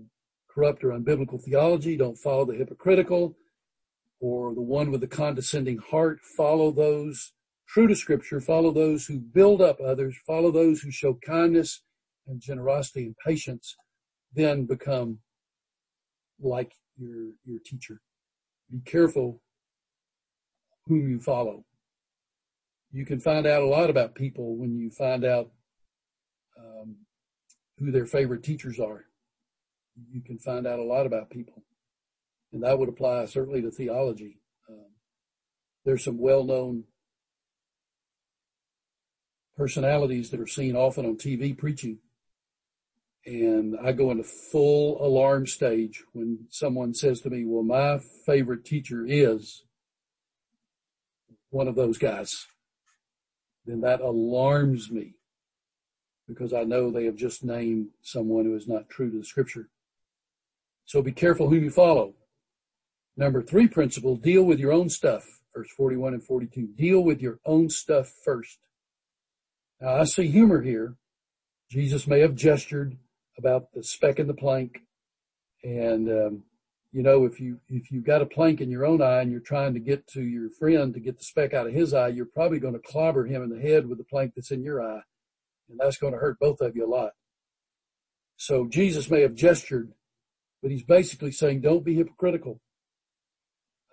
corrupt 0.48 0.82
or 0.82 0.90
unbiblical 0.90 1.42
theology. 1.42 1.96
Don't 1.96 2.16
follow 2.16 2.44
the 2.44 2.54
hypocritical 2.54 3.36
or 4.20 4.54
the 4.54 4.62
one 4.62 4.90
with 4.90 5.00
the 5.00 5.06
condescending 5.06 5.78
heart. 5.78 6.20
Follow 6.36 6.70
those 6.70 7.32
true 7.68 7.88
to 7.88 7.96
scripture. 7.96 8.40
Follow 8.40 8.70
those 8.70 9.06
who 9.06 9.18
build 9.18 9.60
up 9.60 9.78
others. 9.80 10.16
Follow 10.26 10.50
those 10.50 10.80
who 10.80 10.90
show 10.90 11.18
kindness 11.26 11.82
and 12.26 12.40
generosity 12.40 13.04
and 13.04 13.16
patience. 13.26 13.76
Then 14.34 14.64
become 14.64 15.18
like 16.40 16.72
your, 16.96 17.32
your 17.44 17.58
teacher. 17.64 18.00
Be 18.70 18.80
careful 18.80 19.42
whom 20.86 21.10
you 21.10 21.20
follow. 21.20 21.64
You 22.92 23.06
can 23.06 23.20
find 23.20 23.46
out 23.46 23.62
a 23.62 23.66
lot 23.66 23.90
about 23.90 24.14
people 24.14 24.56
when 24.56 24.76
you 24.76 24.90
find 24.90 25.24
out 25.24 25.50
um, 26.58 26.96
who 27.78 27.90
their 27.90 28.06
favorite 28.06 28.42
teachers 28.42 28.78
are. 28.78 29.06
You 30.10 30.22
can 30.22 30.38
find 30.38 30.66
out 30.66 30.78
a 30.78 30.84
lot 30.84 31.06
about 31.06 31.30
people. 31.30 31.64
And 32.52 32.62
that 32.62 32.78
would 32.78 32.88
apply 32.88 33.24
certainly 33.26 33.62
to 33.62 33.70
theology. 33.70 34.38
Um, 34.68 34.92
there's 35.84 36.04
some 36.04 36.18
well-known 36.18 36.84
personalities 39.56 40.30
that 40.30 40.40
are 40.40 40.46
seen 40.46 40.76
often 40.76 41.06
on 41.06 41.16
TV 41.16 41.56
preaching 41.56 41.98
and 43.24 43.76
I 43.80 43.92
go 43.92 44.10
into 44.10 44.24
full 44.24 45.04
alarm 45.04 45.46
stage 45.46 46.02
when 46.12 46.46
someone 46.50 46.92
says 46.94 47.20
to 47.20 47.30
me, 47.30 47.44
well, 47.46 47.62
my 47.62 47.98
favorite 48.26 48.64
teacher 48.64 49.04
is 49.06 49.64
one 51.50 51.68
of 51.68 51.76
those 51.76 51.98
guys. 51.98 52.46
Then 53.66 53.80
that 53.82 54.00
alarms 54.00 54.90
me 54.90 55.14
because 56.28 56.52
I 56.52 56.64
know 56.64 56.90
they 56.90 57.04
have 57.04 57.16
just 57.16 57.44
named 57.44 57.88
someone 58.02 58.44
who 58.44 58.56
is 58.56 58.68
not 58.68 58.88
true 58.88 59.10
to 59.10 59.18
the 59.18 59.24
scripture. 59.24 59.68
So 60.84 61.02
be 61.02 61.12
careful 61.12 61.48
whom 61.48 61.64
you 61.64 61.70
follow. 61.70 62.14
Number 63.16 63.42
three 63.42 63.68
principle, 63.68 64.16
deal 64.16 64.42
with 64.42 64.58
your 64.58 64.72
own 64.72 64.88
stuff. 64.88 65.24
Verse 65.54 65.68
41 65.76 66.14
and 66.14 66.24
42. 66.24 66.68
Deal 66.76 67.02
with 67.02 67.20
your 67.20 67.38
own 67.44 67.68
stuff 67.68 68.12
first. 68.24 68.58
Now 69.80 69.96
I 69.96 70.04
see 70.04 70.28
humor 70.28 70.62
here. 70.62 70.96
Jesus 71.70 72.06
may 72.06 72.20
have 72.20 72.34
gestured 72.34 72.96
about 73.38 73.72
the 73.74 73.82
speck 73.82 74.18
in 74.18 74.26
the 74.26 74.34
plank. 74.34 74.80
And, 75.62 76.08
um, 76.08 76.44
you 76.92 77.02
know, 77.02 77.24
if 77.24 77.40
you, 77.40 77.58
if 77.68 77.90
you've 77.90 78.04
got 78.04 78.20
a 78.20 78.26
plank 78.26 78.60
in 78.60 78.70
your 78.70 78.84
own 78.84 79.00
eye 79.00 79.22
and 79.22 79.30
you're 79.30 79.40
trying 79.40 79.72
to 79.72 79.80
get 79.80 80.06
to 80.08 80.22
your 80.22 80.50
friend 80.50 80.92
to 80.92 81.00
get 81.00 81.16
the 81.16 81.24
speck 81.24 81.54
out 81.54 81.66
of 81.66 81.72
his 81.72 81.94
eye, 81.94 82.08
you're 82.08 82.26
probably 82.26 82.60
going 82.60 82.74
to 82.74 82.80
clobber 82.80 83.24
him 83.24 83.42
in 83.42 83.48
the 83.48 83.60
head 83.60 83.88
with 83.88 83.96
the 83.96 84.04
plank 84.04 84.32
that's 84.36 84.50
in 84.50 84.62
your 84.62 84.82
eye. 84.82 85.00
And 85.70 85.80
that's 85.80 85.96
going 85.96 86.12
to 86.12 86.18
hurt 86.18 86.38
both 86.38 86.60
of 86.60 86.76
you 86.76 86.86
a 86.86 86.94
lot. 86.94 87.12
So 88.36 88.66
Jesus 88.66 89.10
may 89.10 89.22
have 89.22 89.34
gestured, 89.34 89.92
but 90.60 90.70
he's 90.70 90.82
basically 90.82 91.32
saying, 91.32 91.62
don't 91.62 91.84
be 91.84 91.94
hypocritical. 91.94 92.60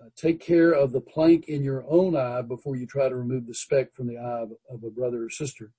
Uh, 0.01 0.09
take 0.17 0.41
care 0.41 0.71
of 0.71 0.91
the 0.91 1.01
plank 1.01 1.45
in 1.47 1.63
your 1.63 1.85
own 1.87 2.17
eye 2.17 2.41
before 2.41 2.75
you 2.75 2.85
try 2.85 3.07
to 3.07 3.15
remove 3.15 3.47
the 3.47 3.53
speck 3.53 3.93
from 3.93 4.07
the 4.07 4.17
eye 4.17 4.41
of, 4.41 4.51
of 4.69 4.83
a 4.83 4.89
brother 4.89 5.23
or 5.23 5.29
sister. 5.29 5.71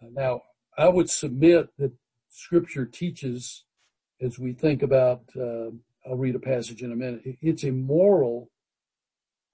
Uh, 0.00 0.06
now, 0.12 0.42
I 0.78 0.88
would 0.88 1.10
submit 1.10 1.68
that 1.78 1.92
scripture 2.28 2.86
teaches 2.86 3.64
as 4.22 4.38
we 4.38 4.52
think 4.52 4.82
about, 4.82 5.22
uh, 5.36 5.70
I'll 6.06 6.16
read 6.16 6.36
a 6.36 6.40
passage 6.40 6.82
in 6.82 6.92
a 6.92 6.96
minute. 6.96 7.22
It's 7.40 7.64
immoral 7.64 8.50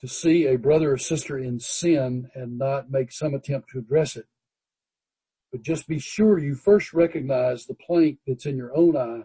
to 0.00 0.08
see 0.08 0.46
a 0.46 0.58
brother 0.58 0.92
or 0.92 0.98
sister 0.98 1.38
in 1.38 1.58
sin 1.58 2.30
and 2.34 2.58
not 2.58 2.90
make 2.90 3.10
some 3.10 3.34
attempt 3.34 3.70
to 3.70 3.78
address 3.78 4.16
it. 4.16 4.26
But 5.50 5.62
just 5.62 5.88
be 5.88 5.98
sure 5.98 6.38
you 6.38 6.54
first 6.54 6.92
recognize 6.92 7.66
the 7.66 7.74
plank 7.74 8.18
that's 8.26 8.46
in 8.46 8.56
your 8.56 8.76
own 8.76 8.96
eye 8.96 9.22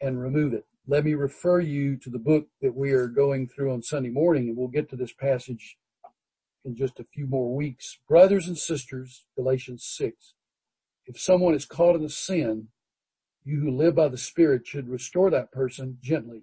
and 0.00 0.20
remove 0.20 0.52
it. 0.52 0.66
Let 0.88 1.04
me 1.04 1.14
refer 1.14 1.60
you 1.60 1.96
to 1.98 2.10
the 2.10 2.18
book 2.18 2.48
that 2.60 2.74
we 2.74 2.90
are 2.90 3.06
going 3.06 3.48
through 3.48 3.72
on 3.72 3.82
Sunday 3.82 4.10
morning 4.10 4.48
and 4.48 4.56
we'll 4.56 4.68
get 4.68 4.90
to 4.90 4.96
this 4.96 5.12
passage 5.12 5.78
in 6.64 6.74
just 6.74 6.98
a 6.98 7.06
few 7.14 7.26
more 7.26 7.54
weeks. 7.54 7.98
Brothers 8.08 8.48
and 8.48 8.58
sisters, 8.58 9.26
Galatians 9.36 9.84
6. 9.96 10.34
If 11.06 11.20
someone 11.20 11.54
is 11.54 11.64
caught 11.64 11.96
in 11.96 12.04
a 12.04 12.08
sin, 12.08 12.68
you 13.44 13.60
who 13.60 13.70
live 13.70 13.94
by 13.94 14.08
the 14.08 14.18
Spirit 14.18 14.66
should 14.66 14.88
restore 14.88 15.30
that 15.30 15.52
person 15.52 15.98
gently. 16.00 16.42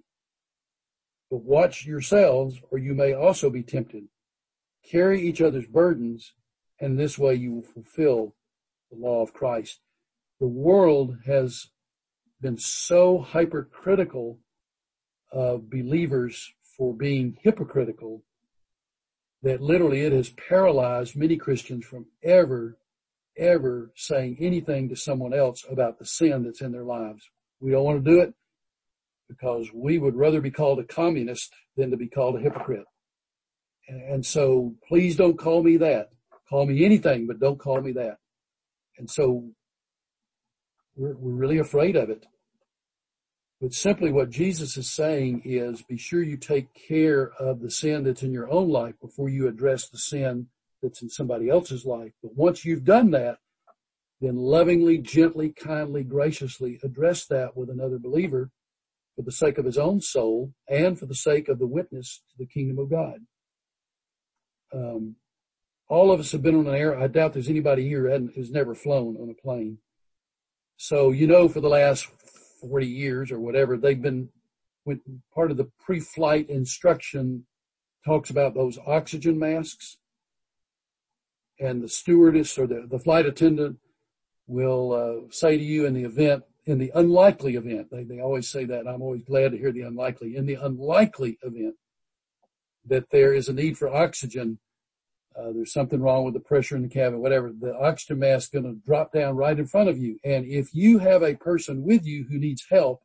But 1.30 1.42
watch 1.42 1.86
yourselves 1.86 2.60
or 2.70 2.78
you 2.78 2.94
may 2.94 3.12
also 3.12 3.50
be 3.50 3.62
tempted. 3.62 4.04
Carry 4.84 5.20
each 5.20 5.40
other's 5.40 5.66
burdens 5.66 6.34
and 6.80 6.98
this 6.98 7.18
way 7.18 7.34
you 7.34 7.52
will 7.52 7.62
fulfill 7.62 8.34
the 8.90 8.98
law 8.98 9.22
of 9.22 9.32
Christ. 9.32 9.80
The 10.40 10.48
world 10.48 11.18
has 11.26 11.68
been 12.40 12.56
so 12.56 13.18
hypercritical 13.18 14.38
of 15.30 15.70
believers 15.70 16.52
for 16.76 16.94
being 16.94 17.36
hypocritical 17.42 18.24
that 19.42 19.60
literally 19.60 20.00
it 20.00 20.12
has 20.12 20.30
paralyzed 20.30 21.16
many 21.16 21.36
Christians 21.36 21.84
from 21.84 22.06
ever 22.22 22.78
ever 23.40 23.90
saying 23.96 24.36
anything 24.40 24.88
to 24.88 24.96
someone 24.96 25.34
else 25.34 25.64
about 25.68 25.98
the 25.98 26.06
sin 26.06 26.44
that's 26.44 26.60
in 26.60 26.70
their 26.70 26.84
lives. 26.84 27.24
We 27.60 27.72
don't 27.72 27.84
want 27.84 28.04
to 28.04 28.10
do 28.10 28.20
it 28.20 28.34
because 29.28 29.70
we 29.72 29.98
would 29.98 30.14
rather 30.14 30.40
be 30.40 30.50
called 30.50 30.78
a 30.78 30.84
communist 30.84 31.52
than 31.76 31.90
to 31.90 31.96
be 31.96 32.08
called 32.08 32.36
a 32.36 32.40
hypocrite. 32.40 32.84
And 33.88 34.24
so 34.24 34.74
please 34.88 35.16
don't 35.16 35.38
call 35.38 35.62
me 35.62 35.76
that. 35.78 36.10
Call 36.48 36.66
me 36.66 36.84
anything, 36.84 37.26
but 37.26 37.40
don't 37.40 37.58
call 37.58 37.80
me 37.80 37.92
that. 37.92 38.18
And 38.98 39.10
so 39.10 39.50
we're, 40.96 41.16
we're 41.16 41.32
really 41.32 41.58
afraid 41.58 41.96
of 41.96 42.10
it. 42.10 42.26
But 43.60 43.74
simply 43.74 44.10
what 44.10 44.30
Jesus 44.30 44.76
is 44.76 44.90
saying 44.90 45.42
is 45.44 45.82
be 45.82 45.98
sure 45.98 46.22
you 46.22 46.36
take 46.36 46.72
care 46.74 47.30
of 47.38 47.60
the 47.60 47.70
sin 47.70 48.04
that's 48.04 48.22
in 48.22 48.32
your 48.32 48.50
own 48.50 48.70
life 48.70 48.94
before 49.00 49.28
you 49.28 49.48
address 49.48 49.88
the 49.88 49.98
sin 49.98 50.48
that's 50.82 51.02
in 51.02 51.10
somebody 51.10 51.48
else's 51.48 51.84
life. 51.84 52.12
But 52.22 52.34
once 52.34 52.64
you've 52.64 52.84
done 52.84 53.10
that, 53.12 53.38
then 54.20 54.36
lovingly, 54.36 54.98
gently, 54.98 55.50
kindly, 55.50 56.04
graciously 56.04 56.78
address 56.82 57.26
that 57.26 57.56
with 57.56 57.70
another 57.70 57.98
believer 57.98 58.50
for 59.16 59.22
the 59.22 59.32
sake 59.32 59.58
of 59.58 59.64
his 59.64 59.78
own 59.78 60.00
soul 60.00 60.52
and 60.68 60.98
for 60.98 61.06
the 61.06 61.14
sake 61.14 61.48
of 61.48 61.58
the 61.58 61.66
witness 61.66 62.22
to 62.30 62.36
the 62.38 62.46
kingdom 62.46 62.78
of 62.78 62.90
God. 62.90 63.20
Um, 64.74 65.16
all 65.88 66.12
of 66.12 66.20
us 66.20 66.32
have 66.32 66.42
been 66.42 66.54
on 66.54 66.66
an 66.66 66.74
air. 66.74 66.98
I 66.98 67.08
doubt 67.08 67.32
there's 67.32 67.48
anybody 67.48 67.88
here 67.88 68.08
who's 68.34 68.50
never 68.50 68.74
flown 68.74 69.16
on 69.16 69.30
a 69.30 69.42
plane. 69.42 69.78
So, 70.76 71.10
you 71.10 71.26
know, 71.26 71.48
for 71.48 71.60
the 71.60 71.68
last 71.68 72.06
40 72.60 72.86
years 72.86 73.32
or 73.32 73.40
whatever, 73.40 73.76
they've 73.76 74.00
been, 74.00 74.28
part 75.34 75.50
of 75.50 75.56
the 75.56 75.70
pre-flight 75.84 76.48
instruction 76.48 77.46
talks 78.04 78.30
about 78.30 78.54
those 78.54 78.78
oxygen 78.86 79.38
masks 79.38 79.98
and 81.60 81.82
the 81.82 81.88
stewardess 81.88 82.58
or 82.58 82.66
the, 82.66 82.86
the 82.90 82.98
flight 82.98 83.26
attendant 83.26 83.76
will 84.46 84.92
uh, 84.92 85.30
say 85.30 85.56
to 85.56 85.62
you 85.62 85.86
in 85.86 85.94
the 85.94 86.04
event, 86.04 86.42
in 86.66 86.78
the 86.78 86.90
unlikely 86.94 87.56
event, 87.56 87.88
they, 87.90 88.02
they 88.02 88.20
always 88.20 88.48
say 88.48 88.64
that, 88.64 88.86
I'm 88.86 89.02
always 89.02 89.22
glad 89.22 89.52
to 89.52 89.58
hear 89.58 89.72
the 89.72 89.82
unlikely, 89.82 90.36
in 90.36 90.46
the 90.46 90.54
unlikely 90.54 91.38
event 91.42 91.74
that 92.86 93.10
there 93.10 93.34
is 93.34 93.48
a 93.48 93.52
need 93.52 93.76
for 93.76 93.94
oxygen, 93.94 94.58
uh, 95.36 95.52
there's 95.52 95.72
something 95.72 96.00
wrong 96.00 96.24
with 96.24 96.34
the 96.34 96.40
pressure 96.40 96.76
in 96.76 96.82
the 96.82 96.88
cabin, 96.88 97.20
whatever, 97.20 97.52
the 97.52 97.76
oxygen 97.76 98.18
mask 98.18 98.48
is 98.54 98.60
going 98.60 98.64
to 98.64 98.80
drop 98.86 99.12
down 99.12 99.36
right 99.36 99.58
in 99.58 99.66
front 99.66 99.88
of 99.88 99.98
you. 99.98 100.18
And 100.24 100.44
if 100.46 100.74
you 100.74 100.98
have 100.98 101.22
a 101.22 101.36
person 101.36 101.84
with 101.84 102.04
you 102.04 102.26
who 102.28 102.38
needs 102.38 102.66
help, 102.68 103.02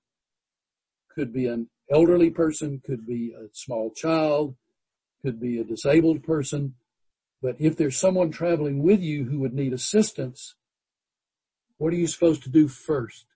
could 1.14 1.32
be 1.32 1.48
an 1.48 1.70
elderly 1.92 2.30
person, 2.30 2.82
could 2.86 3.06
be 3.06 3.34
a 3.38 3.48
small 3.54 3.92
child, 3.92 4.56
could 5.22 5.40
be 5.40 5.60
a 5.60 5.64
disabled 5.64 6.24
person, 6.24 6.76
but 7.46 7.58
if 7.60 7.78
there's 7.78 7.96
someone 7.96 8.32
traveling 8.32 8.82
with 8.82 9.02
you 9.02 9.26
who 9.26 9.38
would 9.38 9.54
need 9.54 9.72
assistance, 9.72 10.56
what 11.78 11.94
are 11.94 11.96
you 11.96 12.08
supposed 12.08 12.42
to 12.42 12.50
do 12.50 12.68
first? 12.68 13.28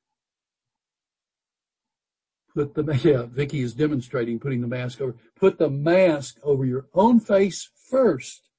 Put 2.55 2.73
the, 2.73 2.81
yeah, 3.03 3.27
Vicky 3.29 3.59
is 3.59 3.75
demonstrating 3.75 4.39
putting 4.39 4.61
the 4.61 4.67
mask 4.67 4.99
over. 4.99 5.15
Put 5.39 5.59
the 5.59 5.69
mask 5.69 6.37
over 6.41 6.65
your 6.65 6.87
own 6.95 7.19
face 7.19 7.69
first, 7.87 8.49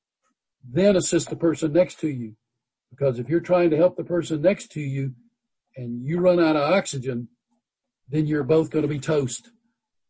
then 0.62 0.94
assist 0.94 1.30
the 1.30 1.36
person 1.36 1.72
next 1.72 1.98
to 1.98 2.08
you. 2.08 2.36
Because 2.88 3.18
if 3.18 3.28
you're 3.28 3.40
trying 3.40 3.70
to 3.70 3.76
help 3.76 3.96
the 3.96 4.04
person 4.04 4.40
next 4.42 4.70
to 4.70 4.80
you 4.80 5.14
and 5.76 6.06
you 6.06 6.20
run 6.20 6.38
out 6.38 6.54
of 6.54 6.62
oxygen, 6.62 7.26
then 8.08 8.28
you're 8.28 8.44
both 8.44 8.70
going 8.70 8.84
to 8.84 8.88
be 8.88 9.00
toast. 9.00 9.50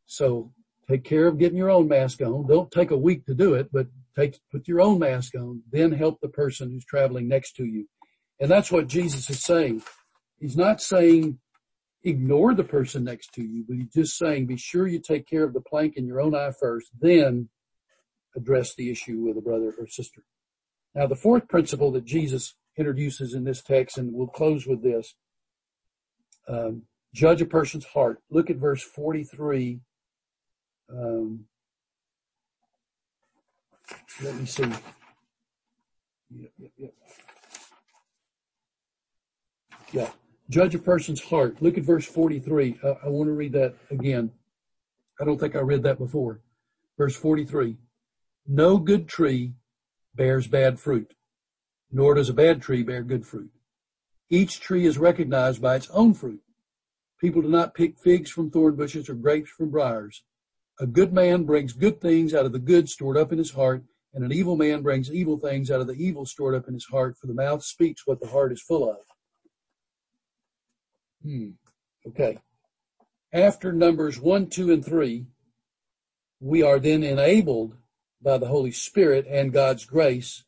So 0.05 0.53
take 0.87 1.03
care 1.03 1.27
of 1.27 1.39
getting 1.39 1.57
your 1.57 1.71
own 1.71 1.89
mask 1.89 2.21
on. 2.21 2.47
Don't 2.47 2.71
take 2.71 2.91
a 2.91 2.97
week 2.99 3.25
to 3.25 3.33
do 3.33 3.55
it, 3.55 3.71
but 3.73 3.87
take, 4.21 4.41
put 4.51 4.69
your 4.69 4.81
own 4.81 4.99
mask 4.99 5.35
on, 5.35 5.63
then 5.71 5.93
help 5.93 6.21
the 6.21 6.29
person 6.29 6.71
who's 6.71 6.85
traveling 6.85 7.29
next 7.29 7.53
to 7.57 7.65
you. 7.65 7.87
And 8.41 8.51
that's 8.51 8.73
what 8.73 8.87
Jesus 8.87 9.29
is 9.31 9.43
saying. 9.43 9.83
He's 10.39 10.57
not 10.57 10.81
saying 10.81 11.39
ignore 12.03 12.55
the 12.55 12.65
person 12.65 13.05
next 13.05 13.33
to 13.35 13.43
you, 13.43 13.65
but 13.69 13.77
he's 13.77 13.93
just 13.93 14.17
saying 14.17 14.47
be 14.47 14.57
sure 14.57 14.87
you 14.87 15.01
take 15.01 15.27
care 15.27 15.45
of 15.45 15.53
the 15.53 15.61
plank 15.61 15.95
in 15.97 16.07
your 16.07 16.21
own 16.21 16.35
eye 16.35 16.53
first, 16.59 16.91
then 16.99 17.49
address 18.37 18.75
the 18.75 18.91
issue 18.91 19.19
with 19.19 19.37
a 19.37 19.43
brother 19.43 19.75
or 19.79 19.87
sister. 19.87 20.23
Now 20.95 21.07
the 21.07 21.17
fourth 21.17 21.49
principle 21.49 21.91
that 21.93 22.05
Jesus 22.05 22.55
introduces 22.77 23.35
in 23.35 23.45
this 23.45 23.63
text, 23.63 23.99
and 23.99 24.13
we'll 24.15 24.29
close 24.29 24.67
with 24.67 24.83
this, 24.83 25.15
um, 26.49 26.83
judge 27.15 27.43
a 27.43 27.47
person's 27.47 27.85
heart. 27.85 28.23
Look 28.31 28.51
at 28.51 28.57
verse 28.57 28.83
43. 28.83 29.81
Um, 30.93 31.47
let 34.23 34.35
me 34.37 34.47
see. 34.47 34.63
Yep, 36.31 36.51
yep, 36.59 36.71
yep. 36.77 36.95
Yeah. 39.93 40.11
Judge 40.49 40.75
a 40.75 40.79
person's 40.79 41.23
heart. 41.23 41.61
Look 41.61 41.79
at 41.79 41.85
verse 41.85 42.07
43. 42.07 42.81
Uh, 42.83 42.95
I 43.05 43.09
want 43.09 43.29
to 43.29 43.33
read 43.33 43.53
that 43.53 43.75
again. 43.91 44.33
I 45.21 45.25
don't 45.25 45.39
think 45.39 45.55
I 45.55 45.61
read 45.61 45.83
that 45.85 45.99
before. 45.99 46.41
Verse 46.99 47.17
43. 47.17 47.77
No 48.47 48.79
good 48.79 49.09
tree 49.09 49.55
bears 50.15 50.47
bad 50.47 50.81
fruit, 50.81 51.15
nor 51.93 52.15
does 52.15 52.29
a 52.29 52.35
bad 52.35 52.63
tree 52.63 52.83
bear 52.83 53.03
good 53.03 53.27
fruit. 53.27 53.51
Each 54.29 54.61
tree 54.61 54.87
is 54.87 54.99
recognized 54.99 55.61
by 55.61 55.77
its 55.77 55.89
own 55.91 56.15
fruit. 56.15 56.43
People 57.21 57.43
do 57.43 57.49
not 57.49 57.75
pick 57.75 57.99
figs 57.99 58.31
from 58.31 58.51
thorn 58.51 58.77
bushes 58.77 59.09
or 59.09 59.15
grapes 59.15 59.51
from 59.51 59.71
briars. 59.71 60.25
A 60.81 60.87
good 60.87 61.13
man 61.13 61.45
brings 61.45 61.75
good 61.75 62.01
things 62.01 62.33
out 62.33 62.47
of 62.47 62.53
the 62.53 62.59
good 62.59 62.89
stored 62.89 63.19
up 63.19 63.33
in 63.33 63.39
his 63.39 63.51
heart, 63.51 63.85
and 64.15 64.25
an 64.25 64.33
evil 64.33 64.57
man 64.57 64.81
brings 64.81 65.13
evil 65.13 65.39
things 65.39 65.71
out 65.71 65.83
of 65.83 65.87
the 65.87 65.93
evil 65.93 66.25
stored 66.25 66.55
up 66.55 66.69
in 66.69 66.75
his 66.75 66.87
heart, 66.87 67.19
for 67.19 67.27
the 67.27 67.35
mouth 67.35 67.63
speaks 67.63 68.07
what 68.07 68.19
the 68.19 68.29
heart 68.29 68.51
is 68.51 68.63
full 68.63 68.89
of. 68.89 68.97
Hmm. 71.23 71.51
Okay. 72.07 72.39
After 73.31 73.75
numbers 73.75 74.19
one, 74.19 74.49
two, 74.49 74.73
and 74.73 74.83
three, 74.83 75.27
we 76.41 76.63
are 76.63 76.79
then 76.79 77.03
enabled 77.03 77.77
by 78.23 78.39
the 78.39 78.49
Holy 78.49 78.73
Spirit 78.73 79.27
and 79.29 79.53
God's 79.53 79.85
grace 79.85 80.45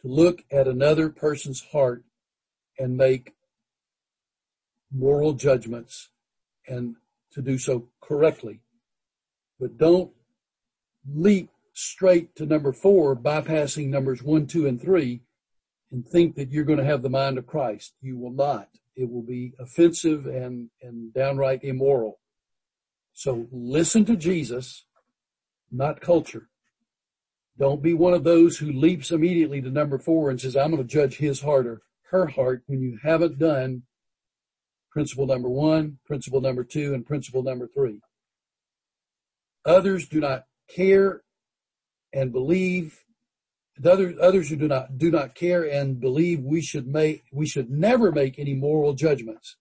to 0.00 0.08
look 0.08 0.42
at 0.50 0.66
another 0.66 1.08
person's 1.08 1.62
heart 1.70 2.04
and 2.80 2.96
make 2.96 3.32
moral 4.90 5.34
judgments 5.34 6.10
and 6.66 6.96
to 7.30 7.40
do 7.40 7.58
so 7.58 7.88
correctly. 8.00 8.61
But 9.62 9.78
don't 9.78 10.10
leap 11.08 11.48
straight 11.72 12.34
to 12.34 12.46
number 12.46 12.72
four, 12.72 13.14
bypassing 13.14 13.90
numbers 13.90 14.20
one, 14.20 14.48
two, 14.48 14.66
and 14.66 14.82
three, 14.82 15.20
and 15.92 16.04
think 16.04 16.34
that 16.34 16.50
you're 16.50 16.64
going 16.64 16.80
to 16.80 16.84
have 16.84 17.02
the 17.02 17.08
mind 17.08 17.38
of 17.38 17.46
Christ. 17.46 17.94
You 18.00 18.18
will 18.18 18.32
not. 18.32 18.70
It 18.96 19.08
will 19.08 19.22
be 19.22 19.52
offensive 19.60 20.26
and, 20.26 20.68
and 20.82 21.14
downright 21.14 21.62
immoral. 21.62 22.18
So 23.12 23.46
listen 23.52 24.04
to 24.06 24.16
Jesus, 24.16 24.84
not 25.70 26.00
culture. 26.00 26.48
Don't 27.56 27.84
be 27.84 27.94
one 27.94 28.14
of 28.14 28.24
those 28.24 28.58
who 28.58 28.72
leaps 28.72 29.12
immediately 29.12 29.62
to 29.62 29.70
number 29.70 29.98
four 29.98 30.28
and 30.28 30.40
says, 30.40 30.56
I'm 30.56 30.72
going 30.72 30.82
to 30.82 30.92
judge 30.92 31.18
his 31.18 31.40
heart 31.40 31.68
or 31.68 31.82
her 32.10 32.26
heart 32.26 32.64
when 32.66 32.80
you 32.80 32.98
haven't 33.04 33.38
done 33.38 33.84
principle 34.90 35.28
number 35.28 35.48
one, 35.48 35.98
principle 36.04 36.40
number 36.40 36.64
two, 36.64 36.94
and 36.94 37.06
principle 37.06 37.44
number 37.44 37.68
three. 37.72 38.00
Others 39.64 40.08
do 40.08 40.20
not 40.20 40.44
care 40.68 41.22
and 42.12 42.32
believe 42.32 42.98
others, 43.84 44.14
others 44.20 44.48
who 44.48 44.56
do 44.56 44.68
not, 44.68 44.98
do 44.98 45.10
not 45.10 45.34
care 45.34 45.68
and 45.68 46.00
believe 46.00 46.40
we 46.40 46.60
should 46.60 46.86
make, 46.86 47.22
we 47.32 47.46
should 47.46 47.70
never 47.70 48.12
make 48.12 48.38
any 48.38 48.54
moral 48.54 48.92
judgments. 48.92 49.56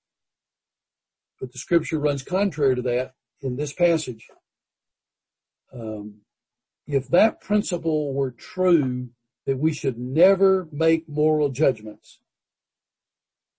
But 1.39 1.51
the 1.51 1.59
scripture 1.59 1.99
runs 1.99 2.23
contrary 2.23 2.75
to 2.75 2.81
that 2.83 3.13
in 3.41 3.55
this 3.55 3.73
passage. 3.73 4.27
Um, 5.73 6.21
if 6.87 7.07
that 7.09 7.41
principle 7.41 8.13
were 8.13 8.31
true, 8.31 9.09
that 9.45 9.57
we 9.57 9.73
should 9.73 9.97
never 9.97 10.67
make 10.71 11.09
moral 11.09 11.49
judgments, 11.49 12.19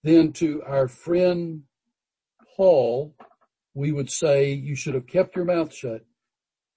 then 0.03 0.31
to 0.33 0.61
our 0.65 0.87
friend 0.87 1.63
Paul, 2.55 3.15
we 3.73 3.91
would 3.91 4.11
say 4.11 4.53
you 4.53 4.75
should 4.75 4.93
have 4.93 5.07
kept 5.07 5.35
your 5.35 5.45
mouth 5.45 5.73
shut 5.73 6.05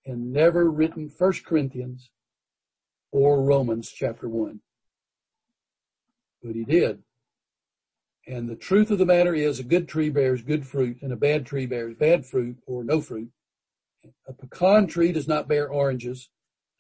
and 0.07 0.32
never 0.32 0.70
written 0.70 1.11
First 1.11 1.44
Corinthians 1.44 2.11
or 3.11 3.42
Romans 3.42 3.90
chapter 3.90 4.28
1. 4.28 4.61
But 6.42 6.54
he 6.54 6.64
did. 6.64 7.02
And 8.26 8.48
the 8.48 8.57
truth 8.57 8.90
of 8.90 8.98
the 8.98 9.07
matter 9.07 9.34
is 9.34 9.59
a 9.59 9.64
good 9.64 9.88
tree 9.88 10.11
bears 10.11 10.42
good 10.42 10.66
fruit 10.66 10.98
and 11.02 11.12
a 11.12 11.16
bad 11.16 11.46
tree 11.46 11.66
bears 11.66 11.94
bad 11.98 12.26
fruit 12.26 12.57
or 12.66 12.82
no 12.84 13.00
fruit. 13.00 13.30
A 14.28 14.32
pecan 14.32 14.86
tree 14.86 15.12
does 15.12 15.28
not 15.28 15.48
bear 15.48 15.68
oranges. 15.68 16.28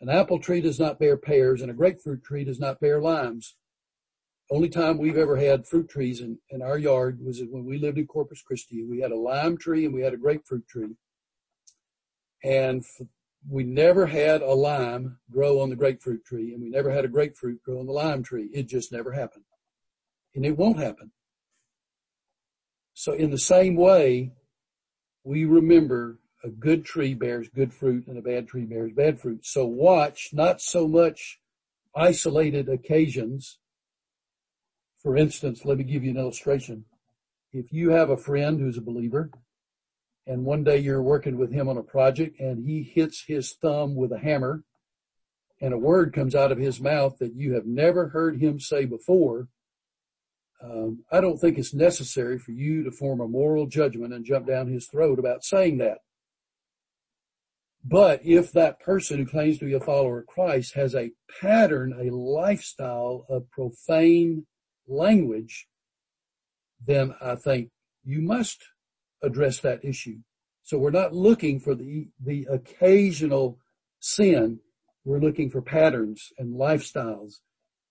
An 0.00 0.08
apple 0.08 0.38
tree 0.38 0.60
does 0.60 0.78
not 0.78 0.98
bear 0.98 1.16
pears 1.16 1.62
and 1.62 1.70
a 1.70 1.74
grapefruit 1.74 2.22
tree 2.24 2.44
does 2.44 2.60
not 2.60 2.80
bear 2.80 3.00
limes. 3.00 3.56
Only 4.50 4.68
time 4.68 4.98
we've 4.98 5.16
ever 5.16 5.36
had 5.36 5.66
fruit 5.66 5.88
trees 5.88 6.20
in, 6.20 6.38
in 6.50 6.62
our 6.62 6.78
yard 6.78 7.20
was 7.20 7.42
when 7.50 7.64
we 7.64 7.78
lived 7.78 7.98
in 7.98 8.06
Corpus 8.06 8.42
Christi. 8.42 8.84
We 8.84 9.00
had 9.00 9.10
a 9.10 9.16
lime 9.16 9.56
tree 9.56 9.84
and 9.84 9.94
we 9.94 10.02
had 10.02 10.14
a 10.14 10.18
grapefruit 10.18 10.68
tree. 10.68 10.94
And 12.44 12.84
we 13.48 13.64
never 13.64 14.06
had 14.06 14.42
a 14.42 14.52
lime 14.52 15.18
grow 15.30 15.60
on 15.60 15.70
the 15.70 15.76
grapefruit 15.76 16.24
tree 16.24 16.52
and 16.52 16.62
we 16.62 16.68
never 16.68 16.90
had 16.90 17.04
a 17.04 17.08
grapefruit 17.08 17.62
grow 17.62 17.78
on 17.78 17.86
the 17.86 17.92
lime 17.92 18.22
tree. 18.22 18.50
It 18.52 18.68
just 18.68 18.92
never 18.92 19.12
happened. 19.12 19.44
And 20.34 20.44
it 20.44 20.56
won't 20.56 20.78
happen. 20.78 21.12
So 22.92 23.12
in 23.12 23.30
the 23.30 23.38
same 23.38 23.76
way, 23.76 24.32
we 25.22 25.44
remember 25.44 26.18
a 26.42 26.48
good 26.48 26.84
tree 26.84 27.14
bears 27.14 27.48
good 27.48 27.72
fruit 27.72 28.06
and 28.06 28.18
a 28.18 28.22
bad 28.22 28.48
tree 28.48 28.64
bears 28.64 28.92
bad 28.92 29.20
fruit. 29.20 29.44
So 29.44 29.66
watch 29.66 30.30
not 30.32 30.60
so 30.60 30.88
much 30.88 31.38
isolated 31.94 32.68
occasions. 32.68 33.58
For 35.02 35.16
instance, 35.16 35.64
let 35.64 35.78
me 35.78 35.84
give 35.84 36.04
you 36.04 36.10
an 36.10 36.16
illustration. 36.16 36.84
If 37.52 37.72
you 37.72 37.90
have 37.90 38.10
a 38.10 38.16
friend 38.16 38.60
who's 38.60 38.76
a 38.76 38.82
believer 38.82 39.30
and 40.26 40.44
one 40.44 40.64
day 40.64 40.78
you're 40.78 41.02
working 41.02 41.38
with 41.38 41.52
him 41.52 41.68
on 41.68 41.76
a 41.76 41.82
project 41.82 42.40
and 42.40 42.66
he 42.66 42.82
hits 42.82 43.24
his 43.26 43.52
thumb 43.52 43.94
with 43.94 44.12
a 44.12 44.18
hammer 44.18 44.64
and 45.60 45.72
a 45.72 45.78
word 45.78 46.12
comes 46.12 46.34
out 46.34 46.52
of 46.52 46.58
his 46.58 46.80
mouth 46.80 47.18
that 47.18 47.34
you 47.34 47.54
have 47.54 47.66
never 47.66 48.08
heard 48.08 48.40
him 48.40 48.60
say 48.60 48.84
before, 48.84 49.48
um, 50.62 51.04
I 51.10 51.20
don't 51.20 51.38
think 51.38 51.58
it's 51.58 51.74
necessary 51.74 52.38
for 52.38 52.52
you 52.52 52.82
to 52.84 52.90
form 52.90 53.20
a 53.20 53.28
moral 53.28 53.66
judgment 53.66 54.12
and 54.12 54.24
jump 54.24 54.46
down 54.46 54.68
his 54.68 54.86
throat 54.86 55.18
about 55.18 55.44
saying 55.44 55.78
that. 55.78 55.98
But 57.84 58.20
if 58.24 58.52
that 58.52 58.80
person 58.80 59.18
who 59.18 59.26
claims 59.26 59.58
to 59.58 59.64
be 59.64 59.74
a 59.74 59.80
follower 59.80 60.20
of 60.20 60.26
Christ 60.26 60.74
has 60.74 60.94
a 60.94 61.12
pattern, 61.40 61.94
a 61.98 62.14
lifestyle 62.14 63.26
of 63.28 63.50
profane 63.50 64.46
language, 64.88 65.68
then 66.84 67.14
I 67.22 67.36
think 67.36 67.70
you 68.04 68.20
must 68.20 68.64
address 69.22 69.60
that 69.60 69.84
issue. 69.84 70.18
So 70.62 70.78
we're 70.78 70.90
not 70.90 71.14
looking 71.14 71.60
for 71.60 71.74
the, 71.74 72.08
the 72.22 72.46
occasional 72.50 73.58
sin. 74.00 74.60
We're 75.04 75.20
looking 75.20 75.50
for 75.50 75.62
patterns 75.62 76.32
and 76.38 76.54
lifestyles 76.54 77.34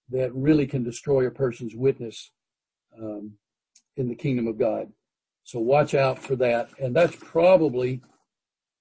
that 0.09 0.34
really 0.36 0.67
can 0.67 0.84
destroy 0.84 1.26
a 1.26 1.32
person's 1.32 1.76
witness 1.76 2.32
um, 3.01 3.34
in 3.97 4.09
the 4.09 4.15
kingdom 4.15 4.47
of 4.47 4.59
God. 4.59 4.91
So 5.43 5.59
watch 5.59 5.93
out 5.95 6.19
for 6.19 6.36
that. 6.38 6.69
And 6.80 6.95
that's 6.95 7.15
probably, 7.15 8.01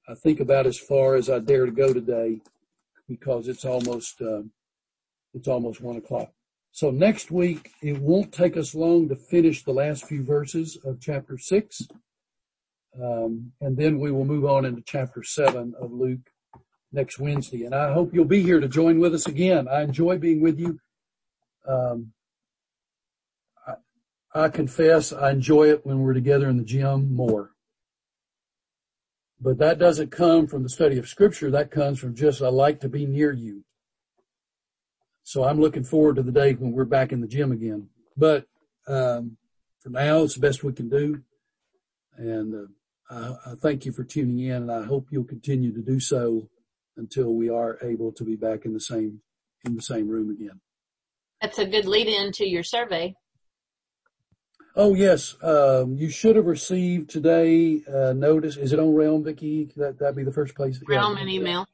I 0.09 0.14
think 0.14 0.40
about 0.40 0.66
as 0.66 0.78
far 0.78 1.14
as 1.14 1.30
I 1.30 1.38
dare 1.38 1.66
to 1.66 1.72
go 1.72 1.92
today 1.92 2.40
because 3.09 3.49
it's 3.49 3.64
almost, 3.64 4.20
uh, 4.20 4.42
it's 5.34 5.49
almost 5.49 5.80
one 5.80 5.97
o'clock. 5.97 6.32
So 6.72 6.90
next 6.90 7.30
week, 7.30 7.70
it 7.82 7.99
won't 8.01 8.32
take 8.32 8.57
us 8.57 8.74
long 8.74 9.09
to 9.09 9.14
finish 9.14 9.62
the 9.62 9.72
last 9.72 10.07
few 10.07 10.24
verses 10.24 10.76
of 10.84 11.01
chapter 11.01 11.38
six. 11.38 11.86
Um, 13.03 13.53
and 13.61 13.76
then 13.76 13.99
we 13.99 14.11
will 14.11 14.24
move 14.24 14.45
on 14.45 14.64
into 14.64 14.82
chapter 14.84 15.22
seven 15.22 15.74
of 15.80 15.92
Luke 15.92 16.30
next 16.92 17.18
Wednesday. 17.18 17.64
And 17.64 17.74
I 17.74 17.92
hope 17.92 18.14
you'll 18.14 18.24
be 18.24 18.42
here 18.42 18.61
to 18.61 18.68
join 18.68 19.01
with 19.01 19.14
us 19.14 19.26
again. 19.26 19.66
I 19.68 19.82
enjoy 19.82 20.18
being 20.18 20.40
with 20.40 20.59
you. 20.59 20.78
Um, 21.66 22.12
I 24.36 24.49
confess 24.49 25.12
I 25.12 25.30
enjoy 25.30 25.70
it 25.70 25.86
when 25.86 26.01
we're 26.01 26.12
together 26.12 26.49
in 26.49 26.57
the 26.57 26.64
gym 26.64 27.14
more. 27.14 27.53
But 29.40 29.59
that 29.59 29.78
doesn't 29.78 30.11
come 30.11 30.47
from 30.47 30.62
the 30.62 30.68
study 30.68 30.99
of 30.99 31.07
scripture. 31.07 31.51
That 31.51 31.70
comes 31.70 32.01
from 32.01 32.14
just, 32.16 32.42
I 32.42 32.49
like 32.49 32.80
to 32.80 32.88
be 32.88 33.07
near 33.07 33.32
you. 33.32 33.64
So 35.22 35.45
I'm 35.45 35.61
looking 35.61 35.84
forward 35.84 36.16
to 36.16 36.22
the 36.22 36.32
day 36.32 36.55
when 36.55 36.72
we're 36.72 36.84
back 36.84 37.12
in 37.12 37.20
the 37.20 37.28
gym 37.28 37.53
again. 37.53 37.88
But, 38.16 38.47
um, 38.88 39.36
for 39.80 39.90
now, 39.90 40.22
it's 40.22 40.34
the 40.34 40.40
best 40.40 40.64
we 40.64 40.72
can 40.72 40.88
do. 40.88 41.22
And, 42.16 42.55
uh, 42.55 42.68
I, 43.11 43.34
I 43.46 43.55
thank 43.61 43.84
you 43.84 43.92
for 43.92 44.05
tuning 44.05 44.38
in 44.38 44.62
and 44.62 44.72
I 44.72 44.84
hope 44.84 45.09
you'll 45.11 45.24
continue 45.24 45.72
to 45.72 45.82
do 45.82 46.00
so 46.00 46.48
until 46.96 47.34
we 47.34 47.48
are 47.48 47.78
able 47.82 48.12
to 48.12 48.24
be 48.24 48.36
back 48.36 48.64
in 48.64 48.72
the 48.72 48.80
same, 48.80 49.20
in 49.64 49.74
the 49.74 49.82
same 49.82 50.09
room 50.09 50.30
again. 50.30 50.61
That's 51.40 51.59
a 51.59 51.66
good 51.66 51.86
lead 51.86 52.07
in 52.07 52.32
to 52.32 52.46
your 52.46 52.62
survey. 52.62 53.14
Oh 54.76 54.94
yes, 54.94 55.36
um, 55.40 55.96
you 55.96 56.09
should 56.09 56.34
have 56.34 56.46
received 56.46 57.11
today 57.11 57.82
uh, 57.86 58.12
notice. 58.12 58.57
Is 58.57 58.72
it 58.72 58.80
on 58.80 58.92
Realm, 58.92 59.22
Vicky? 59.22 59.70
That 59.76 60.00
that'd 60.00 60.16
be 60.16 60.24
the 60.24 60.32
first 60.32 60.57
place. 60.57 60.80
Realm 60.88 61.16
and 61.16 61.30
email. 61.30 61.66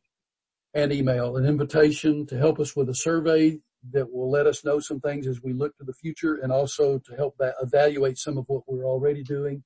And 0.75 0.93
email 0.93 1.37
an 1.37 1.47
invitation 1.47 2.27
to 2.27 2.37
help 2.37 2.61
us 2.61 2.77
with 2.77 2.91
a 2.91 2.95
survey 2.95 3.59
that 3.93 4.13
will 4.13 4.31
let 4.31 4.47
us 4.47 4.65
know 4.65 4.81
some 4.81 5.01
things 5.01 5.27
as 5.27 5.43
we 5.43 5.55
look 5.55 5.75
to 5.79 5.85
the 5.85 5.95
future, 5.95 6.41
and 6.43 6.53
also 6.53 6.99
to 6.99 7.17
help 7.17 7.41
evaluate 7.63 8.19
some 8.19 8.37
of 8.37 8.45
what 8.49 8.65
we're 8.67 8.85
already 8.85 9.23
doing. 9.23 9.65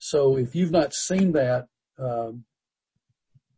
So 0.00 0.38
if 0.38 0.54
you've 0.54 0.70
not 0.70 0.94
seen 0.94 1.32
that, 1.32 1.66
um, 1.98 2.44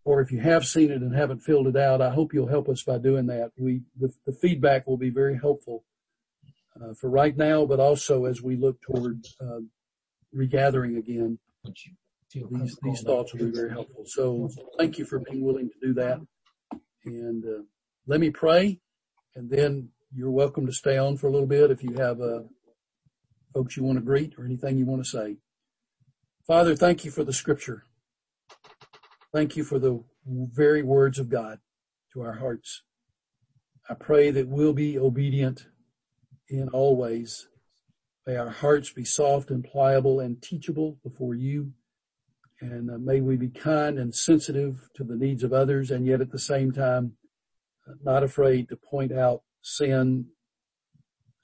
or 0.05 0.20
if 0.20 0.32
you 0.32 0.40
have 0.40 0.66
seen 0.66 0.90
it 0.90 1.01
and 1.01 1.14
haven't 1.14 1.38
filled 1.38 1.68
it 1.68 1.76
out, 1.76 2.03
I 2.03 2.11
hope 2.11 2.34
you'll 2.34 2.49
help 2.49 2.68
us 2.68 2.82
by 2.82 2.99
doing 2.99 3.26
that. 3.26 3.53
We 3.57 3.82
the, 3.99 4.12
the 4.26 4.32
feedback 4.32 4.86
will 4.86 4.97
be 4.97 5.11
very 5.11 5.38
helpful 5.38 5.84
uh, 6.76 6.95
for 6.95 7.09
right 7.09 7.36
now, 7.36 7.64
but 7.64 7.78
also 7.78 8.24
as 8.24 8.43
we 8.43 8.57
look 8.57 8.82
toward 8.82 9.24
uh, 9.40 9.61
regathering 10.32 10.97
again. 10.97 11.38
These, 12.34 12.76
these 12.82 13.03
thoughts 13.03 13.32
will 13.32 13.47
be 13.47 13.53
very 13.53 13.70
helpful. 13.70 14.05
So 14.07 14.51
thank 14.78 14.99
you 14.99 15.05
for 15.05 15.20
being 15.20 15.45
willing 15.45 15.68
to 15.68 15.86
do 15.86 15.95
that. 15.95 16.18
And 17.05 17.45
uh, 17.45 17.62
let 18.07 18.18
me 18.18 18.30
pray, 18.30 18.80
and 19.36 19.49
then 19.49 19.90
you're 20.12 20.30
welcome 20.30 20.66
to 20.66 20.72
stay 20.72 20.99
on 20.99 21.18
for 21.18 21.28
a 21.28 21.30
little 21.30 21.47
bit 21.47 21.70
if 21.70 21.84
you 21.84 21.93
have 21.99 22.20
uh, 22.20 22.40
folks 23.55 23.76
you 23.76 23.84
want 23.84 23.99
to 23.99 24.05
greet 24.05 24.34
or 24.38 24.45
anything 24.45 24.78
you 24.78 24.86
want 24.86 25.05
to 25.05 25.09
say. 25.09 25.36
Father, 26.47 26.74
thank 26.74 27.05
you 27.05 27.12
for 27.12 27.22
the 27.22 27.32
scripture. 27.32 27.84
Thank 29.32 29.57
you 29.57 29.62
for 29.62 29.78
the 29.78 30.03
very 30.26 30.82
words 30.82 31.20
of 31.20 31.28
God 31.28 31.61
to 32.12 32.22
our 32.22 32.32
hearts. 32.32 32.82
I 33.88 33.95
pray 33.95 34.32
that 34.32 34.49
we'll 34.49 34.72
be 34.72 34.99
obedient 34.99 35.66
in 36.49 36.68
all 36.70 36.97
ways. 36.97 37.49
May 38.26 38.36
our 38.36 38.51
hearts 38.51 38.90
be 38.90 39.05
soft 39.05 39.51
and 39.51 39.62
pliable 39.62 40.18
and 40.18 40.43
teachable 40.43 40.99
before 41.05 41.34
you. 41.36 41.72
And 42.61 42.90
uh, 42.90 42.99
may 42.99 43.20
we 43.20 43.36
be 43.36 43.49
kind 43.49 43.99
and 43.99 44.12
sensitive 44.12 44.88
to 44.95 45.05
the 45.05 45.16
needs 45.16 45.45
of 45.45 45.53
others 45.53 45.93
and 45.93 46.05
yet 46.05 46.20
at 46.20 46.32
the 46.32 46.38
same 46.40 46.72
time, 46.72 47.12
uh, 47.88 47.95
not 48.03 48.24
afraid 48.24 48.68
to 48.68 48.76
point 48.76 49.12
out 49.12 49.43
sin 49.62 50.26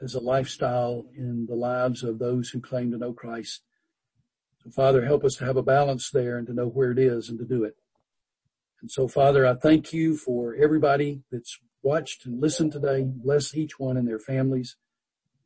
as 0.03 0.15
a 0.15 0.21
lifestyle 0.21 1.07
in 1.17 1.47
the 1.47 1.55
lives 1.55 2.03
of 2.03 2.19
those 2.19 2.51
who 2.51 2.61
claim 2.61 2.91
to 2.91 2.99
know 2.99 3.13
Christ. 3.13 3.63
So 4.63 4.71
Father, 4.71 5.05
help 5.05 5.25
us 5.25 5.37
to 5.37 5.45
have 5.45 5.57
a 5.57 5.63
balance 5.63 6.11
there 6.11 6.37
and 6.37 6.47
to 6.47 6.53
know 6.55 6.67
where 6.67 6.91
it 6.91 6.99
is 6.99 7.29
and 7.29 7.39
to 7.39 7.45
do 7.45 7.65
it. 7.65 7.77
And 8.81 8.91
so 8.91 9.09
Father, 9.09 9.47
I 9.47 9.55
thank 9.55 9.93
you 9.93 10.17
for 10.17 10.55
everybody 10.55 11.23
that's 11.31 11.59
watched 11.83 12.27
and 12.27 12.41
listened 12.41 12.73
today. 12.73 13.05
Bless 13.07 13.55
each 13.55 13.79
one 13.79 13.97
and 13.97 14.07
their 14.07 14.19
families. 14.19 14.77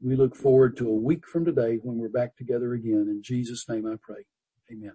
We 0.00 0.16
look 0.16 0.34
forward 0.34 0.76
to 0.78 0.88
a 0.88 0.94
week 0.94 1.26
from 1.26 1.44
today 1.44 1.78
when 1.82 1.98
we're 1.98 2.08
back 2.08 2.36
together 2.36 2.74
again. 2.74 3.06
In 3.08 3.22
Jesus' 3.22 3.68
name 3.68 3.86
I 3.86 3.96
pray. 4.02 4.24
Amen. 4.70 4.94